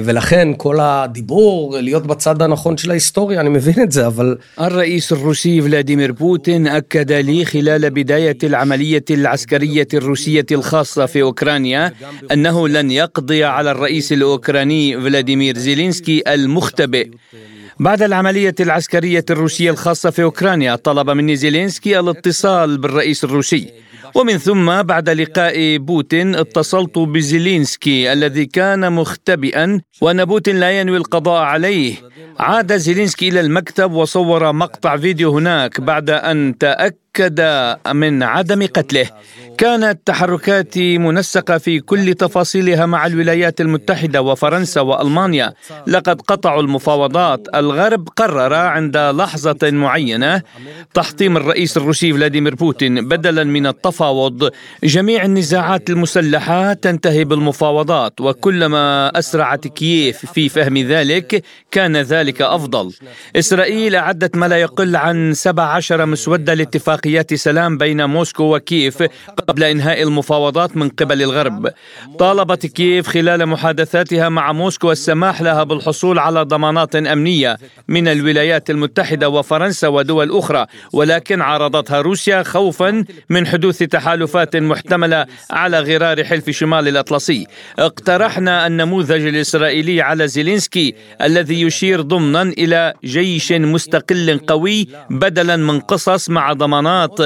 ולכן 0.03 0.47
כל 0.57 0.79
הדיבור 0.79 1.77
להיות 1.81 2.07
בצד 2.07 2.41
הנכון 2.41 2.77
של 2.77 2.91
ההיסטוריה, 2.91 3.41
אני 3.41 3.49
מבין 3.49 3.83
את 3.83 3.91
זה, 3.91 4.07
אבל... 4.07 4.37
الرئيس 4.59 5.11
الروسي 5.11 5.61
فلاديمير 5.61 6.11
بوتين 6.11 6.67
أكد 6.67 7.11
لي 7.11 7.45
خلال 7.45 7.89
بداية 7.89 8.37
العملية 8.43 9.05
العسكرية 9.11 9.87
الروسية 9.93 10.45
الخاصة 10.51 11.05
في 11.05 11.21
أوكرانيا 11.21 11.93
أنه 12.31 12.67
لن 12.67 12.91
يقضي 12.91 13.43
على 13.43 13.71
الرئيس 13.71 14.11
الأوكراني 14.13 15.01
فلاديمير 15.01 15.57
زيلينسكي 15.57 16.23
المختبئ 16.27 17.09
بعد 17.79 18.01
العملية 18.01 18.55
العسكرية 18.59 19.25
الروسية 19.29 19.71
الخاصة 19.71 20.09
في 20.09 20.23
أوكرانيا 20.23 20.75
طلب 20.75 21.09
مني 21.09 21.35
زيلينسكي 21.35 21.99
الاتصال 21.99 22.77
بالرئيس 22.77 23.23
الروسي 23.23 23.67
ومن 24.14 24.38
ثم 24.38 24.82
بعد 24.82 25.08
لقاء 25.10 25.76
بوتين 25.76 26.34
اتصلت 26.34 26.98
بزيلينسكي 26.98 28.12
الذي 28.12 28.46
كان 28.46 28.92
مختبئا 28.92 29.80
وان 30.00 30.24
بوتين 30.24 30.60
لا 30.60 30.80
ينوي 30.80 30.96
القضاء 30.96 31.42
عليه. 31.42 31.94
عاد 32.38 32.76
زيلينسكي 32.76 33.28
إلى 33.28 33.40
المكتب 33.40 33.92
وصور 33.92 34.52
مقطع 34.52 34.96
فيديو 34.96 35.30
هناك 35.38 35.80
بعد 35.80 36.10
أن 36.10 36.58
تأكد 36.58 37.40
من 37.92 38.22
عدم 38.22 38.66
قتله. 38.66 39.10
كانت 39.58 39.98
تحركاتي 40.06 40.98
منسقة 40.98 41.58
في 41.58 41.80
كل 41.80 42.14
تفاصيلها 42.14 42.86
مع 42.86 43.06
الولايات 43.06 43.60
المتحدة 43.60 44.22
وفرنسا 44.22 44.80
وألمانيا. 44.80 45.52
لقد 45.86 46.20
قطعوا 46.20 46.62
المفاوضات. 46.62 47.48
الغرب 47.54 48.08
قرر 48.16 48.54
عند 48.54 48.96
لحظة 48.96 49.70
معينة 49.70 50.42
تحطيم 50.94 51.36
الرئيس 51.36 51.76
الروسي 51.76 52.12
فلاديمير 52.12 52.54
بوتين 52.54 53.08
بدلا 53.08 53.44
من 53.44 53.66
التفاوض. 53.66 54.50
جميع 54.84 55.24
النزاعات 55.24 55.90
المسلحة 55.90 56.72
تنتهي 56.72 57.24
بالمفاوضات 57.24 58.20
وكلما 58.20 59.18
أسرعت 59.18 59.66
كييف 59.66 60.26
في 60.26 60.48
فهم 60.48 60.78
ذلك 60.78 61.44
كان 61.70 61.96
ذلك 61.96 62.25
أفضل 62.40 62.92
إسرائيل 63.36 63.96
أعدت 63.96 64.36
ما 64.36 64.48
لا 64.48 64.56
يقل 64.56 64.96
عن 64.96 65.34
17 65.34 66.06
مسودة 66.06 66.54
لاتفاقيات 66.54 67.34
سلام 67.34 67.78
بين 67.78 68.04
موسكو 68.04 68.56
وكييف 68.56 69.02
قبل 69.48 69.64
إنهاء 69.64 70.02
المفاوضات 70.02 70.76
من 70.76 70.88
قبل 70.88 71.22
الغرب. 71.22 71.70
طالبت 72.18 72.66
كييف 72.66 73.08
خلال 73.08 73.46
محادثاتها 73.46 74.28
مع 74.28 74.52
موسكو 74.52 74.92
السماح 74.92 75.42
لها 75.42 75.62
بالحصول 75.62 76.18
على 76.18 76.42
ضمانات 76.42 76.96
أمنية 76.96 77.56
من 77.88 78.08
الولايات 78.08 78.70
المتحدة 78.70 79.28
وفرنسا 79.28 79.88
ودول 79.88 80.38
أخرى، 80.38 80.66
ولكن 80.92 81.42
عارضتها 81.42 82.00
روسيا 82.00 82.42
خوفا 82.42 83.04
من 83.30 83.46
حدوث 83.46 83.78
تحالفات 83.78 84.56
محتملة 84.56 85.26
على 85.50 85.80
غرار 85.80 86.24
حلف 86.24 86.50
شمال 86.50 86.88
الأطلسي. 86.88 87.46
اقترحنا 87.78 88.66
النموذج 88.66 89.26
الإسرائيلي 89.26 90.02
على 90.02 90.28
زيلينسكي 90.28 90.94
الذي 91.22 91.62
يشير 91.62 92.00
ضمنا 92.16 92.42
إلى 92.42 92.94
جيش 93.04 93.52
مستقل 93.52 94.40
قوي 94.46 94.88
بدلا 95.10 95.56
من 95.56 95.80
قصص 95.80 96.30
مع 96.30 96.52
ضمانات. 96.52 97.18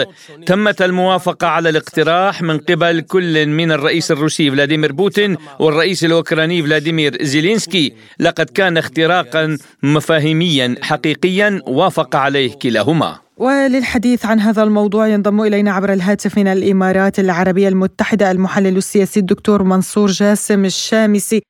تمت 0.46 0.82
الموافقة 0.82 1.46
على 1.46 1.68
الاقتراح 1.68 2.00
اقتراح 2.00 2.42
من 2.42 2.58
قبل 2.58 3.00
كل 3.00 3.46
من 3.46 3.72
الرئيس 3.72 4.10
الروسي 4.10 4.50
فلاديمير 4.50 4.92
بوتين 4.92 5.36
والرئيس 5.58 6.04
الأوكراني 6.04 6.62
فلاديمير 6.62 7.24
زيلينسكي. 7.24 7.92
لقد 8.20 8.50
كان 8.50 8.76
اختراقا 8.76 9.58
مفاهيميا 9.82 10.74
حقيقيا 10.82 11.62
وافق 11.66 12.16
عليه 12.16 12.54
كلاهما. 12.62 13.18
وللحديث 13.36 14.26
عن 14.26 14.40
هذا 14.40 14.62
الموضوع 14.62 15.08
ينضم 15.08 15.40
إلينا 15.40 15.72
عبر 15.72 15.92
الهاتف 15.92 16.38
من 16.38 16.46
الإمارات 16.46 17.18
العربية 17.18 17.68
المتحدة 17.68 18.30
المحلل 18.30 18.76
السياسي 18.76 19.20
الدكتور 19.20 19.62
منصور 19.62 20.10
جاسم 20.10 20.64
الشامسي. 20.64 21.42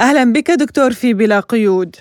أهلا 0.00 0.32
بك 0.32 0.50
دكتور 0.50 0.92
في 0.92 1.14
بلا 1.14 1.40
قيود. 1.40 1.96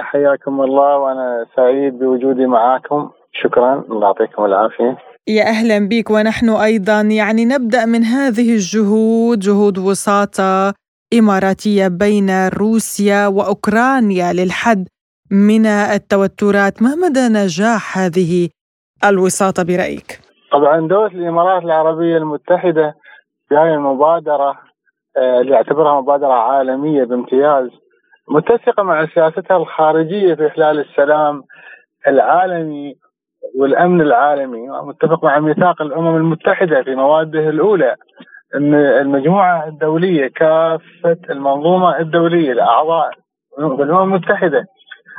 حياكم 0.00 0.60
الله 0.60 0.98
وأنا 0.98 1.46
سعيد 1.56 1.98
بوجودي 1.98 2.46
معاكم. 2.46 3.10
شكرا. 3.32 3.84
الله 3.90 4.06
يعطيكم 4.06 4.44
العافية. 4.44 4.98
يا 5.28 5.42
أهلا 5.42 5.88
بك 5.88 6.10
ونحن 6.10 6.48
أيضا 6.48 7.00
يعني 7.00 7.44
نبدأ 7.44 7.86
من 7.86 8.02
هذه 8.02 8.52
الجهود 8.52 9.38
جهود 9.38 9.78
وساطة 9.78 10.74
إماراتية 11.18 11.88
بين 11.88 12.48
روسيا 12.48 13.26
وأوكرانيا 13.26 14.32
للحد 14.32 14.88
من 15.30 15.66
التوترات، 15.66 16.82
ما 16.82 16.94
مدى 16.94 17.28
نجاح 17.28 17.98
هذه 17.98 18.48
الوساطة 19.04 19.62
برأيك؟ 19.62 20.20
طبعا 20.52 20.88
دولة 20.88 21.06
الإمارات 21.06 21.62
العربية 21.62 22.16
المتحدة 22.16 22.94
في 23.48 23.54
هذه 23.54 23.74
المبادره 23.74 24.58
اللي 25.16 25.52
يعتبرها 25.52 26.00
مبادرة 26.00 26.32
عالمية 26.32 27.04
بامتياز 27.04 27.68
متسقه 28.28 28.82
مع 28.82 29.06
سياستها 29.06 29.56
الخارجية 29.56 30.34
في 30.34 30.46
إحلال 30.46 30.78
السلام 30.78 31.42
العالمي 32.08 32.94
والأمن 33.58 34.00
العالمي 34.00 34.68
متفق 34.68 35.24
مع 35.24 35.38
ميثاق 35.38 35.82
الأمم 35.82 36.16
المتحدة 36.16 36.82
في 36.82 36.94
مواده 36.94 37.48
الأولى 37.48 37.96
إن 38.54 38.74
المجموعة 38.74 39.68
الدولية 39.68 40.26
كافة 40.28 41.16
المنظومة 41.30 41.98
الدولية 41.98 42.52
الأعضاء 42.52 43.10
بالامم 43.58 44.02
المتحدة 44.02 44.64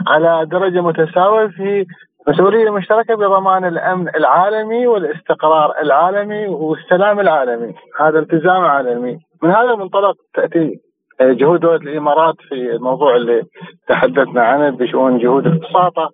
على 0.08 0.46
درجة 0.46 0.82
متساوية 0.82 1.48
في 1.48 1.86
مسؤولية 2.28 2.70
مشتركة 2.70 3.16
بضمان 3.16 3.66
الأمن 3.66 4.16
العالمي 4.16 4.88
والاستقرار 4.88 5.74
العالمي 5.82 6.48
والسلام 6.48 7.20
العالمي، 7.20 7.74
هذا 8.00 8.20
التزام 8.20 8.66
عالمي، 8.66 9.20
من 9.44 9.52
هذا 9.52 9.72
المنطلق 9.72 10.16
تأتي 10.34 10.80
جهود 11.22 11.60
دوله 11.60 11.76
الإمارات 11.76 12.36
في 12.50 12.56
الموضوع 12.56 13.16
اللي 13.16 13.44
تحدثنا 13.88 14.44
عنه 14.44 14.70
بشؤون 14.70 15.18
جهود 15.18 15.48
الوساطه 15.48 16.10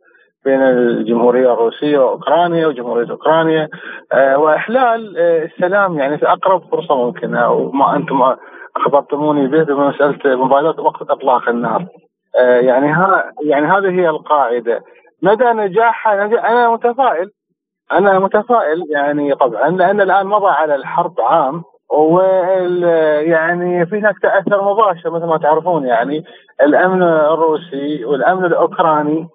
بين 0.46 0.62
الجمهورية 0.62 1.54
الروسية 1.54 1.98
وأوكرانيا 2.00 2.67
وجمهورية 2.67 3.10
أوكرانيا 3.12 3.67
آه 4.13 4.38
وإحلال 4.38 5.17
آه 5.17 5.43
السلام 5.46 6.00
يعني 6.00 6.17
في 6.17 6.28
أقرب 6.28 6.62
فرصة 6.72 6.96
ممكنة 6.96 7.52
وما 7.52 7.96
أنتم 7.96 8.36
أخبرتموني 8.78 9.48
به 9.48 9.63
بمساله 9.63 10.46
مبادره 10.46 10.82
وقف 10.82 11.12
إطلاق 11.12 11.50
النار. 11.50 11.86
يعني 12.62 12.88
ها 12.88 13.32
يعني 13.46 13.67
هذه 13.67 13.89
هي 13.89 14.10
القاعدة 14.10 14.81
مدى 15.23 15.46
نجاحها 15.46 16.25
أنا 16.25 16.69
متفائل 16.69 17.29
أنا 17.92 18.19
متفائل 18.19 18.84
يعني 18.92 19.36
طبعا 19.36 19.69
لأن 19.69 20.02
الآن 20.02 20.27
مضى 20.27 20.48
على 20.48 20.75
الحرب 20.75 21.21
عام 21.21 21.63
ويعني 21.92 23.85
في 23.85 24.00
هناك 24.00 24.19
تأثر 24.19 24.73
مباشر 24.73 25.10
مثل 25.10 25.25
ما 25.25 25.38
تعرفون 25.38 25.85
يعني 25.85 26.23
الأمن 26.62 27.04
الروسي 27.04 28.06
والأمن 28.06 28.46
الأوكراني 28.46 29.27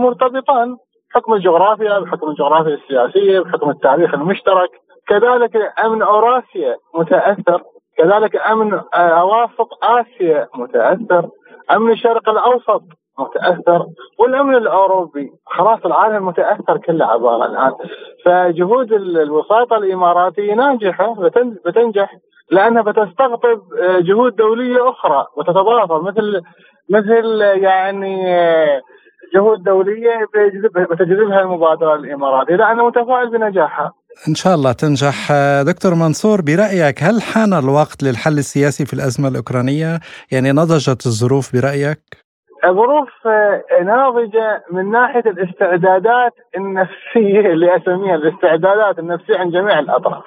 مرتبطان 0.00 0.76
بحكم 1.10 1.34
الجغرافيا 1.34 1.98
بحكم 1.98 2.30
الجغرافيا 2.30 2.74
السياسية 2.74 3.40
بحكم 3.40 3.70
التاريخ 3.70 4.14
المشترك. 4.14 4.70
كذلك 5.08 5.56
أمن 5.84 6.02
أوراسيا 6.02 6.76
متأثر 6.94 7.62
كذلك 7.98 8.36
أمن 8.36 8.80
اواسط 8.94 9.84
آسيا 9.84 10.48
متأثر 10.54 11.28
أمن 11.70 11.92
الشرق 11.92 12.28
الأوسط 12.28 12.82
متأثر 13.18 13.86
والأمن 14.18 14.54
الأوروبي 14.54 15.32
خلاص 15.46 15.78
العالم 15.84 16.26
متأثر 16.26 16.78
كله 16.78 17.04
عبارة 17.04 17.46
الآن 17.46 17.72
فجهود 18.24 18.92
الوساطة 18.92 19.76
الإماراتية 19.76 20.54
ناجحة 20.54 21.14
بتنجح 21.66 22.16
لأنها 22.50 22.82
بتستقطب 22.82 23.62
آه، 23.82 24.00
جهود 24.00 24.36
دولية 24.36 24.90
أخرى 24.90 25.26
وتتضافر 25.36 26.02
مثل 26.02 26.42
مثل 26.90 27.40
يعني 27.40 28.34
آه، 28.34 28.80
جهود 29.34 29.62
دولية 29.62 30.28
بتجذبها 30.90 31.40
المبادرة 31.40 31.94
الإماراتية، 31.94 32.56
لا 32.56 32.72
أنا 32.72 32.82
متفائل 32.82 33.30
بنجاحها. 33.30 33.92
إن 34.28 34.34
شاء 34.34 34.54
الله 34.54 34.72
تنجح 34.72 35.32
دكتور 35.66 35.94
منصور 35.94 36.40
برأيك 36.40 37.02
هل 37.02 37.22
حان 37.22 37.52
الوقت 37.52 38.02
للحل 38.02 38.38
السياسي 38.38 38.86
في 38.86 38.92
الأزمة 38.94 39.28
الأوكرانية؟ 39.28 40.00
يعني 40.32 40.52
نضجت 40.52 41.06
الظروف 41.06 41.56
برأيك؟ 41.56 42.21
ظروف 42.66 43.26
آه، 43.26 43.62
ناضجة 43.82 44.64
من 44.70 44.90
ناحية 44.90 45.20
الاستعدادات 45.20 46.32
النفسية 46.56 47.40
اللي 47.52 47.76
أسميها 47.76 48.14
الاستعدادات 48.14 48.98
النفسية 48.98 49.38
عند 49.38 49.52
جميع 49.52 49.78
الأطراف. 49.78 50.24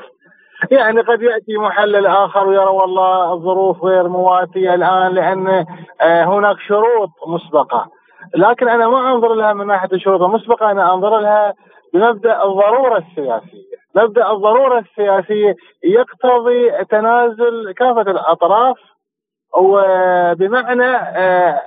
يعني 0.71 1.01
قد 1.01 1.21
يأتي 1.21 1.57
محلل 1.57 2.05
آخر 2.05 2.47
ويرى 2.47 2.65
والله 2.65 3.33
الظروف 3.33 3.83
غير 3.83 4.07
مواتية 4.07 4.73
الآن 4.73 5.11
لأن 5.11 5.65
آه، 6.01 6.23
هناك 6.23 6.59
شروط 6.67 7.09
مسبقة. 7.27 7.87
لكن 8.35 8.69
أنا 8.69 8.87
ما 8.87 9.11
أنظر 9.11 9.33
لها 9.33 9.53
من 9.53 9.67
ناحية 9.67 9.89
الشروط 9.93 10.21
المسبقة 10.21 10.71
أنا 10.71 10.93
أنظر 10.93 11.19
لها 11.19 11.53
بمبدأ 11.93 12.43
الضرورة 12.43 12.97
السياسية. 12.97 13.75
مبدأ 13.95 14.31
الضرورة 14.31 14.79
السياسية 14.79 15.55
يقتضي 15.83 16.85
تنازل 16.89 17.73
كافة 17.77 18.01
الأطراف 18.01 18.77
وبمعنى 19.57 20.95
آه، 20.95 21.61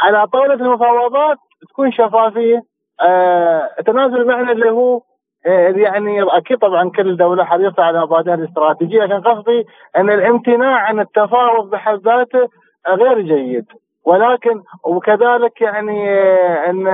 على 0.00 0.26
طاولة 0.26 0.54
المفاوضات 0.54 1.38
تكون 1.70 1.92
شفافية. 1.92 2.62
آه 3.00 3.70
تنازل 3.86 4.16
المعنى 4.16 4.52
اللي 4.52 4.70
هو 4.70 5.00
آه 5.46 5.68
يعني 5.68 6.22
أكيد 6.22 6.58
طبعا 6.58 6.90
كل 6.90 7.16
دولة 7.16 7.44
حريصة 7.44 7.82
على 7.82 8.00
مبادئها 8.00 8.34
الاستراتيجية 8.34 9.04
لكن 9.04 9.20
قصدي 9.20 9.66
أن 9.96 10.10
الامتناع 10.10 10.76
عن 10.76 11.00
التفاوض 11.00 11.70
بحد 11.70 11.98
ذاته 11.98 12.48
غير 12.88 13.20
جيد. 13.20 13.66
ولكن 14.04 14.62
وكذلك 14.84 15.60
يعني 15.60 16.10
آه 16.10 16.70
أن 16.70 16.86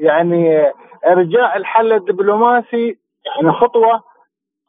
يعني 0.00 0.72
ارجاء 1.06 1.56
الحل 1.56 1.92
الدبلوماسي 1.92 2.98
يعني 3.26 3.52
خطوة 3.52 4.02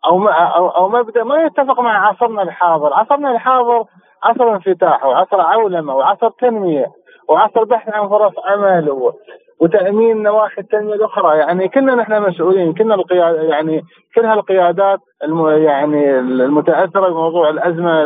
أو 0.06 0.28
أو, 0.28 0.90
مبدأ 0.90 1.24
ما 1.24 1.44
يتفق 1.44 1.80
مع 1.80 2.08
عصرنا 2.08 2.42
الحاضر، 2.42 2.94
عصرنا 2.94 3.32
الحاضر 3.32 3.86
عصر 4.24 4.56
انفتاح 4.56 5.06
وعصر 5.06 5.42
عولمه 5.42 5.96
وعصر 5.96 6.30
تنمية 6.30 6.86
وعصر 7.30 7.64
بحث 7.64 7.94
عن 7.94 8.10
فرص 8.10 8.34
عمل 8.46 9.12
وتأمين 9.60 10.24
نواحي 10.24 10.62
التنمية 10.62 10.94
الأخرى. 10.94 11.38
يعني 11.38 11.68
كنا 11.68 11.96
نحن 11.96 12.22
مسؤولين. 12.22 12.74
كنا 12.74 12.96
القيادة 12.96 13.42
يعني 13.42 13.82
كل 14.16 14.26
هالقيادات 14.26 15.00
الم 15.24 15.48
يعني 15.48 16.20
المتأثرة 16.20 17.10
بموضوع 17.10 17.50
الأزمة 17.50 18.04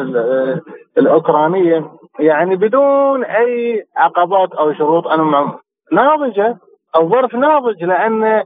الأوكرانية 0.97 1.91
يعني 2.19 2.55
بدون 2.55 3.23
أي 3.23 3.83
عقبات 3.97 4.53
أو 4.53 4.73
شروط. 4.73 5.07
أنا 5.07 5.53
ناضجة 5.91 6.57
الظرف 6.95 7.35
ناضج 7.35 7.83
لأن 7.83 8.43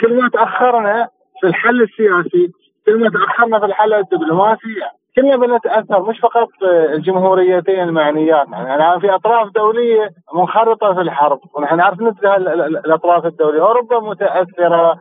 كل 0.00 0.22
ما 0.22 0.28
تاخرنا 0.28 1.08
في 1.40 1.46
الحل 1.46 1.82
السياسي 1.82 2.52
كل 2.86 3.00
ما 3.00 3.10
تاخرنا 3.10 3.58
في 3.58 3.66
الحل 3.66 3.94
الدبلوماسي 3.94 4.74
كلنا 5.18 5.36
بنتاثر 5.36 6.02
مش 6.02 6.18
فقط 6.22 6.48
الجمهوريتين 6.94 7.80
المعنيات. 7.82 8.46
يعني 8.52 9.00
في 9.00 9.14
أطراف 9.14 9.52
دولية 9.54 10.10
منخرطة 10.34 10.94
في 10.94 11.00
الحرب 11.00 11.40
ونحن 11.54 11.76
نعرف 11.76 12.00
نتبه 12.00 12.36
الأطراف 12.36 13.26
الدولية. 13.26 13.60
أوروبا 13.60 14.00
متأثرة 14.00 15.00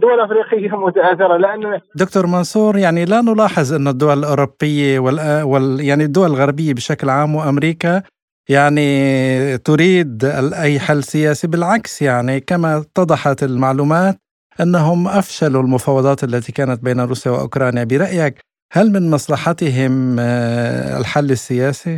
دول 0.00 0.20
أفريقية 0.20 0.76
متأثرة 0.86 1.36
لأن 1.36 1.80
دكتور 1.94 2.26
منصور 2.26 2.76
يعني 2.76 3.04
لا 3.04 3.20
نلاحظ 3.20 3.72
أن 3.72 3.88
الدول 3.88 4.18
الأوروبية 4.18 4.98
وال 5.44 5.80
يعني 5.80 6.04
الدول 6.04 6.30
الغربية 6.30 6.74
بشكل 6.74 7.10
عام 7.10 7.34
وأمريكا 7.34 8.02
يعني 8.48 9.58
تريد 9.58 10.24
اي 10.62 10.80
حل 10.80 11.02
سياسي 11.02 11.46
بالعكس 11.46 12.02
يعني 12.02 12.40
كما 12.40 12.76
اتضحت 12.76 13.42
المعلومات 13.42 14.16
أنهم 14.60 15.08
أفشلوا 15.08 15.62
المفاوضات 15.62 16.24
التي 16.24 16.52
كانت 16.52 16.84
بين 16.84 17.00
روسيا 17.00 17.30
وأوكرانيا. 17.30 17.84
برأيك 17.84 18.53
هل 18.76 18.86
من 18.92 19.10
مصلحتهم 19.10 20.16
آه، 20.20 20.98
الحل 21.00 21.30
السياسي؟ 21.30 21.96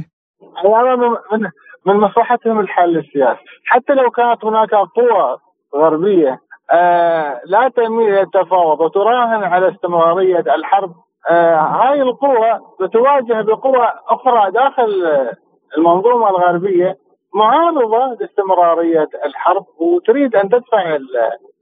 من 1.36 1.50
من 1.86 1.94
مصلحتهم 1.94 2.60
الحل 2.60 2.96
السياسي، 2.98 3.44
حتى 3.64 3.92
لو 3.92 4.10
كانت 4.10 4.44
هناك 4.44 4.74
قوى 4.74 5.38
غربية 5.74 6.40
آه 6.72 7.40
لا 7.44 7.68
تميل 7.76 8.08
إلى 8.08 8.20
التفاوض 8.20 8.80
وتراهن 8.80 9.44
على 9.44 9.68
استمرارية 9.74 10.44
الحرب 10.54 10.94
آه 11.30 11.56
هاي 11.56 12.02
القوى 12.02 12.60
بتواجه 12.80 13.42
بقوى 13.42 13.92
أخرى 14.08 14.50
داخل 14.50 14.90
المنظومة 15.78 16.30
الغربية 16.30 16.98
معارضة 17.34 18.16
لاستمرارية 18.20 19.08
الحرب 19.24 19.64
وتريد 19.78 20.36
أن 20.36 20.48
تدفع 20.48 20.98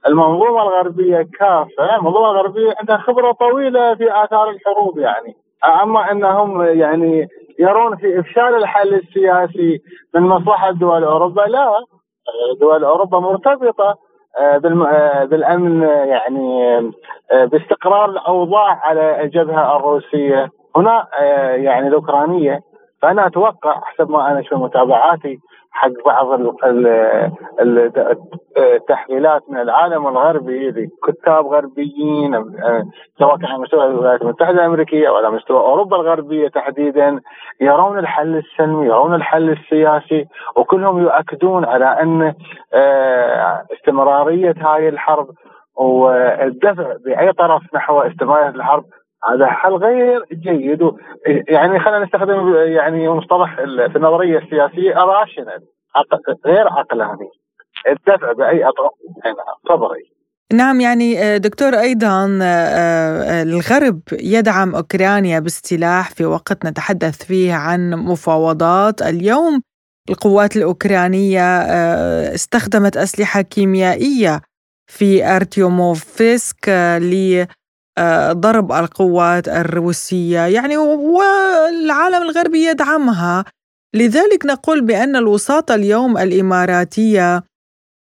المنظومة 0.07 0.61
الغربية 0.61 1.27
كافة، 1.39 1.95
المنظومة 1.97 2.31
الغربية 2.31 2.73
عندها 2.79 2.97
خبرة 2.97 3.31
طويلة 3.31 3.95
في 3.95 4.23
آثار 4.23 4.49
الحروب 4.49 4.97
يعني، 4.99 5.35
أما 5.83 6.11
إنهم 6.11 6.61
يعني 6.61 7.27
يرون 7.59 7.95
في 7.95 8.19
إفشال 8.19 8.55
الحل 8.55 8.93
السياسي 8.93 9.81
من 10.15 10.21
مصلحة 10.21 10.71
دول 10.71 11.03
أوروبا 11.03 11.41
لا. 11.41 11.67
دول 12.59 12.83
أوروبا 12.83 13.19
مرتبطة 13.19 13.95
آه، 14.37 14.61
آه، 14.65 15.25
بالأمن 15.25 15.81
يعني 15.83 16.77
آه، 17.31 17.45
باستقرار 17.45 18.09
الأوضاع 18.09 18.79
على 18.83 19.21
الجبهه 19.21 19.77
الروسية. 19.77 20.49
هنا 20.75 21.07
يعني 21.55 21.87
الأوكرانية 21.87 22.59
فأنا 23.05 23.27
أتوقع 23.27 23.81
حسب 23.83 24.09
ما 24.09 24.31
أنا 24.31 24.41
شو 24.41 24.55
متابعاتي 24.55 25.39
حق 25.71 25.91
بعض 26.05 26.39
التحليلات 28.57 29.41
من 29.49 29.59
العالم 29.59 30.07
الغربي 30.07 30.69
لكتاب 30.69 31.45
غربيين 31.45 32.43
سواء 33.19 33.37
كان 33.37 33.45
على 33.45 33.61
مستوى 33.61 33.85
الولايات 33.85 34.21
المتحدة 34.21 34.51
الأمريكية 34.51 35.07
أو 35.09 35.15
على 35.15 35.31
مستوى 35.31 35.57
أوروبا 35.57 35.95
الغربية 35.95 36.47
تحديدا 36.47 37.19
يرون 37.61 37.99
الحل 37.99 38.37
السلمي 38.37 38.85
يرون 38.85 39.13
الحل 39.13 39.49
السياسي 39.49 40.25
وكلهم 40.55 40.99
يؤكدون 40.99 41.65
على 41.65 41.85
أن 41.85 42.33
آه، 42.73 43.65
استمرارية 43.73 44.55
هذه 44.57 44.89
الحرب 44.89 45.27
والدفع 45.75 46.95
بأي 47.05 47.33
طرف 47.33 47.61
نحو 47.75 48.01
استمرارية 48.01 48.49
الحرب 48.49 48.83
هذا 49.29 49.45
حل 49.45 49.73
غير 49.73 50.25
جيد. 50.33 50.79
يعني 51.47 51.79
خلينا 51.79 52.05
نستخدم 52.05 52.55
يعني 52.55 53.09
مصطلح 53.09 53.55
في 53.91 53.95
النظرية 53.95 54.37
السياسية 54.37 54.93
راشنال 54.93 55.63
غير 56.45 56.67
عقلاني. 56.67 57.29
الدفع 57.87 58.31
بأي 58.31 58.63
أطراف 58.63 58.91
تفضلي. 59.65 60.15
نعم 60.53 60.81
يعني 60.81 61.19
آه، 61.19 61.37
دكتور 61.37 61.79
أيضا 61.79 62.39
آه، 62.41 62.43
آه، 62.43 63.43
الغرب 63.43 63.99
يدعم 64.11 64.75
أوكرانيا 64.75 65.39
بالسلاح 65.39 66.09
في 66.09 66.25
وقت 66.25 66.65
نتحدث 66.65 67.23
فيه 67.23 67.53
عن 67.53 67.89
مفاوضات. 67.89 69.01
اليوم 69.01 69.61
القوات 70.09 70.55
الأوكرانية 70.55 71.41
استخدمت 72.33 72.97
أسلحة 72.97 73.41
كيميائية 73.41 74.41
في 74.87 75.35
أرتيوموفسك 75.35 76.69
ضرب 78.31 78.71
القوات 78.71 79.47
الروسية 79.47 80.39
يعني 80.39 80.77
والعالم 80.77 82.21
الغربي 82.21 82.65
يدعمها. 82.65 83.45
لذلك 83.95 84.45
نقول 84.45 84.81
بأن 84.81 85.15
الوساطة 85.15 85.75
اليوم 85.75 86.17
الإماراتية 86.17 87.43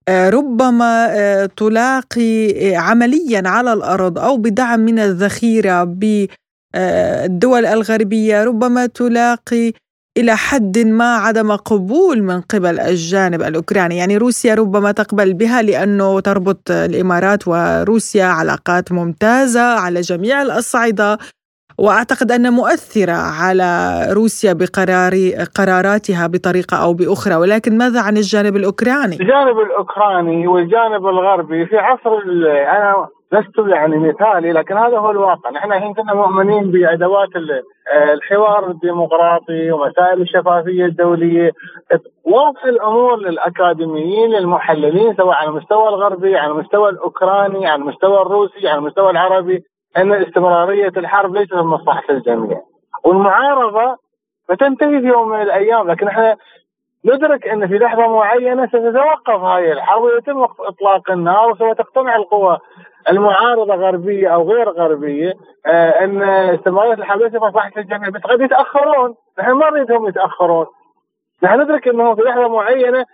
آه، 0.08 0.30
ربما 0.30 1.08
آه، 1.12 1.46
تلاقي 1.46 2.76
عمليا 2.76 3.44
على 3.46 3.74
الأرض 3.74 4.20
أو 4.20 4.38
بدعم 4.38 4.80
من 4.80 5.00
الذخيرة 5.00 5.84
بالدول 5.84 7.66
الغربية 7.66 8.44
ربما 8.44 8.86
تلاقي 8.86 9.74
إلى 10.18 10.36
حد 10.36 10.78
ما 10.78 11.16
عدم 11.16 11.55
قبول 11.55 12.24
من 12.24 12.41
قبل 12.41 12.80
الجانب 12.80 13.41
الأوكراني، 13.41 13.97
يعني 13.97 14.18
روسيا 14.18 14.55
ربما 14.55 14.91
تقبل 14.91 15.34
بها 15.34 15.61
لأنه 15.61 16.20
تربط 16.20 16.72
الإمارات 16.72 17.47
وروسيا 17.47 18.26
علاقات 18.26 18.91
ممتازة 18.91 19.61
على 19.61 20.01
جميع 20.01 20.41
الأصعدة 20.41 21.18
وأعتقد 21.78 22.32
انها 22.32 22.51
مؤثرة 22.51 23.11
على 23.41 23.99
روسيا 24.11 24.53
بقرار 24.53 25.14
قراراتها 25.55 26.28
بطريقة 26.28 26.78
أو 26.84 26.93
بأخرى 26.93 27.36
ولكن 27.36 27.78
ماذا 27.78 28.01
عن 28.01 28.18
الجانب 28.18 28.55
الأوكراني؟ 28.55 29.16
الجانب 29.16 29.59
الأوكراني 29.59 30.47
والجانب 30.47 31.07
الغربي 31.07 31.66
في 31.66 31.78
عصر 31.78 32.09
أنا 32.78 33.07
لست 33.34 33.57
يعني 33.67 33.97
مثالي 33.97 34.51
لكن 34.51 34.77
هذا 34.77 34.97
هو 34.97 35.11
الواقع. 35.11 35.49
نحن 35.49 35.73
الحين 35.73 35.93
كنا 35.93 36.13
مؤمنين 36.13 36.71
بأدوات 36.71 37.29
الحوار 38.13 38.67
الديمقراطي 38.69 39.71
ومسائل 39.71 40.21
الشفافية 40.21 40.86
الدولية. 40.86 41.51
واضح 42.23 42.63
الأمور 42.65 43.17
للأكاديميين 43.17 44.29
للمحللين 44.29 45.15
سواء 45.15 45.36
على 45.36 45.49
المستوى 45.49 45.89
الغربي 45.89 46.38
على 46.38 46.51
المستوى 46.51 46.89
الأوكراني 46.89 47.67
على 47.67 47.81
المستوى 47.81 48.21
الروسي 48.21 48.67
على 48.67 48.77
المستوى 48.77 49.09
العربي 49.09 49.63
إن 49.97 50.13
استمرارية 50.13 50.91
الحرب 50.97 51.36
ليست 51.36 51.53
من 51.53 51.63
مصلحة 51.63 52.03
الجميع. 52.09 52.61
والمعارضة 53.05 53.97
ستنتهي 54.53 55.01
في 55.01 55.07
يوم 55.07 55.29
من 55.29 55.41
الأيام 55.41 55.91
لكن 55.91 56.07
إحنا 56.07 56.36
ندرك 57.05 57.47
إن 57.47 57.67
في 57.67 57.77
لحظة 57.77 58.07
معينة 58.07 58.67
ستتوقف 58.67 59.41
هذه 59.43 59.71
الحرب 59.71 60.01
ويتم 60.01 60.43
إطلاق 60.59 61.11
النار 61.11 61.51
وسوف 61.51 61.77
تقتنع 61.77 62.15
القوى 62.15 62.57
المعارضة 63.10 63.76
غربية 63.76 64.28
أو 64.36 64.51
غير 64.51 64.70
غربية 64.70 65.34
آه 65.66 65.89
إن 65.89 66.24
استمراريه 66.24 67.16
ليست 67.16 67.36
مصلحة 67.36 67.72
الجميع. 67.78 68.10
بس 68.10 68.22
قد 68.22 68.41
يتأخرون. 68.41 69.16
نحن 69.39 69.51
ما 69.51 69.70
نريدهم 69.70 70.08
يتأخرون. 70.08 70.66
نحن 71.43 71.62
ندرك 71.62 71.88
انه 71.88 72.16
في 72.16 72.22
لحظة 72.22 72.47
معينة 72.47 73.06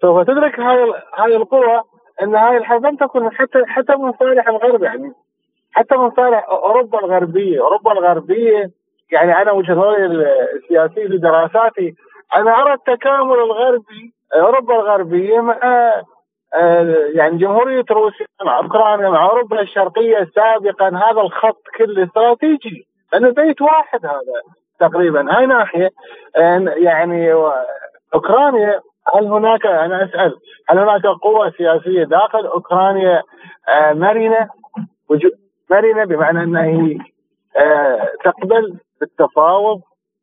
سوف 0.00 0.26
تدرك 0.26 0.60
هاي 0.60 0.94
هاي 1.16 1.36
القوى 1.36 1.80
إن 2.22 2.34
هاي 2.34 2.56
الحرب 2.56 2.86
لم 2.86 2.96
تكن 2.96 3.30
حتى 3.32 3.62
حتى 3.66 3.96
من 3.96 4.12
صالح 4.12 4.48
الغرب 4.48 4.82
يعني. 4.82 5.12
حتى 5.72 5.96
من 5.96 6.10
صالح 6.10 6.46
أوروبا 6.48 6.98
الغربية، 6.98 7.60
أوروبا 7.60 7.92
الغربية 7.92 8.70
يعني 9.12 9.42
أنا 9.42 9.52
وجهة 9.52 9.74
نظري 9.74 10.06
السياسية 10.06 11.08
في 11.08 11.18
دراساتي 11.18 11.94
أنا 12.36 12.62
أرى 12.62 12.72
التكامل 12.72 13.38
الغربي 13.38 14.14
أوروبا 14.34 14.74
الغربية 14.74 15.40
مع 15.40 15.58
يعني 17.14 17.38
جمهورية 17.38 17.84
روسيا 17.90 18.26
مع 18.44 18.58
اوكرانيا 18.58 19.08
مع 19.08 19.24
اوروبا 19.30 19.60
الشرقية 19.60 20.28
سابقا 20.34 20.88
هذا 20.88 21.20
الخط 21.20 21.62
كله 21.78 22.04
استراتيجي. 22.04 22.86
لأنه 23.12 23.30
بيت 23.30 23.62
واحد 23.62 24.06
هذا 24.06 24.42
تقريبا. 24.80 25.36
هاي 25.36 25.46
ناحية 25.46 25.90
يعني 26.76 27.32
أوكرانيا 28.14 28.80
هل 29.14 29.26
هناك 29.26 29.66
أنا 29.66 30.04
أسأل 30.04 30.36
هل 30.68 30.78
هناك 30.78 31.06
قوة 31.06 31.50
سياسية 31.50 32.04
داخل 32.04 32.46
أوكرانيا؟ 32.46 33.22
آه، 33.68 33.92
مرنة 33.92 34.48
مرنة 35.70 36.04
بمعنى 36.04 36.42
أنها 36.42 36.64
هي 36.64 36.98
آه، 37.56 38.08
تقبل 38.24 38.78
بالتفاوض 39.00 39.80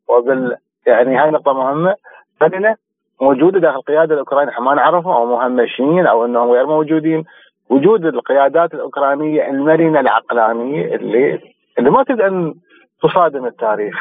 وبال 0.08 0.56
يعني 0.86 1.16
هاي 1.16 1.30
نقطة 1.30 1.52
مهمة. 1.52 1.94
مرنة 2.40 2.76
موجوده 3.20 3.58
داخل 3.60 3.76
القيادة 3.76 4.14
الأوكرانية. 4.14 4.60
ما 4.60 4.74
نعرفهم 4.74 5.12
أو 5.12 5.26
مهمشين 5.26 6.06
أو 6.06 6.24
إنهم 6.24 6.50
غير 6.50 6.66
موجودين. 6.66 7.24
وجود 7.70 8.04
القيادات 8.06 8.74
الأوكرانية 8.74 9.50
المرنة 9.50 10.00
العقلانية 10.00 10.94
اللي 10.94 11.40
اللي 11.78 11.90
ما 11.90 12.02
تريد 12.02 12.20
أن 12.20 12.54
تصادم 13.02 13.46
التاريخ. 13.46 13.94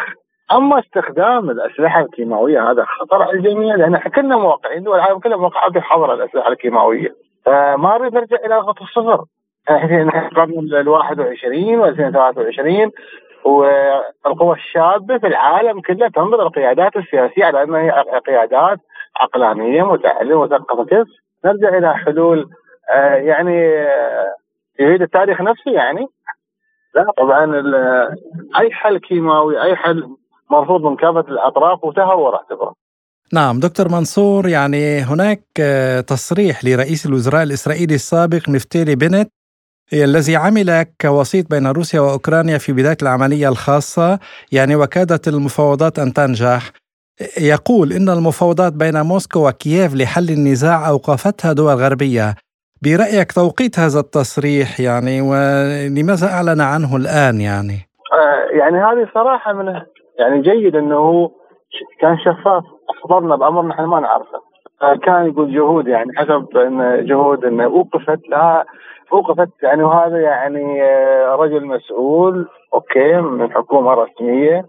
أما 0.51 0.79
استخدام 0.79 1.49
الأسلحة 1.49 2.01
الكيماوية 2.01 2.71
هذا 2.71 2.85
خطر 2.85 3.21
على 3.23 3.31
الجميع 3.31 3.75
لأن 3.75 3.95
إحنا 3.95 4.11
كلنا 4.11 4.37
موقعين 4.37 4.83
دول 4.83 4.95
العالم 4.95 5.19
كلها 5.19 5.37
موقعه 5.37 5.71
في 5.71 5.81
حظر 5.81 6.13
الأسلحة 6.13 6.49
الكيماوية. 6.49 7.15
فما 7.45 7.97
نريد 7.97 8.15
نرجع 8.15 8.37
إلى 8.45 8.55
نقطه 8.55 8.83
الصفر. 8.83 9.23
القرن 9.69 10.59
ال 10.73 10.89
21 10.89 11.79
و 11.79 11.85
2023 11.85 12.91
والقوى 13.45 14.55
الشابة 14.55 15.17
في 15.17 15.27
العالم 15.27 15.81
كله 15.81 16.07
تنظر 16.07 16.41
القيادات 16.41 16.95
السياسية 16.95 17.45
على 17.45 17.63
أنها 17.63 18.19
قيادات 18.19 18.79
عقلانية 19.19 19.83
متعلمة 19.83 20.43
مثقفه 20.45 20.85
كيف 20.85 21.07
نرجع 21.45 21.77
إلى 21.77 21.97
حلول 21.97 22.49
آه 22.93 23.15
يعني 23.15 23.67
آه 23.67 24.35
يعيد 24.79 25.01
التاريخ 25.01 25.41
نفسه 25.41 25.71
يعني؟ 25.71 26.07
لا 26.95 27.05
طبعا 27.17 27.63
أي 28.59 28.71
حل 28.71 28.97
كيماوي 28.97 29.61
أي 29.61 29.75
حل 29.75 30.15
مرفوض 30.51 30.81
من 30.81 30.95
كافة 30.95 31.19
الأطراف 31.19 31.83
وتهور 31.83 32.35
اعتبره 32.35 32.73
نعم 33.33 33.59
دكتور 33.59 33.89
منصور 33.89 34.47
يعني 34.47 34.99
هناك 34.99 35.41
آه، 35.59 36.01
تصريح 36.01 36.65
لرئيس 36.65 37.05
الوزراء 37.05 37.43
الإسرائيلي 37.43 37.95
السابق 37.95 38.49
نفتالي 38.49 38.95
بنت 38.95 39.29
الذي 39.93 40.35
عمل 40.35 40.85
كوسيط 41.01 41.49
بين 41.49 41.67
روسيا 41.67 41.99
وأوكرانيا 41.99 42.57
في 42.57 42.73
بداية 42.73 42.97
العملية 43.01 43.49
الخاصة 43.49 44.19
يعني 44.51 44.75
وكادت 44.75 45.27
المفاوضات 45.27 45.99
ان 45.99 46.13
تنجح 46.13 46.71
يقول 47.53 47.87
إن 47.93 48.09
المفاوضات 48.09 48.73
بين 48.73 49.01
موسكو 49.01 49.47
وكييف 49.47 49.95
لحل 49.95 50.29
النزاع 50.29 50.89
أوقفتها 50.89 51.53
دول 51.53 51.73
غربية. 51.73 52.35
برأيك 52.83 53.31
توقيت 53.31 53.79
هذا 53.79 53.99
التصريح 53.99 54.79
يعني 54.79 55.21
ولماذا 55.21 56.27
أعلن 56.27 56.61
عنه 56.61 56.95
الآن 56.95 57.41
يعني؟ 57.41 57.77
آه 58.13 58.57
يعني 58.57 58.77
هذه 58.77 59.09
صراحة 59.13 59.53
من 59.53 59.65
يعني 60.19 60.41
جيد 60.41 60.75
إنه 60.75 61.31
كان 62.01 62.17
شفاف. 62.17 62.63
أخبرنا 62.89 63.35
بأمر 63.35 63.65
نحن 63.65 63.83
ما 63.83 63.99
نعرفه. 63.99 64.41
آه 64.81 64.95
كان 64.95 65.25
يقول 65.27 65.55
جهود 65.55 65.87
يعني 65.87 66.11
حسب 66.17 66.57
إن 66.57 67.05
جهود 67.05 67.45
إنه 67.45 67.63
أوقفت 67.63 68.29
لها 68.29 68.65
أوقفت 69.13 69.49
يعني 69.63 69.83
وهذا 69.83 70.17
يعني 70.17 70.83
آه، 70.83 71.35
رجل 71.35 71.65
مسؤول 71.65 72.47
أوكي 72.73 73.21
من 73.21 73.51
حكومة 73.51 73.93
رسمية. 73.93 74.65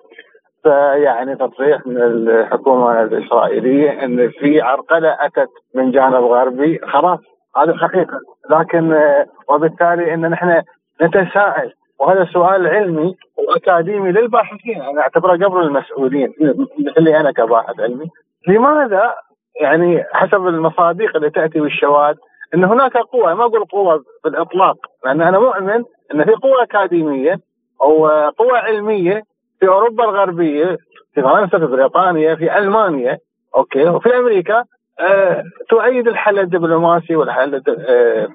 فيعني 0.68 1.36
تصريح 1.36 1.86
من 1.86 1.96
الحكومة 1.96 3.02
الإسرائيلية 3.02 4.04
إن 4.04 4.30
في 4.30 4.60
عرقلة 4.60 5.16
أتت 5.20 5.48
من 5.74 5.90
جانب 5.90 6.24
غربي. 6.24 6.78
خلاص 6.78 7.18
هذا 7.56 7.76
حقيقة. 7.76 8.18
لكن 8.50 8.92
آه، 8.92 9.26
وبالتالي 9.48 10.14
إن 10.14 10.30
نحن 10.30 10.62
نتساءل 11.02 11.72
وهذا 12.00 12.24
سؤال 12.32 12.66
علمي 12.66 13.16
وأكاديمي 13.38 14.12
للباحثين. 14.12 14.82
أنا 14.82 15.00
أعتبره 15.00 15.46
قبل 15.46 15.60
المسؤولين 15.60 16.32
مثلي 16.78 17.20
أنا 17.20 17.32
كباحث 17.32 17.80
علمي. 17.80 18.06
لماذا؟ 18.48 19.14
يعني 19.60 20.04
حسب 20.12 20.46
المصادق 20.46 21.16
اللي 21.16 21.30
تأتي 21.30 21.60
بالشواهد 21.60 22.16
إن 22.54 22.64
هناك 22.64 22.96
قوى 22.96 23.34
ما 23.34 23.44
أقول 23.44 23.64
قوى 23.64 24.00
بالإطلاق 24.24 24.76
لأن 25.04 25.22
أنا 25.22 25.38
مؤمن 25.38 25.84
إن 26.14 26.24
في 26.24 26.32
قوى 26.32 26.62
أكاديمية 26.62 27.40
أو 27.82 28.08
قوى 28.30 28.58
علمية 28.58 29.22
في 29.60 29.68
أوروبا 29.68 30.04
الغربية 30.04 30.76
في 31.14 31.22
فرنسا 31.22 31.58
في 31.58 31.66
بريطانيا 31.66 32.34
في 32.34 32.58
ألمانيا 32.58 33.18
أوكي 33.56 33.84
وفي 33.88 34.16
أمريكا 34.16 34.64
أه 35.00 35.42
تؤيد 35.68 36.08
الحل 36.08 36.38
الدبلوماسي 36.38 37.16
والحل 37.16 37.54
أه 37.68 38.28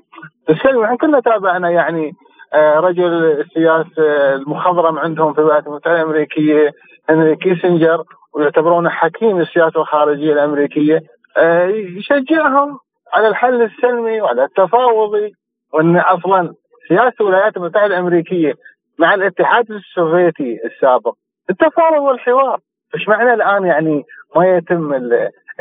السلمي. 0.49 0.85
إحنا 0.85 0.97
كلنا 0.97 1.19
تابعنا 1.19 1.69
يعني 1.69 2.11
أه 2.53 2.79
رجل 2.79 3.13
السياسة 3.41 4.33
المخضرم 4.35 4.99
عندهم 4.99 5.33
في 5.33 5.39
الولايات 5.39 5.67
المتحدة 5.67 5.95
الأمريكية 6.01 6.71
هنري 7.09 7.35
كيسنجر 7.35 8.03
ويعتبرونه 8.35 8.89
حكيم 8.89 9.39
السياسة 9.39 9.81
الخارجية 9.81 10.33
الأمريكية 10.33 11.01
أه 11.37 11.65
يشجعهم 11.67 12.77
على 13.13 13.27
الحل 13.27 13.61
السلمي 13.61 14.21
وعلى 14.21 14.43
التفاوضي 14.43 15.31
وأن 15.73 15.97
أصلا 15.97 16.53
سياسة 16.87 17.13
الولايات 17.21 17.57
المتحدة 17.57 17.85
الأمريكية 17.85 18.53
مع 18.99 19.13
الاتحاد 19.13 19.71
السوفيتي 19.71 20.59
السابق. 20.65 21.13
التفاوض 21.49 22.01
والحوار. 22.01 22.59
إيش 22.95 23.07
معنى 23.07 23.33
الآن 23.33 23.65
يعني 23.65 24.03
ما 24.35 24.57
يتم 24.57 24.93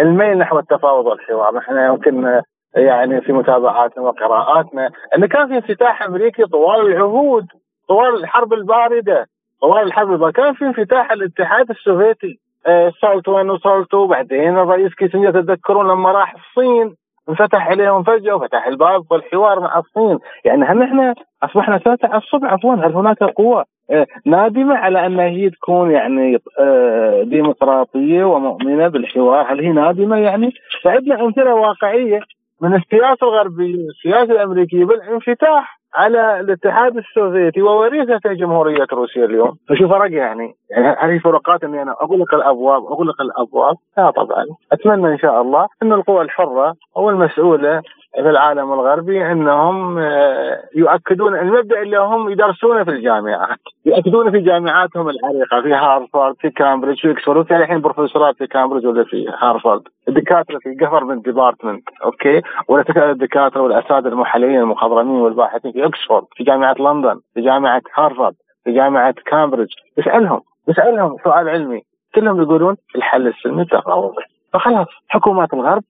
الميل 0.00 0.38
نحو 0.38 0.58
التفاوض 0.58 1.06
والحوار؟ 1.06 1.54
نحن 1.54 1.78
يمكن 1.78 2.42
يعني 2.76 3.20
في 3.20 3.32
متابعاتنا 3.32 4.04
وقراءاتنا 4.04 4.90
أن 5.16 5.26
كان 5.26 5.48
في 5.48 5.54
انفتاح 5.54 6.02
أمريكي 6.02 6.44
طوال 6.44 6.86
العهود 6.86 7.46
طوال 7.88 8.14
الحرب 8.14 8.52
الباردة 8.52 9.26
طوال 9.60 9.82
الحرب 9.82 10.12
الباردة. 10.12 10.42
كان 10.42 10.54
في 10.54 10.64
انفتاح 10.64 11.12
الاتحاد 11.12 11.70
السوفيتي 11.70 12.38
آه، 12.66 12.92
SALT 13.00 13.40
one 13.40 13.58
و 13.58 13.64
SALT 13.64 13.88
two 13.88 14.06
بعدين 14.06 14.58
الرئيس 14.58 14.94
كيسنجر 14.94 15.30
تتذكرون 15.30 15.88
لما 15.88 16.12
راح 16.12 16.34
الصين. 16.34 16.94
انفتح 17.28 17.68
عليهم 17.68 18.02
فجأة 18.02 18.34
وفتح 18.34 18.66
الباب 18.66 19.04
والحوار 19.10 19.60
مع 19.60 19.78
الصين. 19.78 20.18
يعني 20.44 20.64
هل 20.64 20.78
نحن 20.78 21.14
أصبحنا 21.42 21.80
سنة 21.84 22.16
الصبح 22.16 22.52
عفوا 22.52 22.74
هل 22.74 22.94
هناك 22.94 23.22
قوة؟ 23.22 23.64
آه، 23.90 24.06
نادمة 24.26 24.74
على 24.76 25.06
أن 25.06 25.20
هي 25.20 25.50
تكون 25.50 25.90
يعني 25.90 26.38
آه، 26.58 27.22
ديمقراطية 27.22 28.24
ومؤمنة 28.24 28.88
بالحوار. 28.88 29.52
هل 29.52 29.60
هي 29.60 29.72
نادمة 29.72 30.16
يعني؟ 30.16 30.52
فعندنا 30.82 31.20
أمثلة 31.24 31.54
واقعية 31.54 32.20
من 32.60 32.74
السياسة 32.74 33.16
الغربية 33.22 33.86
والسياسة 33.86 34.32
الأمريكية 34.32 34.84
بالانفتاح. 34.84 35.81
على 35.94 36.40
الاتحاد 36.40 36.96
السوفيتي 36.96 37.62
ووريثته 37.62 38.32
جمهورية 38.32 38.86
روسيا 38.92 39.24
اليوم. 39.24 39.56
فشو 39.68 39.88
فرق 39.88 40.12
يعني 40.12 40.54
يعني 40.70 40.96
هذه 41.00 41.18
فروقات 41.18 41.64
إني 41.64 41.82
أنا 41.82 41.94
اغلق 42.02 42.34
الأبواب 42.34 42.82
اغلق 42.84 43.20
الأبواب؟ 43.20 43.76
لا 43.96 44.10
طبعا. 44.10 44.44
أتمنى 44.72 45.12
إن 45.12 45.18
شاء 45.18 45.42
الله 45.42 45.66
إن 45.82 45.92
القوى 45.92 46.22
الحرة 46.22 46.74
أو 46.96 47.10
المسؤوله 47.10 47.82
في 48.14 48.30
العالم 48.30 48.72
الغربي 48.72 49.32
انهم 49.32 49.98
آه، 49.98 50.58
يؤكدون 50.76 51.38
المبدأ 51.38 51.82
اللي 51.82 51.98
هم 51.98 52.28
يدرسونه 52.30 52.84
في 52.84 52.90
الجامعات، 52.90 53.58
يؤكدونه 53.86 54.30
في 54.30 54.40
جامعاتهم 54.40 55.08
العريقة 55.08 55.62
في 55.62 55.74
هارفارد 55.74 56.34
في 56.40 56.50
كامبريدج 56.50 57.00
في 57.00 57.10
إكسفورد 57.10 57.46
في 57.46 57.56
الحين 57.56 57.80
بروفيسورات 57.80 58.36
في 58.36 58.46
كامبريدج 58.46 58.86
ولا 58.86 59.04
في 59.04 59.26
هارفارد، 59.38 59.82
الدكاترة 60.08 60.58
في 60.58 60.74
government 60.74 61.24
department 61.24 61.88
okay؟ 62.04 62.42
ولا 62.68 63.10
الدكاترة 63.10 63.60
والأساتذة 63.60 64.08
المحللين 64.08 64.60
المخضرمين 64.60 65.20
والباحثين 65.20 65.72
في 65.72 65.86
إكسفورد 65.86 66.24
في 66.36 66.44
جامعة 66.44 66.74
لندن 66.78 67.20
في 67.34 67.40
جامعة 67.40 67.82
هارفارد 67.94 68.34
في 68.64 68.72
جامعة 68.72 69.14
كامبريدج. 69.26 69.72
اسالهم 69.98 70.40
اسالهم 70.70 71.16
سؤال 71.24 71.48
علمي. 71.48 71.80
كلهم 72.14 72.42
يقولون 72.42 72.76
الحل 72.96 73.26
السلمي 73.26 73.62
التفاوضي 73.62 74.22
فخلاص 74.52 74.86
حكومات 75.08 75.54
الغرب 75.54 75.82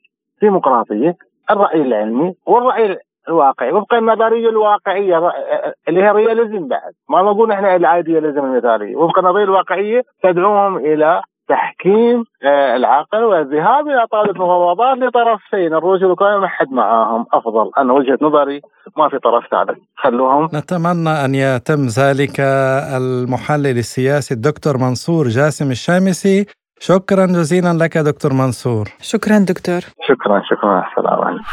ديمقراطية 0.43 1.15
الرأي 1.53 1.83
العلمي 1.83 2.35
والرأي 2.47 2.99
الواقعي 3.29 3.73
وفق 3.73 3.95
النظرية 3.95 4.49
الواقعية 4.49 5.33
اللي 5.89 6.03
هي 6.03 6.11
رياليزم 6.11 6.69
بعد. 6.69 6.93
ما 7.11 7.23
نقول 7.23 7.53
إحنا 7.53 7.77
الآيدياليزم 7.77 8.45
المثاليه 8.45 8.97
وفق 8.97 9.19
النظرية 9.19 9.45
الواقعية 9.45 10.03
تدعوهم 10.23 10.77
إلى 10.77 11.23
تحكيم 11.49 12.25
آه، 12.45 12.77
العقل 12.77 13.25
والذهاب 13.25 13.89
إلى 13.89 14.07
طاوله 14.13 14.33
مفاوضات 14.33 14.99
لطرفين 14.99 15.75
الروس 15.75 16.01
والاوكراني 16.03 16.41
ما 16.41 16.49
حد 16.49 16.73
معاهم. 16.73 17.27
أفضل 17.33 17.71
أنا 17.79 17.93
وجهة 17.93 18.19
نظري 18.23 18.61
ما 18.97 19.09
في 19.09 19.19
طرف 19.19 19.45
ثالث 19.51 19.79
خلوهم. 19.97 20.45
نتمنى 20.45 21.25
أن 21.25 21.35
يتم 21.35 21.87
ذلك 21.87 22.41
المحلل 22.97 23.79
السياسي 23.79 24.35
الدكتور 24.35 24.77
منصور 24.79 25.29
جاسم 25.29 25.71
الشامسي. 25.71 26.47
شكرا 26.85 27.27
جزيلا 27.27 27.73
لك 27.73 27.99
دكتور 27.99 28.33
منصور. 28.33 28.89
شكرا 29.01 29.39
دكتور. 29.39 29.81
شكرا 29.81 30.43
شكرا 30.51 30.85
السلام 30.89 31.21
عليكم. 31.21 31.45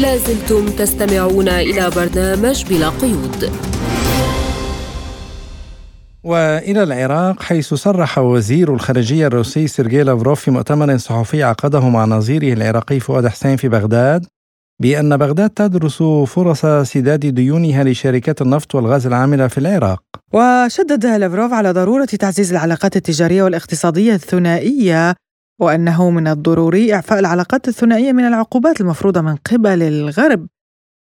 لازلتم 0.00 0.66
تستمعون 0.66 1.48
إلى 1.48 1.90
برنامج 1.96 2.64
بلا 2.68 2.88
قيود. 2.88 3.50
وإلى 6.24 6.82
العراق 6.82 7.42
حيث 7.42 7.74
صرح 7.74 8.18
وزير 8.18 8.74
الخارجية 8.74 9.26
الروسي 9.26 9.66
سيرجي 9.66 10.02
لافروف 10.02 10.40
في 10.40 10.50
مؤتمر 10.50 10.96
صحفي 10.96 11.42
عقده 11.42 11.88
مع 11.88 12.04
نظيره 12.04 12.52
العراقي 12.52 13.00
فؤاد 13.00 13.26
حسين 13.26 13.56
في 13.56 13.68
بغداد 13.68 14.26
بأن 14.82 15.16
بغداد 15.16 15.50
تدرس 15.50 16.02
فرص 16.26 16.66
سداد 16.90 17.26
ديونها 17.26 17.84
لشركات 17.84 18.42
النفط 18.42 18.74
والغاز 18.74 19.06
العاملة 19.06 19.48
في 19.48 19.58
العراق. 19.58 20.02
وشدد 20.32 21.06
لافروف 21.06 21.52
على 21.52 21.70
ضرورة 21.72 22.04
تعزيز 22.04 22.52
العلاقات 22.52 22.96
التجارية 22.96 23.42
والاقتصادية 23.42 24.14
الثنائية 24.14 25.14
وأنه 25.60 26.10
من 26.10 26.28
الضروري 26.28 26.94
إعفاء 26.94 27.18
العلاقات 27.18 27.68
الثنائية 27.68 28.12
من 28.12 28.24
العقوبات 28.24 28.80
المفروضة 28.80 29.20
من 29.20 29.36
قبل 29.36 29.82
الغرب. 29.82 30.46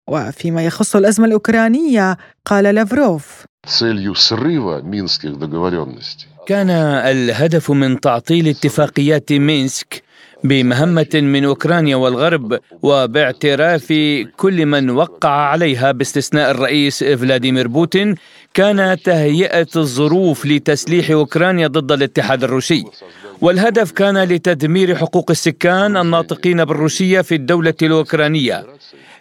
وفيما 0.10 0.66
يخص 0.66 0.96
الأزمة 0.96 1.26
الأوكرانية 1.26 2.18
قال 2.46 2.64
لافروف 2.64 3.46
كان 6.48 6.70
الهدف 6.70 7.72
من 7.72 8.00
تعطيل 8.00 8.48
اتفاقيات 8.48 9.34
مينسك 9.34 10.04
بمهمة 10.44 11.14
من 11.14 11.46
أوكرانيا 11.46 11.96
والغرب 11.96 12.60
وباعتراف 12.82 13.94
كل 14.38 14.66
من 14.66 14.90
وقع 14.90 15.30
عليها 15.30 15.92
باستثناء 15.92 16.52
الرئيس 16.52 17.04
فلاديمير 17.04 17.68
بوتين 17.68 18.16
كان 18.54 18.98
تهيئة 19.04 19.68
الظروف 19.76 20.46
لتسليح 20.46 21.12
أوكرانيا 21.12 21.68
ضد 21.68 21.92
الاتحاد 21.92 22.44
الروسي. 22.44 22.86
والهدف 23.42 23.92
كان 23.92 24.24
لتدمير 24.24 24.96
حقوق 24.96 25.32
السكان 25.32 25.98
الناطقين 25.98 26.66
بالروسية 26.66 27.22
في 27.22 27.36
الدولة 27.36 27.74
الأوكرانية. 27.82 28.66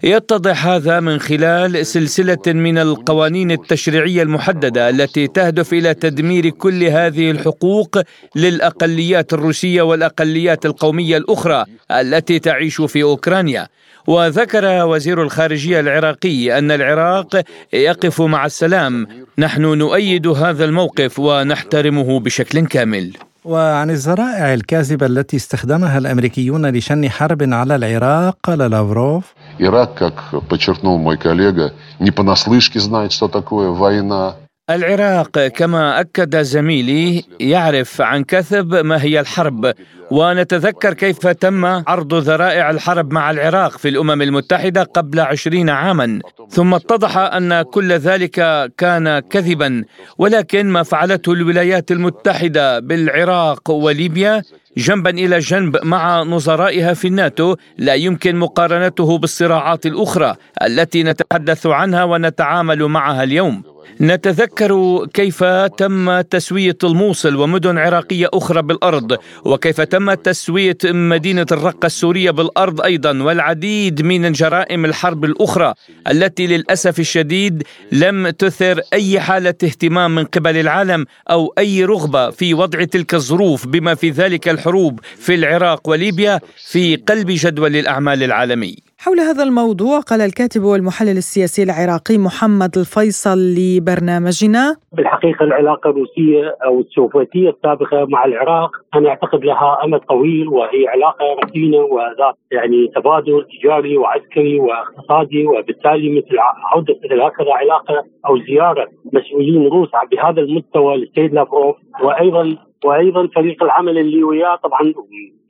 يتضح 0.02 0.66
هذا 0.66 1.00
من 1.00 1.20
خلال 1.20 1.86
سلسلة 1.86 2.38
من 2.46 2.78
القوانين 2.78 3.50
التشريعية 3.50 4.22
المحددة 4.22 4.88
التي 4.88 5.26
تهدف 5.26 5.72
إلى 5.72 5.94
تدمير 5.94 6.48
كل 6.48 6.84
هذه 6.84 7.30
الحقوق 7.30 7.98
للأقليات 8.36 9.32
الروسية 9.32 9.82
والأقليات 9.82 10.66
القومية 10.66 11.16
الأخرى 11.16 11.64
التي 11.90 12.38
تعيش 12.38 12.80
في 12.80 13.02
أوكرانيا. 13.02 13.68
وذكر 14.06 14.86
وزير 14.86 15.22
الخارجية 15.22 15.80
العراقي 15.80 16.58
أن 16.58 16.70
العراق 16.70 17.42
يقف 17.72 18.22
مع 18.22 18.46
السلام. 18.46 19.06
نحن 19.38 19.62
نؤيد 19.62 20.26
هذا 20.26 20.64
الموقف 20.64 21.18
ونحترمه 21.18 22.20
بشكل 22.20 22.66
كامل. 22.66 23.12
وعن 23.45 23.89
الذرائع 23.89 24.53
الكاذبة 24.53 25.05
التي 25.05 25.38
استخدمها 25.38 25.97
الأمريكيون 25.97 26.65
لشن 26.69 27.09
حرب 27.09 27.43
على 27.53 27.76
العراق 27.76 28.38
قال 28.43 28.59
لافروف 28.59 29.34
Ирак, 29.59 29.95
как 29.95 30.47
подчеркнул 30.49 30.97
мой 30.97 31.17
коллега, 31.17 31.74
не 31.99 32.09
понаслышке 32.11 32.80
знает, 32.80 33.11
что 33.11 33.28
такое 33.28 33.69
война. 33.69 34.36
العراق 34.70 35.46
كما 35.46 36.00
أكد 36.00 36.36
زميلي 36.42 37.24
يعرف 37.40 38.00
عن 38.00 38.24
كثب 38.24 38.74
ما 38.74 39.02
هي 39.02 39.20
الحرب 39.20 39.72
ونتذكر 40.10 40.94
كيف 40.94 41.26
تم 41.26 41.64
عرض 41.64 42.14
ذرائع 42.14 42.70
الحرب 42.70 43.12
مع 43.12 43.30
العراق 43.30 43.78
في 43.78 43.88
الأمم 43.88 44.22
المتحدة 44.22 44.82
قبل 44.82 45.20
عشرين 45.20 45.70
عاما. 45.70 46.20
ثم 46.50 46.74
اتضح 46.74 47.16
أن 47.18 47.62
كل 47.62 47.92
ذلك 47.92 48.70
كان 48.78 49.18
كذبا 49.18 49.84
ولكن 50.18 50.66
ما 50.66 50.82
فعلته 50.82 51.32
الولايات 51.32 51.90
المتحدة 51.90 52.78
بالعراق 52.78 53.70
وليبيا 53.70 54.42
جنبا 54.76 55.10
إلى 55.10 55.38
جنب 55.38 55.76
مع 55.84 56.22
نظرائها 56.22 56.94
في 56.94 57.08
الناتو 57.08 57.56
لا 57.78 57.94
يمكن 57.94 58.36
مقارنته 58.36 59.18
بالصراعات 59.18 59.86
الأخرى 59.86 60.36
التي 60.62 61.02
نتحدث 61.02 61.66
عنها 61.66 62.04
ونتعامل 62.04 62.84
معها 62.84 63.22
اليوم. 63.22 63.76
نتذكر 64.01 65.01
كيف 65.14 65.45
تم 65.78 66.20
تسوية 66.20 66.78
الموصل 66.84 67.37
ومدن 67.37 67.78
عراقية 67.78 68.28
أخرى 68.34 68.62
بالأرض 68.62 69.18
وكيف 69.45 69.80
تم 69.80 70.14
تسوية 70.14 70.78
مدينة 70.84 71.47
الرقة 71.53 71.87
السورية 71.87 72.30
بالأرض 72.30 72.80
أيضا 72.80 73.22
والعديد 73.22 74.03
من 74.03 74.32
جرائم 74.32 74.84
الحرب 74.84 75.24
الأخرى 75.24 75.74
التي 76.11 76.47
للأسف 76.47 77.01
الشديد 77.01 77.62
لم 77.93 78.28
تثر 78.28 78.80
أي 78.93 79.20
حالة 79.20 79.55
اهتمام 79.64 80.14
من 80.14 80.24
قبل 80.24 80.57
العالم 80.57 81.07
أو 81.30 81.55
أي 81.59 81.84
رغبة 81.84 82.30
في 82.30 82.55
وضع 82.55 82.84
تلك 82.84 83.14
الظروف 83.14 83.66
بما 83.66 83.95
في 83.95 84.11
ذلك 84.11 84.49
الحروب 84.49 85.01
في 85.16 85.34
العراق 85.34 85.89
وليبيا 85.89 86.41
في 86.70 86.97
قلب 86.97 87.26
جدول 87.30 87.76
الأعمال 87.76 88.22
العالمي. 88.22 88.86
حول 88.99 89.20
هذا 89.20 89.42
الموضوع 89.42 90.01
قال 90.01 90.20
الكاتب 90.20 90.62
والمحلل 90.62 91.16
السياسي 91.16 91.62
العراقي 91.62 92.18
محمد 92.18 92.78
الفيصل 92.78 93.38
لبرنامجنا. 93.59 94.76
بالحقيقة 94.92 95.44
العلاقة 95.44 95.90
الروسية 95.90 96.57
أو 96.64 96.80
السوفيتية 96.80 97.51
السابقة 97.51 98.07
مع 98.09 98.24
العراق 98.24 98.70
أنا 98.94 99.09
أعتقد 99.09 99.44
لها 99.44 99.84
أمد 99.84 100.01
طويل 100.01 100.49
وهي 100.49 100.88
علاقة 100.88 101.24
ركينة 101.44 101.78
وذات 101.78 102.34
يعني 102.53 102.88
تبادل 102.97 103.47
تجاري 103.53 103.97
وعسكري 103.97 104.61
واقتصادي 104.61 105.47
وبالتالي 105.47 106.09
مثل 106.18 106.36
عودة 106.72 106.94
مثل 107.05 107.20
هكذا 107.20 107.53
علاقة 107.53 108.05
أو 108.28 108.38
زيارة 108.38 108.86
مسؤولين 109.12 109.66
روس 109.66 109.88
بهذا 110.12 110.40
المستوى 110.40 110.97
للسيد 110.97 111.34
لافروف 111.34 111.76
وأيضا 112.03 112.57
وأيضا 112.84 113.28
فريق 113.34 113.62
العمل 113.62 113.99
اللي 113.99 114.22
وياه 114.22 114.57
طبعا 114.57 114.92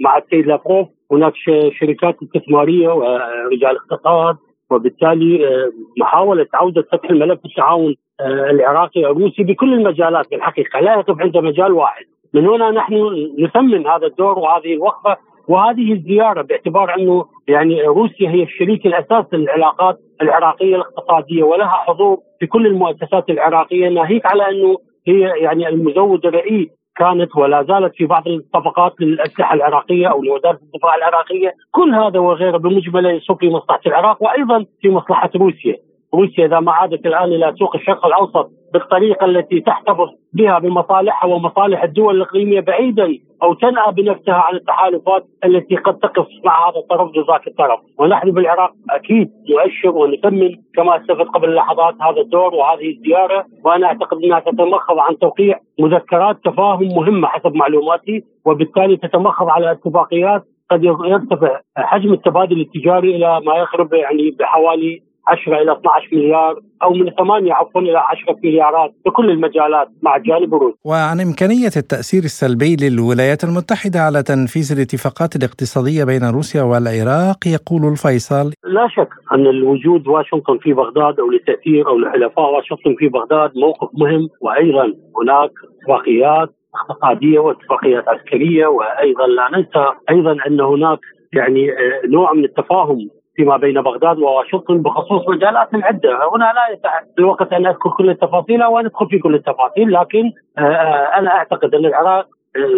مع 0.01 0.19
السيد 0.19 0.47
لافروف 0.47 0.89
هناك 1.13 1.33
شركات 1.81 2.17
استثمارية 2.23 2.89
ورجال 2.89 3.77
اقتصاد 3.77 4.37
وبالتالي 4.71 5.49
آه، 5.49 5.71
محاولة 6.01 6.47
عودة 6.55 6.83
فتح 6.93 7.11
الملف 7.11 7.45
التعاون 7.45 7.95
آه، 8.21 8.51
العراقي 8.51 9.07
الروسي 9.07 9.43
بكل 9.43 9.75
المجالات 9.75 10.31
بالحقيقة. 10.31 10.81
لا 10.81 10.93
يقف 10.93 11.21
عند 11.21 11.37
مجال 11.37 11.73
واحد. 11.73 12.05
من 12.35 12.47
هنا 12.49 12.71
نحن 12.71 12.95
نثمن 13.39 13.87
هذا 13.87 14.07
الدور 14.07 14.39
وهذه 14.39 14.73
الوقفة 14.75 15.17
وهذه 15.49 15.93
الزيارة 15.93 16.43
باعتبار 16.43 16.95
أنه 16.95 17.25
يعني 17.49 17.83
روسيا 17.83 18.31
هي 18.31 18.43
الشريك 18.43 18.87
الاساسي 18.87 19.37
للعلاقات 19.37 19.99
العراقية 20.23 20.77
الاقتصادية 20.77 21.43
ولها 21.43 21.69
حضور 21.69 22.19
في 22.41 22.47
كل 22.47 22.67
المؤسسات 22.67 23.31
العراقية 23.31 23.89
ناهيك 23.89 24.27
على 24.27 24.51
أنه 24.51 24.77
هي 25.07 25.21
يعني 25.21 25.69
المزود 25.69 26.27
الرئيس 26.27 26.69
كانت 26.97 27.37
ولا 27.37 27.63
زالت 27.63 27.95
في 27.95 28.07
بعض 28.07 28.29
الطبقات 28.29 28.95
للاسلحه 29.01 29.55
العراقية 29.55 30.07
أو 30.07 30.23
لوزاره 30.23 30.59
الدفاع 30.63 30.95
العراقية، 30.95 31.55
كل 31.71 31.95
هذا 31.95 32.19
وغيره 32.19 32.57
بالمجمل 32.57 33.07
يصب 33.07 33.37
في 33.41 33.51
مصلحة 33.51 33.81
العراق 33.87 34.23
وأيضا 34.23 34.65
في 34.81 34.89
مصلحة 34.89 35.31
روسيا، 35.37 35.77
روسيا 36.15 36.47
إذا 36.47 36.61
ما 36.61 36.73
عادت 36.73 37.07
الآن 37.07 37.29
إلى 37.33 37.55
سوق 37.59 37.77
الشرق 37.77 38.07
الأوسط 38.07 38.51
بالطريقة 38.77 39.27
التي 39.27 39.61
تحتفظ 39.61 40.09
بها 40.33 40.59
بمصالحها 40.59 41.35
ومصالح 41.35 41.83
الدول 41.83 42.17
الإقليمية 42.17 42.61
بعيدا 42.61 43.19
أو 43.43 43.55
تنأى 43.55 43.93
بنفسها 43.93 44.35
عن 44.35 44.55
التحالفات 44.55 45.25
التي 45.45 45.77
قد 45.77 45.99
تقف 45.99 46.27
مع 46.45 46.69
هذا 46.69 46.77
الطرف 46.77 47.11
ذاك 47.29 47.47
الطرف، 47.47 47.81
ونحن 47.99 48.31
بالعراق 48.31 48.73
أكيد 48.91 49.31
نؤشر 49.51 49.97
ونثمن 49.97 50.55
كما 50.75 50.97
استفدت 50.97 51.29
قبل 51.29 51.55
لحظات 51.55 51.95
هذا 52.03 52.21
الدور 52.21 52.55
وهذه 52.55 52.91
الزيارة 52.91 53.45
وأنا 53.65 53.87
أعتقد 53.87 54.25
أنها 54.25 54.41
تتمخض 54.41 54.99
عن 54.99 55.19
توقيع 55.19 55.59
مذكرات 55.81 56.37
تفاهم 56.45 56.89
مهمة 56.97 57.29
حسب 57.29 57.55
معلوماتي 57.55 58.25
وبالتالي 58.47 58.97
تتمخض 58.97 59.49
على 59.49 59.73
اتفاقيات 59.73 60.43
قد 60.71 60.85
يرتفع 60.85 61.61
حجم 61.77 62.13
التبادل 62.13 62.61
التجاري 62.61 63.17
إلى 63.17 63.41
ما 63.47 63.57
يقرب 63.57 63.95
يعني 63.95 64.31
بحوالي 64.31 65.03
10 65.29 65.63
إلى 65.63 65.73
12 65.73 66.09
مليار 66.13 66.61
أو 66.83 66.91
من 66.95 67.11
8 67.11 67.53
عفوا 67.53 67.81
إلى 67.81 67.99
10 67.99 68.37
مليارات 68.45 68.91
في 69.05 69.11
كل 69.11 69.31
المجالات 69.31 69.89
مع 70.03 70.17
الجانب 70.17 70.55
الروسي. 70.55 70.79
وعن 70.85 71.21
إمكانية 71.21 71.73
التأثير 71.77 72.23
السلبي 72.23 72.77
للولايات 72.83 73.45
المتحدة 73.45 74.01
على 74.01 74.23
تنفيذ 74.23 74.73
الاتفاقات 74.77 75.37
الاقتصادية 75.37 76.05
بين 76.05 76.25
روسيا 76.31 76.63
والعراق 76.63 77.41
يقول 77.47 77.83
الفيصل. 77.93 78.47
لا 78.65 78.89
شك 78.97 79.09
أن 79.33 79.47
الوجود 79.47 80.09
واشنطن 80.09 80.59
في 80.59 80.73
بغداد 80.73 81.21
أو 81.21 81.31
للتاثير 81.31 81.89
أو 81.89 81.99
لحلفاء 81.99 82.55
واشنطن 82.55 82.95
في 82.99 83.09
بغداد 83.09 83.51
موقف 83.57 83.89
مهم 83.95 84.29
وأيضا 84.41 84.87
هناك 85.21 85.51
اتفاقيات 85.81 86.51
اقتصادية 86.75 87.39
واتفاقيات 87.39 88.05
عسكرية 88.09 88.67
وأيضا 88.67 89.27
لا 89.27 89.49
ننسى 89.59 89.85
أيضا 90.11 90.37
أن 90.47 90.61
هناك 90.61 90.99
يعني 91.33 91.71
آه، 91.71 92.07
نوع 92.07 92.33
من 92.33 92.45
التفاهم 92.45 93.09
فيما 93.37 93.57
بين 93.57 93.83
بغداد 93.83 94.19
وواشنطن 94.19 94.83
بخصوص 94.83 95.29
مجالات 95.29 95.69
عده، 95.75 96.31
هنا 96.35 96.45
لا 96.45 96.73
يتاح 96.73 97.03
الوقت 97.19 97.53
أن 97.53 97.67
أذكر 97.67 97.91
كل 97.91 98.11
التفاصيل 98.11 98.63
أو 98.63 98.79
أن 98.79 98.87
ادخل 98.87 99.09
في 99.09 99.19
كل 99.19 99.35
التفاصيل، 99.35 99.93
لكن 99.93 100.33
آه، 100.59 100.61
آه، 100.61 101.19
أنا 101.19 101.31
أعتقد 101.31 101.75
أن 101.75 101.85
العراق 101.85 102.27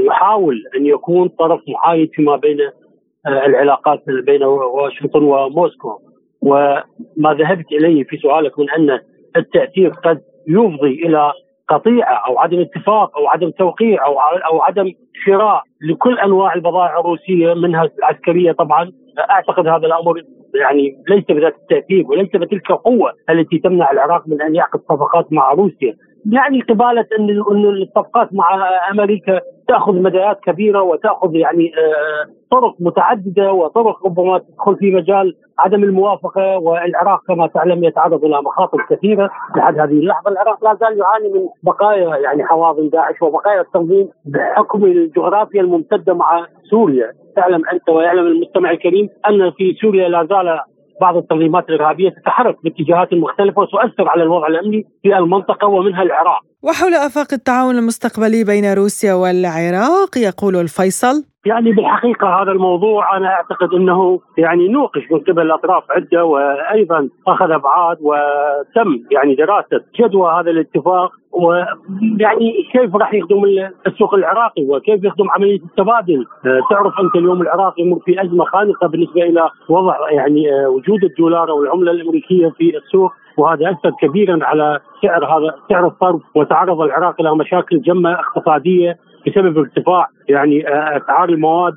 يحاول 0.07 0.65
أن 0.77 0.87
يكون 0.87 1.29
طرف 1.29 1.61
محايد 1.69 2.11
فيما 2.13 2.37
بين 2.37 2.59
العلاقات 3.27 4.03
بين 4.27 4.43
واشنطن 4.45 5.23
وموسكو. 5.23 5.99
وما 6.43 7.35
ذهبت 7.35 7.73
إليه 7.73 8.05
في 8.05 8.17
سؤالك 8.17 8.59
من 8.59 8.71
أن 8.71 9.01
التأثير 9.37 9.91
قد 9.91 10.21
يفضي 10.49 11.07
إلى 11.07 11.33
قطيعه 11.69 12.23
أو 12.29 12.39
عدم 12.39 12.61
اتفاق 12.61 13.19
أو 13.19 13.29
عدم 13.29 13.51
توقيع 13.51 14.07
أو 14.07 14.19
أو 14.21 14.63
عدم 14.63 14.93
شراء 15.27 15.63
لكل 15.91 16.19
أنواع 16.19 16.55
البضائع 16.55 17.01
الروسية 17.01 17.55
منها 17.55 17.91
العسكرية 17.99 18.53
طبعا. 18.53 18.93
أعتقد 19.31 19.67
هذا 19.67 19.87
الأمر 19.87 20.23
يعني 20.61 21.03
ليس 21.09 21.25
بذات 21.29 21.55
التاثير 21.55 22.07
وليس 22.07 22.29
بتلك 22.29 22.71
القوة 22.71 23.13
التي 23.31 23.59
تمنع 23.59 23.91
العراق 23.91 24.29
من 24.29 24.43
أن 24.43 24.55
يعقد 24.55 24.81
صفقات 24.81 25.33
مع 25.33 25.53
روسيا. 25.53 25.97
يعني 26.33 26.61
قبالة 26.61 27.07
أن 27.19 27.31
أن 27.31 27.83
الصفقات 27.83 28.29
مع 28.33 28.69
أمريكا 28.91 29.41
تأخذ 29.69 29.93
مجالات 29.93 30.41
كبيرة 30.41 30.83
وتأخذ 30.83 31.35
يعني 31.35 31.73
آه، 31.79 32.31
طرق 32.51 32.75
متعددة 32.81 33.53
وطرق 33.53 34.07
ربما 34.07 34.39
تدخل 34.39 34.77
في 34.77 34.91
مجال 34.91 35.37
عدم 35.59 35.85
الموافقة 35.85 36.59
والعراق 36.59 37.21
كما 37.29 37.47
تعلم 37.47 37.85
يتعرض 37.85 38.25
إلى 38.25 38.43
مخاطر 38.43 38.87
كثيرة 38.91 39.31
لحد 39.57 39.79
هذه 39.79 39.91
اللحظة. 39.91 40.31
العراق 40.31 40.65
لا 40.65 40.75
زال 40.81 40.99
يعاني 40.99 41.29
من 41.29 41.49
بقايا 41.63 42.17
يعني 42.17 42.45
حواضن 42.45 42.89
داعش 42.89 43.23
وبقايا 43.23 43.61
التنظيم 43.61 44.09
بحكم 44.25 44.85
الجغرافيا 44.85 45.61
الممتدة 45.61 46.15
مع 46.15 46.47
سوريا. 46.71 47.13
تعلم 47.37 47.63
أنت 47.73 47.89
ويعلم 47.89 48.27
المستمع 48.27 48.71
الكريم 48.71 49.09
أن 49.29 49.51
في 49.51 49.75
سوريا 49.83 50.09
لا 50.09 50.27
زال 50.31 50.61
بعض 51.01 51.17
التنظيمات 51.17 51.65
الإرهابية 51.69 52.09
تتحرك 52.09 52.57
باتجاهات 52.65 53.09
مختلفة 53.13 53.63
وتؤثر 53.63 54.09
على 54.09 54.23
الوضع 54.23 54.47
الأمني 54.47 54.85
في 55.03 55.17
المنطقة 55.17 55.67
ومنها 55.67 56.03
العراق. 56.03 56.41
وحول 56.63 56.95
آفاق 56.95 57.33
التعاون 57.33 57.79
المستقبلي 57.79 58.45
بين 58.45 58.73
روسيا 58.73 59.15
والعراق 59.15 60.19
يقول 60.19 60.57
الفيصل 60.57 61.25
يعني 61.49 61.73
بالحقيقة 61.73 62.43
هذا 62.43 62.53
الموضوع 62.53 63.17
أنا 63.17 63.29
أعتقد 63.29 63.75
إنه 63.75 64.21
يعني 64.39 64.69
نوقش 64.69 65.03
من 65.13 65.19
قبل 65.19 65.51
اطراف 65.51 65.83
عدة 65.91 66.25
وأيضا 66.25 67.09
أخذ 67.29 67.51
أبعاد 67.51 67.97
وتم 68.01 69.01
يعني 69.11 69.35
دراسة 69.35 69.81
جدوى 70.01 70.33
هذا 70.33 70.51
الاتفاق 70.51 71.13
ويعني 71.33 72.69
كيف 72.73 72.97
راح 72.97 73.15
يخدم 73.15 73.43
السوق 73.87 74.15
العراقي 74.15 74.65
وكيف 74.69 75.05
يخدم 75.05 75.31
عملية 75.31 75.61
التبادل. 75.61 76.27
آه، 76.47 76.61
تعرف 76.71 77.01
أنت 77.01 77.17
اليوم 77.17 77.43
العراق 77.43 77.81
يمر 77.81 77.99
في 78.05 78.23
أزمة 78.23 78.45
خانقة 78.45 78.87
بالنسبة 78.87 79.23
إلى 79.23 79.51
وضع 79.69 80.11
يعني 80.11 80.53
آه، 80.53 80.69
وجود 80.69 81.05
الدولار 81.05 81.51
أو 81.51 81.63
العمله 81.63 81.93
الأمريكية 81.93 82.49
في 82.49 82.77
السوق 82.77 83.13
وهذا 83.39 83.71
أثر 83.71 83.91
كبيرا 84.01 84.39
على 84.43 84.81
سعر 85.03 85.25
هذا 85.25 85.55
سعر 85.69 85.87
الصرف 85.87 86.23
وتعرض 86.35 86.81
العراق 86.81 87.21
إلى 87.21 87.37
مشاكل 87.37 87.81
جمة 87.81 88.13
اقتصادية. 88.13 88.99
بسبب 89.27 89.59
ارتفاع 89.59 90.09
يعني 90.29 90.69
آه، 90.69 90.97
أسعار 90.97 91.29
المواد 91.29 91.75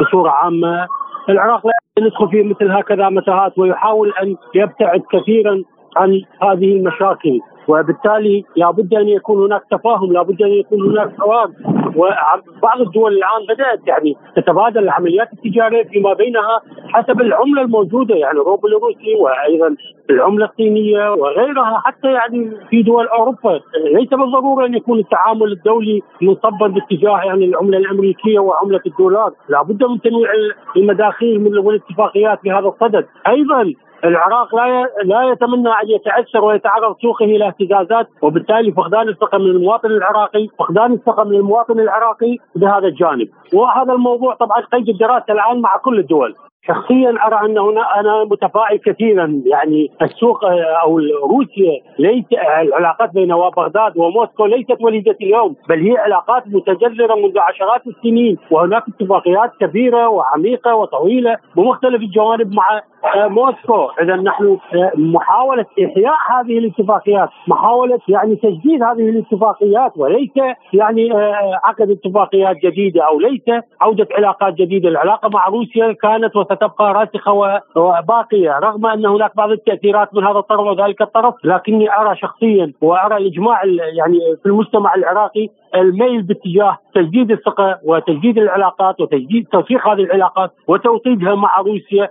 بصورة 0.00 0.30
عامة. 0.30 0.86
العراق 1.28 1.66
لا 1.66 1.72
يدخل 1.98 2.28
في 2.28 2.42
مثل 2.42 2.70
هكذا 2.70 3.08
متاهات 3.08 3.58
ويحاول 3.58 4.12
أن 4.22 4.36
يبتعد 4.54 5.02
كثيرا 5.12 5.62
عن 5.96 6.22
هذه 6.42 6.76
المشاكل. 6.76 7.40
وبالتالي 7.68 8.44
لابد 8.56 8.94
أن 8.94 9.08
يكون 9.08 9.44
هناك 9.44 9.62
تفاهم 9.70 10.12
لابد 10.12 10.42
أن 10.42 10.52
يكون 10.52 10.90
هناك 10.90 11.20
حوار 11.20 11.50
وبعض 11.96 12.80
الدول 12.80 13.12
الآن 13.12 13.46
بدأت 13.48 13.86
يعني 13.86 14.16
تتبادل 14.36 14.78
العمليات 14.78 15.28
التجارية 15.32 15.84
فيما 15.84 16.12
بينها 16.12 16.60
حسب 16.88 17.20
العملة 17.20 17.62
الموجودة 17.62 18.14
يعني 18.14 18.38
الروبل 18.38 18.68
الروسي 18.76 19.14
وأيضا 19.20 19.76
العملة 20.10 20.44
الصينية 20.44 21.12
وغيرها. 21.12 21.82
حتى 21.84 22.12
يعني 22.12 22.50
في 22.70 22.82
دول 22.82 23.06
أوروبا 23.06 23.60
ليس 23.84 24.08
بالضرورة 24.08 24.66
أن 24.66 24.74
يكون 24.74 24.98
التعامل 24.98 25.52
الدولي 25.52 26.02
منصبا 26.22 26.66
باتجاه 26.66 27.20
يعني 27.24 27.44
العملة 27.44 27.78
الأمريكية 27.78 28.38
وعملة 28.38 28.80
الدولار، 28.86 29.32
لابد 29.48 29.84
من 29.84 30.00
تنويع 30.00 30.30
المداخيل 30.76 31.58
والاتفاقيات 31.58 32.38
بهذا 32.44 32.68
الصدد، 32.68 33.06
أيضا 33.28 33.74
العراق 34.04 34.54
لا 34.54 34.88
لا 35.04 35.22
يتمنى 35.22 35.68
أن 35.68 35.88
يتأثر 35.88 36.44
ويتعرض 36.44 36.96
سوقه 37.02 37.24
إلى 37.24 37.46
اهتزازات 37.46 38.08
وبالتالي 38.22 38.72
فقدان 38.72 39.08
الثقة 39.08 39.38
من 39.38 39.46
المواطن 39.46 39.90
العراقي، 39.90 40.48
فقدان 40.58 40.92
الثقة 40.92 41.24
من 41.24 41.36
المواطن 41.36 41.80
العراقي 41.80 42.36
بهذا 42.56 42.86
الجانب، 42.86 43.28
وهذا 43.54 43.92
الموضوع 43.92 44.34
طبعا 44.34 44.60
قيد 44.60 44.88
الدراسة 44.88 45.32
الآن 45.32 45.60
مع 45.60 45.76
كل 45.76 45.98
الدول، 45.98 46.34
شخصيا 46.66 47.10
أرى 47.26 47.46
أن 47.46 47.58
هنا 47.58 48.00
أنا 48.00 48.24
متفائل 48.24 48.78
كثيرا. 48.78 49.42
يعني 49.46 49.90
السوق 50.02 50.44
أو 50.84 50.98
روسيا 51.30 51.80
ليس 51.98 52.24
العلاقات 52.60 53.14
بين 53.14 53.28
بغداد 53.28 53.92
وموسكو 53.96 54.46
ليست 54.46 54.76
وليدة 54.80 55.16
اليوم 55.20 55.56
بل 55.68 55.80
هي 55.80 55.96
علاقات 55.96 56.42
متجذرة 56.46 57.14
منذ 57.14 57.38
عشرات 57.38 57.86
السنين 57.86 58.38
وهناك 58.50 58.82
اتفاقيات 58.88 59.50
كبيرة 59.60 60.08
وعميقة 60.08 60.74
وطويلة 60.74 61.36
بمختلف 61.56 62.02
الجوانب 62.02 62.54
مع 62.54 62.82
آه، 63.04 63.28
موسكو. 63.28 63.88
اذا 64.02 64.16
نحن 64.16 64.58
آه، 64.74 64.92
محاولة 64.94 65.66
إحياء 65.84 66.14
هذه 66.30 66.58
الاتفاقيات 66.58 67.28
محاولة 67.48 67.98
يعني 68.08 68.36
تجديد 68.36 68.82
هذه 68.82 69.08
الاتفاقيات 69.08 69.92
وليس 69.96 70.30
يعني 70.72 71.12
آه، 71.12 71.60
عقد 71.64 71.90
اتفاقيات 71.90 72.56
جديدة 72.56 73.04
أو 73.04 73.20
ليس 73.20 73.64
عودة 73.80 74.08
علاقات 74.12 74.54
جديدة. 74.54 74.88
العلاقة 74.88 75.28
مع 75.28 75.48
روسيا 75.48 75.92
كانت 75.92 76.36
وستبقى 76.52 76.92
راسخة 76.92 77.32
وباقية 77.76 78.58
رغم 78.58 78.86
أن 78.86 79.06
هناك 79.06 79.36
بعض 79.36 79.50
التأثيرات 79.50 80.14
من 80.14 80.24
هذا 80.24 80.38
الطرف 80.38 80.60
وذلك 80.60 81.02
الطرف 81.02 81.34
لكني 81.44 81.96
أرى 81.96 82.16
شخصيا 82.16 82.72
وأرى 82.80 83.16
الإجماع 83.16 83.64
يعني 83.64 84.18
في 84.42 84.46
المجتمع 84.46 84.94
العراقي 84.94 85.48
الميل 85.74 86.22
باتجاه 86.22 86.78
تجديد 86.94 87.30
الثقة 87.30 87.78
وتجديد 87.84 88.38
العلاقات 88.38 89.00
وتجديد 89.00 89.46
توثيق 89.52 89.88
هذه 89.88 90.00
العلاقات 90.00 90.50
وتوطيدها 90.68 91.34
مع 91.34 91.60
روسيا 91.60 92.08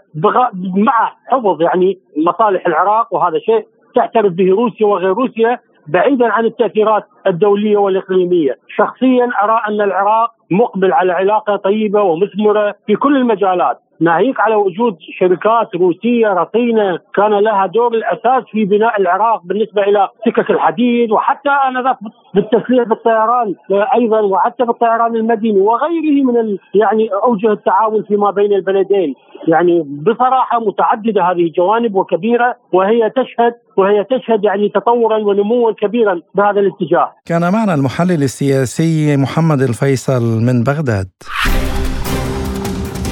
مع 0.75 1.13
حفظ 1.27 1.61
يعني 1.61 1.99
مصالح 2.17 2.67
العراق 2.67 3.13
وهذا 3.13 3.39
شيء 3.39 3.65
تعترف 3.95 4.33
به 4.33 4.49
روسيا 4.49 4.87
وغير 4.87 5.13
روسيا 5.13 5.59
بعيدا 5.87 6.31
عن 6.31 6.45
التأثيرات 6.45 7.03
الدولية 7.27 7.77
والإقليمية، 7.77 8.55
شخصيا 8.67 9.29
أرى 9.43 9.61
أن 9.67 9.81
العراق 9.81 10.31
مقبل 10.51 10.93
على 10.93 11.11
علاقة 11.13 11.55
طيبة 11.55 12.01
ومثمرة 12.01 12.75
في 12.87 12.95
كل 12.95 13.17
المجالات، 13.17 13.77
ناهيك 14.01 14.39
على 14.39 14.55
وجود 14.55 14.97
شركات 15.19 15.75
روسية 15.75 16.27
رصينه 16.27 16.99
كان 17.15 17.31
لها 17.31 17.65
دور 17.65 17.93
الأساس 17.93 18.43
في 18.51 18.65
بناء 18.65 19.01
العراق 19.01 19.41
بالنسبة 19.43 19.81
إلى 19.81 20.09
سكك 20.25 20.51
الحديد 20.51 21.11
وحتى 21.11 21.49
انذاك 21.49 21.97
بالتسليح 22.35 22.83
بالطيران 22.83 23.55
أيضا 23.95 24.21
وحتى 24.21 24.65
بالطيران 24.65 25.15
المدني 25.15 25.51
وغيره 25.51 26.23
من 26.23 26.57
يعني 26.73 27.09
أوجه 27.23 27.51
التعاون 27.51 28.03
فيما 28.03 28.31
بين 28.31 28.53
البلدين 28.53 29.15
يعني 29.47 29.81
بصراحة 29.81 30.59
متعددة 30.59 31.23
هذه 31.23 31.41
الجوانب 31.41 31.95
وكبيرة 31.95 32.55
وهي 32.73 33.09
تشهد 33.09 33.53
وهي 33.77 34.03
تشهد 34.03 34.43
يعني 34.43 34.69
تطورا 34.69 35.17
ونموا 35.17 35.71
كبيرا 35.71 36.21
بهذا 36.35 36.59
الاتجاه. 36.59 37.11
كان 37.25 37.41
معنا 37.41 37.73
المحلل 37.73 38.23
السياسي 38.23 39.17
محمد 39.17 39.61
الفيصل 39.61 40.21
من 40.21 40.63
بغداد. 40.63 41.07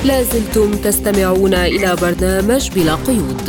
لازلتم 0.08 0.72
تستمعون 0.72 1.54
إلى 1.54 1.95
برنامج 2.02 2.70
بلا 2.76 2.95
قيود 2.95 3.47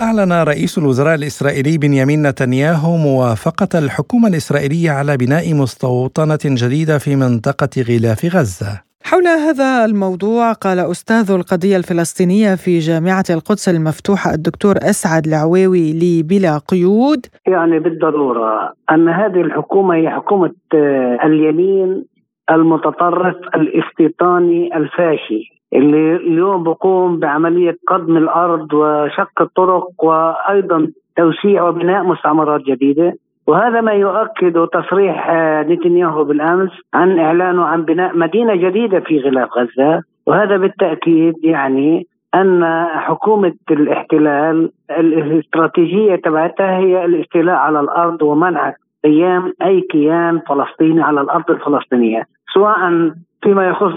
أعلن 0.00 0.32
رئيس 0.32 0.78
الوزراء 0.78 1.14
الإسرائيلي 1.14 1.78
بنيامين 1.78 2.26
نتنياهو 2.26 2.96
موافقة 2.96 3.78
الحكومة 3.78 4.28
الإسرائيلية 4.28 4.90
على 4.90 5.16
بناء 5.16 5.54
مستوطنة 5.54 6.38
جديدة 6.44 6.98
في 6.98 7.16
منطقة 7.16 7.68
غلاف 7.88 8.24
غزة. 8.24 8.82
حول 9.04 9.26
هذا 9.26 9.84
الموضوع 9.84 10.52
قال 10.52 10.78
أستاذ 10.78 11.30
القضية 11.30 11.76
الفلسطينية 11.76 12.54
في 12.54 12.78
جامعة 12.78 13.24
القدس 13.30 13.68
المفتوحة 13.68 14.34
الدكتور 14.34 14.76
أسعد 14.76 15.26
العويوي 15.26 15.92
لبلا 15.92 16.58
قيود 16.58 17.26
يعني 17.46 17.78
بالضرورة 17.78 18.72
أن 18.90 19.08
هذه 19.08 19.40
الحكومة 19.40 19.94
هي 19.94 20.10
حكومة 20.10 20.52
آه، 20.74 21.18
اليمين 21.24 22.13
المتطرف 22.50 23.36
الاستيطاني 23.54 24.76
الفاشي 24.76 25.54
اللي 25.74 26.16
اليوم 26.16 26.62
بقوم 26.62 27.18
بعملية 27.18 27.76
قدم 27.88 28.16
الأرض 28.16 28.72
وشق 28.72 29.42
الطرق 29.42 30.04
وأيضا 30.04 30.88
توسيع 31.16 31.68
وبناء 31.68 32.04
مستعمرات 32.04 32.60
جديدة. 32.60 33.14
وهذا 33.46 33.80
ما 33.80 33.92
يؤكد 33.92 34.66
تصريح 34.66 35.30
آه، 35.30 35.62
نتنياهو 35.62 36.24
بالأمس 36.24 36.70
عن 36.94 37.18
إعلانه 37.18 37.64
عن 37.64 37.82
بناء 37.82 38.16
مدينة 38.16 38.54
جديدة 38.54 39.00
في 39.00 39.18
غلاف 39.18 39.48
غزة. 39.58 40.02
وهذا 40.26 40.56
بالتأكيد 40.56 41.34
يعني 41.42 42.06
أن 42.34 42.86
حكومة 42.86 43.54
الاحتلال 43.70 44.70
الاستراتيجية 44.90 46.16
تبعتها 46.16 46.78
هي 46.78 47.04
الاستيلاء 47.04 47.56
على 47.56 47.80
الأرض 47.80 48.22
ومنع 48.22 48.74
قيام 49.04 49.52
أي 49.62 49.80
كيان 49.80 50.40
فلسطيني 50.48 51.02
على 51.02 51.20
الأرض 51.20 51.50
الفلسطينية 51.50 52.26
سواء 52.54 53.10
فيما 53.42 53.68
يخص 53.68 53.92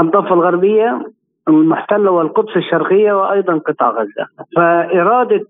الضفة 0.00 0.34
الغربية 0.34 1.06
المحتلة 1.48 2.10
والقدس 2.10 2.56
الشرقية 2.56 3.12
وأيضا 3.12 3.58
قطاع 3.58 3.90
غزة. 3.90 4.26
فإرادة 4.56 5.46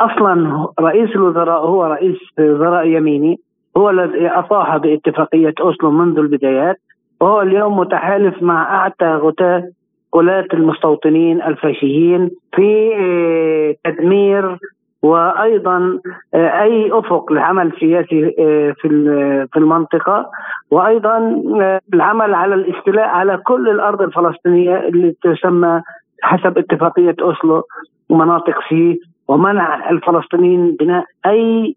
أصلا 0.00 0.66
رئيس 0.80 1.10
الوزراء 1.10 1.60
هو 1.66 1.84
رئيس 1.84 2.16
وزراء 2.38 2.86
يميني 2.86 3.38
هو 3.76 3.90
الذي 3.90 4.28
اطاح 4.28 4.76
باتفاقية 4.76 5.54
أوسلو 5.60 5.90
منذ 5.90 6.18
البدايات 6.18 6.76
وهو 7.20 7.42
اليوم 7.42 7.78
متحالف 7.78 8.42
مع 8.42 8.76
أعتى 8.76 9.14
غتاة 9.14 9.68
ولاة 10.12 10.46
المستوطنين 10.54 11.42
الفاشيين 11.42 12.30
في 12.54 12.90
تدمير 13.84 14.58
وأيضا 15.02 15.98
آه، 16.34 16.62
أي 16.62 16.90
أفق 16.92 17.32
لعمل 17.32 17.72
سياسي 17.80 18.34
آه، 18.38 18.74
في 18.80 18.88
في 19.52 19.58
المنطقة. 19.58 20.30
وأيضا 20.70 21.42
آه، 21.62 21.80
العمل 21.94 22.34
على 22.34 22.54
الاستيلاء 22.54 23.08
على 23.08 23.36
كل 23.36 23.68
الأرض 23.68 24.02
الفلسطينية 24.02 24.76
اللي 24.76 25.14
تسمى 25.22 25.82
حسب 26.22 26.58
اتفاقية 26.58 27.16
أوسلو 27.22 27.62
مناطق 28.10 28.54
سي 28.68 29.00
ومنع 29.30 29.90
الفلسطينيين 29.90 30.76
بناء 30.80 31.04
أي 31.26 31.76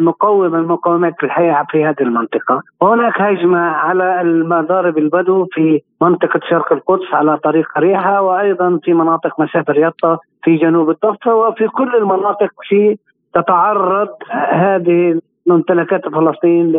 مقوم 0.00 0.50
من 0.50 0.66
مقومات 0.66 1.14
الحياة 1.22 1.66
في 1.70 1.84
هذه 1.84 2.00
المنطقة، 2.00 2.62
وهناك 2.80 3.20
هجمة 3.20 3.58
على 3.58 4.20
المضارب 4.20 4.98
البدو 4.98 5.46
في 5.52 5.80
منطقة 6.02 6.40
شرق 6.50 6.72
القدس 6.72 7.14
على 7.14 7.36
طريق 7.36 7.78
ريحة 7.78 8.22
وأيضا 8.22 8.78
في 8.82 8.94
مناطق 8.94 9.40
مسافر 9.40 9.78
يطا 9.78 10.18
في 10.42 10.56
جنوب 10.56 10.90
الضفة 10.90 11.34
وفي 11.34 11.68
كل 11.68 11.96
المناطق 11.96 12.50
في 12.68 12.96
تتعرض 13.34 14.08
هذه 14.50 15.20
ممتلكات 15.46 16.08
فلسطين 16.08 16.78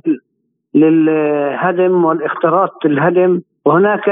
للهدم 0.74 2.06
والاختراط 2.06 2.86
الهدم. 2.86 3.42
وهناك 3.66 4.04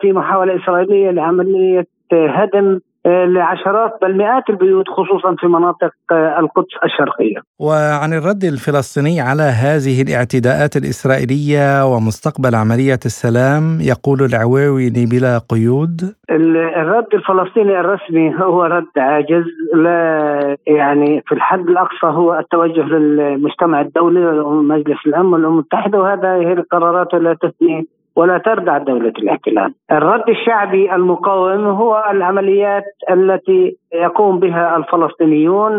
في 0.00 0.12
محاولة 0.12 0.56
إسرائيلية 0.56 1.10
لعملية 1.10 1.86
هدم 2.12 2.80
لعشرات 3.06 3.92
بل 4.02 4.16
مئات 4.16 4.50
البيوت 4.50 4.88
خصوصا 4.88 5.34
في 5.38 5.46
مناطق 5.46 5.90
القدس 6.12 6.74
الشرقية. 6.84 7.36
وعن 7.60 8.12
الرد 8.12 8.44
الفلسطيني 8.44 9.20
على 9.20 9.42
هذه 9.42 10.02
الاعتداءات 10.02 10.76
الإسرائيلية 10.76 11.86
ومستقبل 11.86 12.54
عملية 12.54 13.00
السلام 13.04 13.78
يقول 13.80 14.22
العواوي 14.22 14.90
بلا 14.90 15.38
قيود. 15.38 16.14
الرد 16.30 17.06
الفلسطيني 17.14 17.80
الرسمي 17.80 18.34
هو 18.34 18.64
رد 18.64 18.98
عاجز 18.98 19.44
لا 19.74 20.56
يعني 20.66 21.22
في 21.26 21.34
الحد 21.34 21.68
الأقصى 21.68 22.06
هو 22.06 22.38
التوجه 22.38 22.82
للمجتمع 22.82 23.80
الدولي 23.80 24.26
ومجلس 24.26 25.06
الامم 25.06 25.32
والأمم 25.32 25.52
المتحدة 25.52 26.00
وهذا 26.00 26.34
هي 26.34 26.52
القرارات 26.52 27.08
تثني 27.42 27.86
ولا 28.16 28.38
تردع 28.38 28.78
دولة 28.78 29.12
الاحتلال. 29.18 29.74
الرد 29.92 30.28
الشعبي 30.28 30.94
المقاوم 30.94 31.64
هو 31.64 32.04
العمليات 32.10 32.84
التي 33.10 33.76
يقوم 33.94 34.40
بها 34.40 34.76
الفلسطينيون 34.76 35.72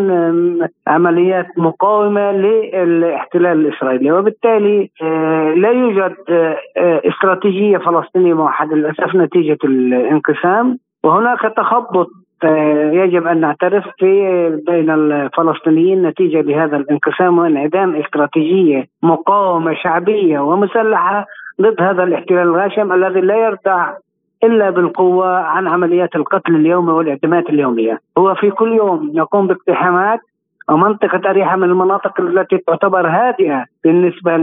عمليات 0.88 1.47
مقاومة 1.57 2.31
للاحتلال 2.31 3.65
الإسرائيلي. 3.65 4.11
وبالتالي 4.11 4.89
آه، 5.01 5.53
لا 5.53 5.69
يوجد 5.69 6.15
آه، 6.29 6.57
استراتيجية 6.77 7.77
فلسطينية 7.77 8.33
موحدة 8.33 8.75
للأسف 8.75 9.15
نتيجة 9.15 9.57
الانقسام. 9.63 10.77
وهناك 11.03 11.41
تخبط 11.57 12.07
آه، 12.43 12.91
يجب 12.91 13.27
أن 13.27 13.39
نعترف 13.39 13.83
في 13.99 14.49
بين 14.67 14.89
الفلسطينيين 14.89 16.07
نتيجة 16.07 16.41
لهذا 16.41 16.77
الانقسام 16.77 17.38
وانعدام 17.39 17.95
استراتيجية 17.95 18.85
مقاومة 19.03 19.73
شعبية 19.73 20.39
ومسلحة 20.39 21.25
ضد 21.61 21.81
هذا 21.81 22.03
الاحتلال 22.03 22.47
الغاشم 22.47 22.93
الذي 22.93 23.21
لا 23.21 23.35
يرتع 23.35 23.93
إلا 24.43 24.69
بالقوة 24.69 25.37
عن 25.37 25.67
عمليات 25.67 26.15
القتل 26.15 26.55
اليومي 26.55 26.91
والاعتماد 26.91 27.43
اليومية، 27.49 27.99
هو 28.17 28.35
في 28.35 28.51
كل 28.51 28.73
يوم 28.73 29.11
يقوم 29.13 29.47
باقتحامات 29.47 30.19
ومنطقة 30.69 31.29
أريحة 31.29 31.55
من 31.55 31.63
المناطق 31.63 32.21
التي 32.21 32.57
تعتبر 32.57 33.07
هادئة 33.07 33.65
بالنسبة 33.83 34.37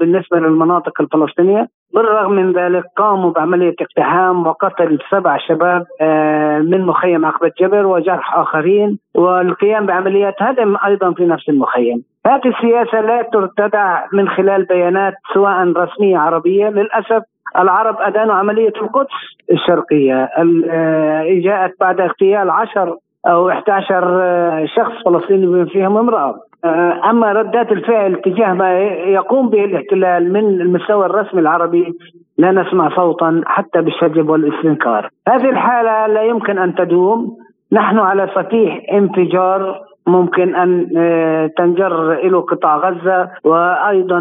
بالنسبة 0.00 0.38
للمناطق 0.38 1.00
الفلسطينية. 1.00 1.68
بالرغم 1.94 2.32
من 2.32 2.52
ذلك 2.52 2.84
قاموا 2.96 3.30
بعملية 3.30 3.74
اقتحام 3.80 4.46
وقتل 4.46 4.98
سبع 5.10 5.38
شباب 5.38 5.86
آه، 6.00 6.58
من 6.58 6.86
مخيم 6.86 7.26
عقبة 7.26 7.50
جبر 7.60 7.86
وجرح 7.86 8.34
آخرين 8.34 8.98
والقيام 9.14 9.86
بعمليات 9.86 10.34
هدم 10.40 10.76
أيضا 10.86 11.12
في 11.12 11.26
نفس 11.26 11.48
المخيم. 11.48 12.02
هذه 12.28 12.48
السياسة 12.48 13.00
لا 13.00 13.22
ترتدع 13.22 14.04
من 14.12 14.28
خلال 14.28 14.64
بيانات 14.64 15.14
سواء 15.34 15.72
رسمية 15.72 16.18
عربية. 16.18 16.68
للأسف 16.68 17.22
العرب 17.58 17.96
أدانوا 18.00 18.34
عملية 18.34 18.72
القدس 18.82 19.10
الشرقية. 19.52 20.30
آه، 20.70 21.24
جاءت 21.28 21.74
بعد 21.80 22.00
اغتيال 22.00 22.50
عشر 22.50 22.96
أو 23.26 23.50
11 23.50 24.04
آه، 24.22 24.66
شخص 24.76 24.92
فلسطيني 25.04 25.46
بما 25.46 25.64
فيهم 25.64 25.96
امرأة. 25.96 26.34
آه، 26.64 27.10
أما 27.10 27.32
ردات 27.32 27.72
الفعل 27.72 28.20
تجاه 28.24 28.52
ما 28.52 28.78
يقوم 28.88 29.48
به 29.48 29.64
الاحتلال 29.64 30.32
من 30.32 30.60
المستوى 30.60 31.06
الرسمي 31.06 31.40
العربي 31.40 31.94
لا 32.38 32.52
نسمع 32.52 32.96
صوتا 32.96 33.42
حتى 33.46 33.80
بالشجب 33.80 34.28
والاستنكار. 34.28 35.08
هذه 35.28 35.50
الحالة 35.50 36.06
لا 36.06 36.22
يمكن 36.22 36.58
أن 36.58 36.74
تدوم. 36.74 37.36
نحن 37.72 37.98
على 37.98 38.28
سطيح 38.34 38.80
انفجار 38.92 39.87
ممكن 40.08 40.54
أن 40.54 40.88
آه، 40.96 41.46
تنجر 41.56 42.12
إلى 42.12 42.36
قطاع 42.36 42.76
غزة 42.76 43.30
وأيضا 43.44 44.18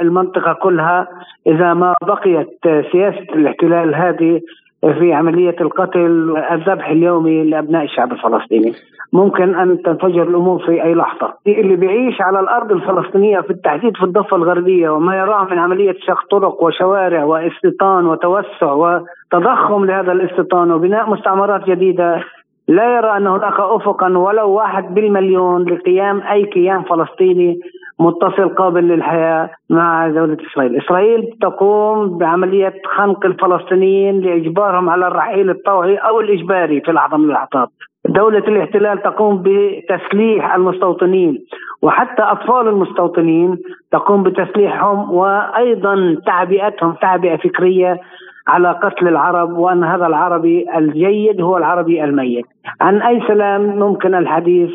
المنطقة 0.00 0.52
كلها 0.52 1.08
إذا 1.46 1.74
ما 1.74 1.94
بقيت 2.02 2.58
سياسة 2.92 3.26
الاحتلال 3.34 3.94
هذه 3.94 4.40
في 4.80 5.12
عملية 5.12 5.56
القتل 5.60 6.36
الذبح 6.52 6.88
اليومي 6.88 7.44
لأبناء 7.44 7.84
الشعب 7.84 8.12
الفلسطيني. 8.12 8.72
ممكن 9.12 9.54
أن 9.54 9.82
تنفجر 9.82 10.22
الأمور 10.22 10.58
في 10.58 10.84
أي 10.84 10.94
لحظة. 10.94 11.34
اللي 11.46 11.76
بيعيش 11.76 12.20
على 12.20 12.40
الأرض 12.40 12.72
الفلسطينية 12.72 13.40
في 13.40 13.50
التحديد 13.50 13.96
في 13.96 14.02
الضفة 14.02 14.36
الغربية 14.36 14.90
وما 14.90 15.16
يراه 15.16 15.44
من 15.44 15.58
عملية 15.58 15.96
شق 16.06 16.26
طرق 16.30 16.62
وشوارع 16.62 17.24
واستيطان 17.24 18.06
وتوسع 18.06 18.72
وتضخم 18.72 19.84
لهذا 19.84 20.12
الاستيطان 20.12 20.72
وبناء 20.72 21.10
مستعمرات 21.10 21.64
جديدة 21.64 22.24
لا 22.68 22.96
يرى 22.96 23.16
أن 23.16 23.26
هناك 23.26 23.60
أفقا 23.60 24.18
ولو 24.18 24.50
واحد 24.50 24.94
بالمليون 24.94 25.64
لقيام 25.64 26.22
أي 26.22 26.44
كيان 26.44 26.82
فلسطيني 26.82 27.60
متصل 28.00 28.48
قابل 28.48 28.88
للحياة 28.88 29.50
مع 29.70 30.08
دولة 30.08 30.36
إسرائيل. 30.52 30.76
إسرائيل 30.76 31.38
تقوم 31.40 32.18
بعملية 32.18 32.74
خنق 32.96 33.26
الفلسطينيين 33.26 34.20
لإجبارهم 34.20 34.88
على 34.90 35.06
الرحيل 35.06 35.50
الطوعي 35.50 35.96
أو 35.96 36.20
الإجباري 36.20 36.80
في 36.80 36.92
لحظة 36.92 37.16
من 37.16 37.24
اللحظات 37.24 37.68
دولة 38.08 38.38
الاحتلال 38.38 39.02
تقوم 39.02 39.42
بتسليح 39.44 40.54
المستوطنين 40.54 41.38
وحتى 41.82 42.22
أطفال 42.22 42.68
المستوطنين 42.68 43.58
تقوم 43.92 44.22
بتسليحهم 44.22 45.12
وأيضا 45.12 46.16
تعبئتهم 46.26 46.92
تعبئة 46.92 47.36
فكرية 47.36 48.00
على 48.48 48.70
قتل 48.82 49.08
العرب 49.08 49.58
وأن 49.58 49.84
هذا 49.84 50.06
العربي 50.06 50.66
الجيد 50.76 51.40
هو 51.40 51.56
العربي 51.56 52.04
الميت. 52.04 52.46
عن 52.80 53.02
أي 53.02 53.22
سلام 53.28 53.78
ممكن 53.78 54.14
الحديث 54.14 54.70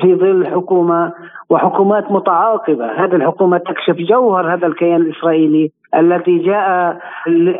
في 0.00 0.14
ظل 0.14 0.46
حكومة 0.46 1.12
وحكومات 1.50 2.12
متعاقبة. 2.12 2.86
هذه 2.86 3.14
الحكومة 3.14 3.58
تكشف 3.58 3.96
جوهر 3.96 4.54
هذا 4.54 4.66
الكيان 4.66 5.00
الإسرائيلي 5.00 5.70
الذي 5.94 6.38
جاء 6.38 6.98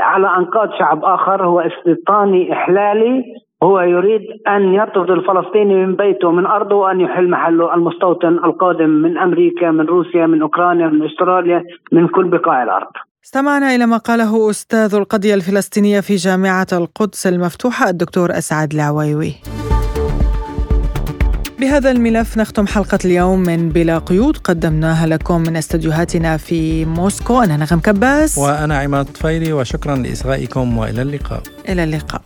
على 0.01 0.37
أنقاض 0.37 0.71
شعب 0.79 1.05
آخر. 1.05 1.45
هو 1.45 1.61
استيطاني 1.61 2.53
إحلالي. 2.53 3.25
هو 3.63 3.81
يريد 3.81 4.23
أن 4.49 4.75
يطرد 4.75 5.11
الفلسطيني 5.11 5.87
من 5.87 5.95
بيته 5.95 6.31
من 6.31 6.47
أرضه 6.47 6.77
وأن 6.77 7.01
يحل 7.01 7.31
محله 7.31 7.75
المستوطن 7.75 8.29
القادم 8.29 8.91
من 8.91 9.19
أمريكا 9.19 9.71
من 9.71 9.87
روسيا 9.87 10.27
من 10.27 10.43
أوكرانيا 10.43 10.87
من 10.87 11.05
أستراليا 11.05 11.65
من 11.93 12.09
كل 12.09 12.25
بقاع 12.25 12.63
الأرض. 12.63 12.93
استمعنا 13.25 13.75
إلى 13.75 13.87
ما 13.87 13.97
قاله 13.97 14.51
أستاذ 14.51 14.95
القضية 14.95 15.35
الفلسطينية 15.35 16.01
في 16.01 16.17
جامعة 16.17 16.67
القدس 16.73 17.27
المفتوحة 17.27 17.89
الدكتور 17.89 18.39
أسعد 18.39 18.75
العويوي 18.75 19.35
بهذا 21.61 21.91
الملف 21.91 22.39
نختم 22.39 22.67
حلقة 22.67 22.99
اليوم 23.05 23.39
من 23.41 23.69
بلا 23.69 23.99
قيود. 23.99 24.37
قدمناها 24.37 25.07
لكم 25.07 25.41
من 25.41 25.57
استديوهاتنا 25.57 26.37
في 26.37 26.85
موسكو. 26.85 27.43
أنا 27.43 27.57
نغم 27.57 27.81
كباس. 27.81 28.39
وأنا 28.39 28.79
عماد 28.79 29.07
طفيلي 29.07 29.53
وشكرا 29.53 29.97
لإصغائكم 29.97 30.79
وإلى 30.79 31.03
اللقاء. 31.03 31.43
إلى 31.69 31.85
اللقاء. 31.85 32.23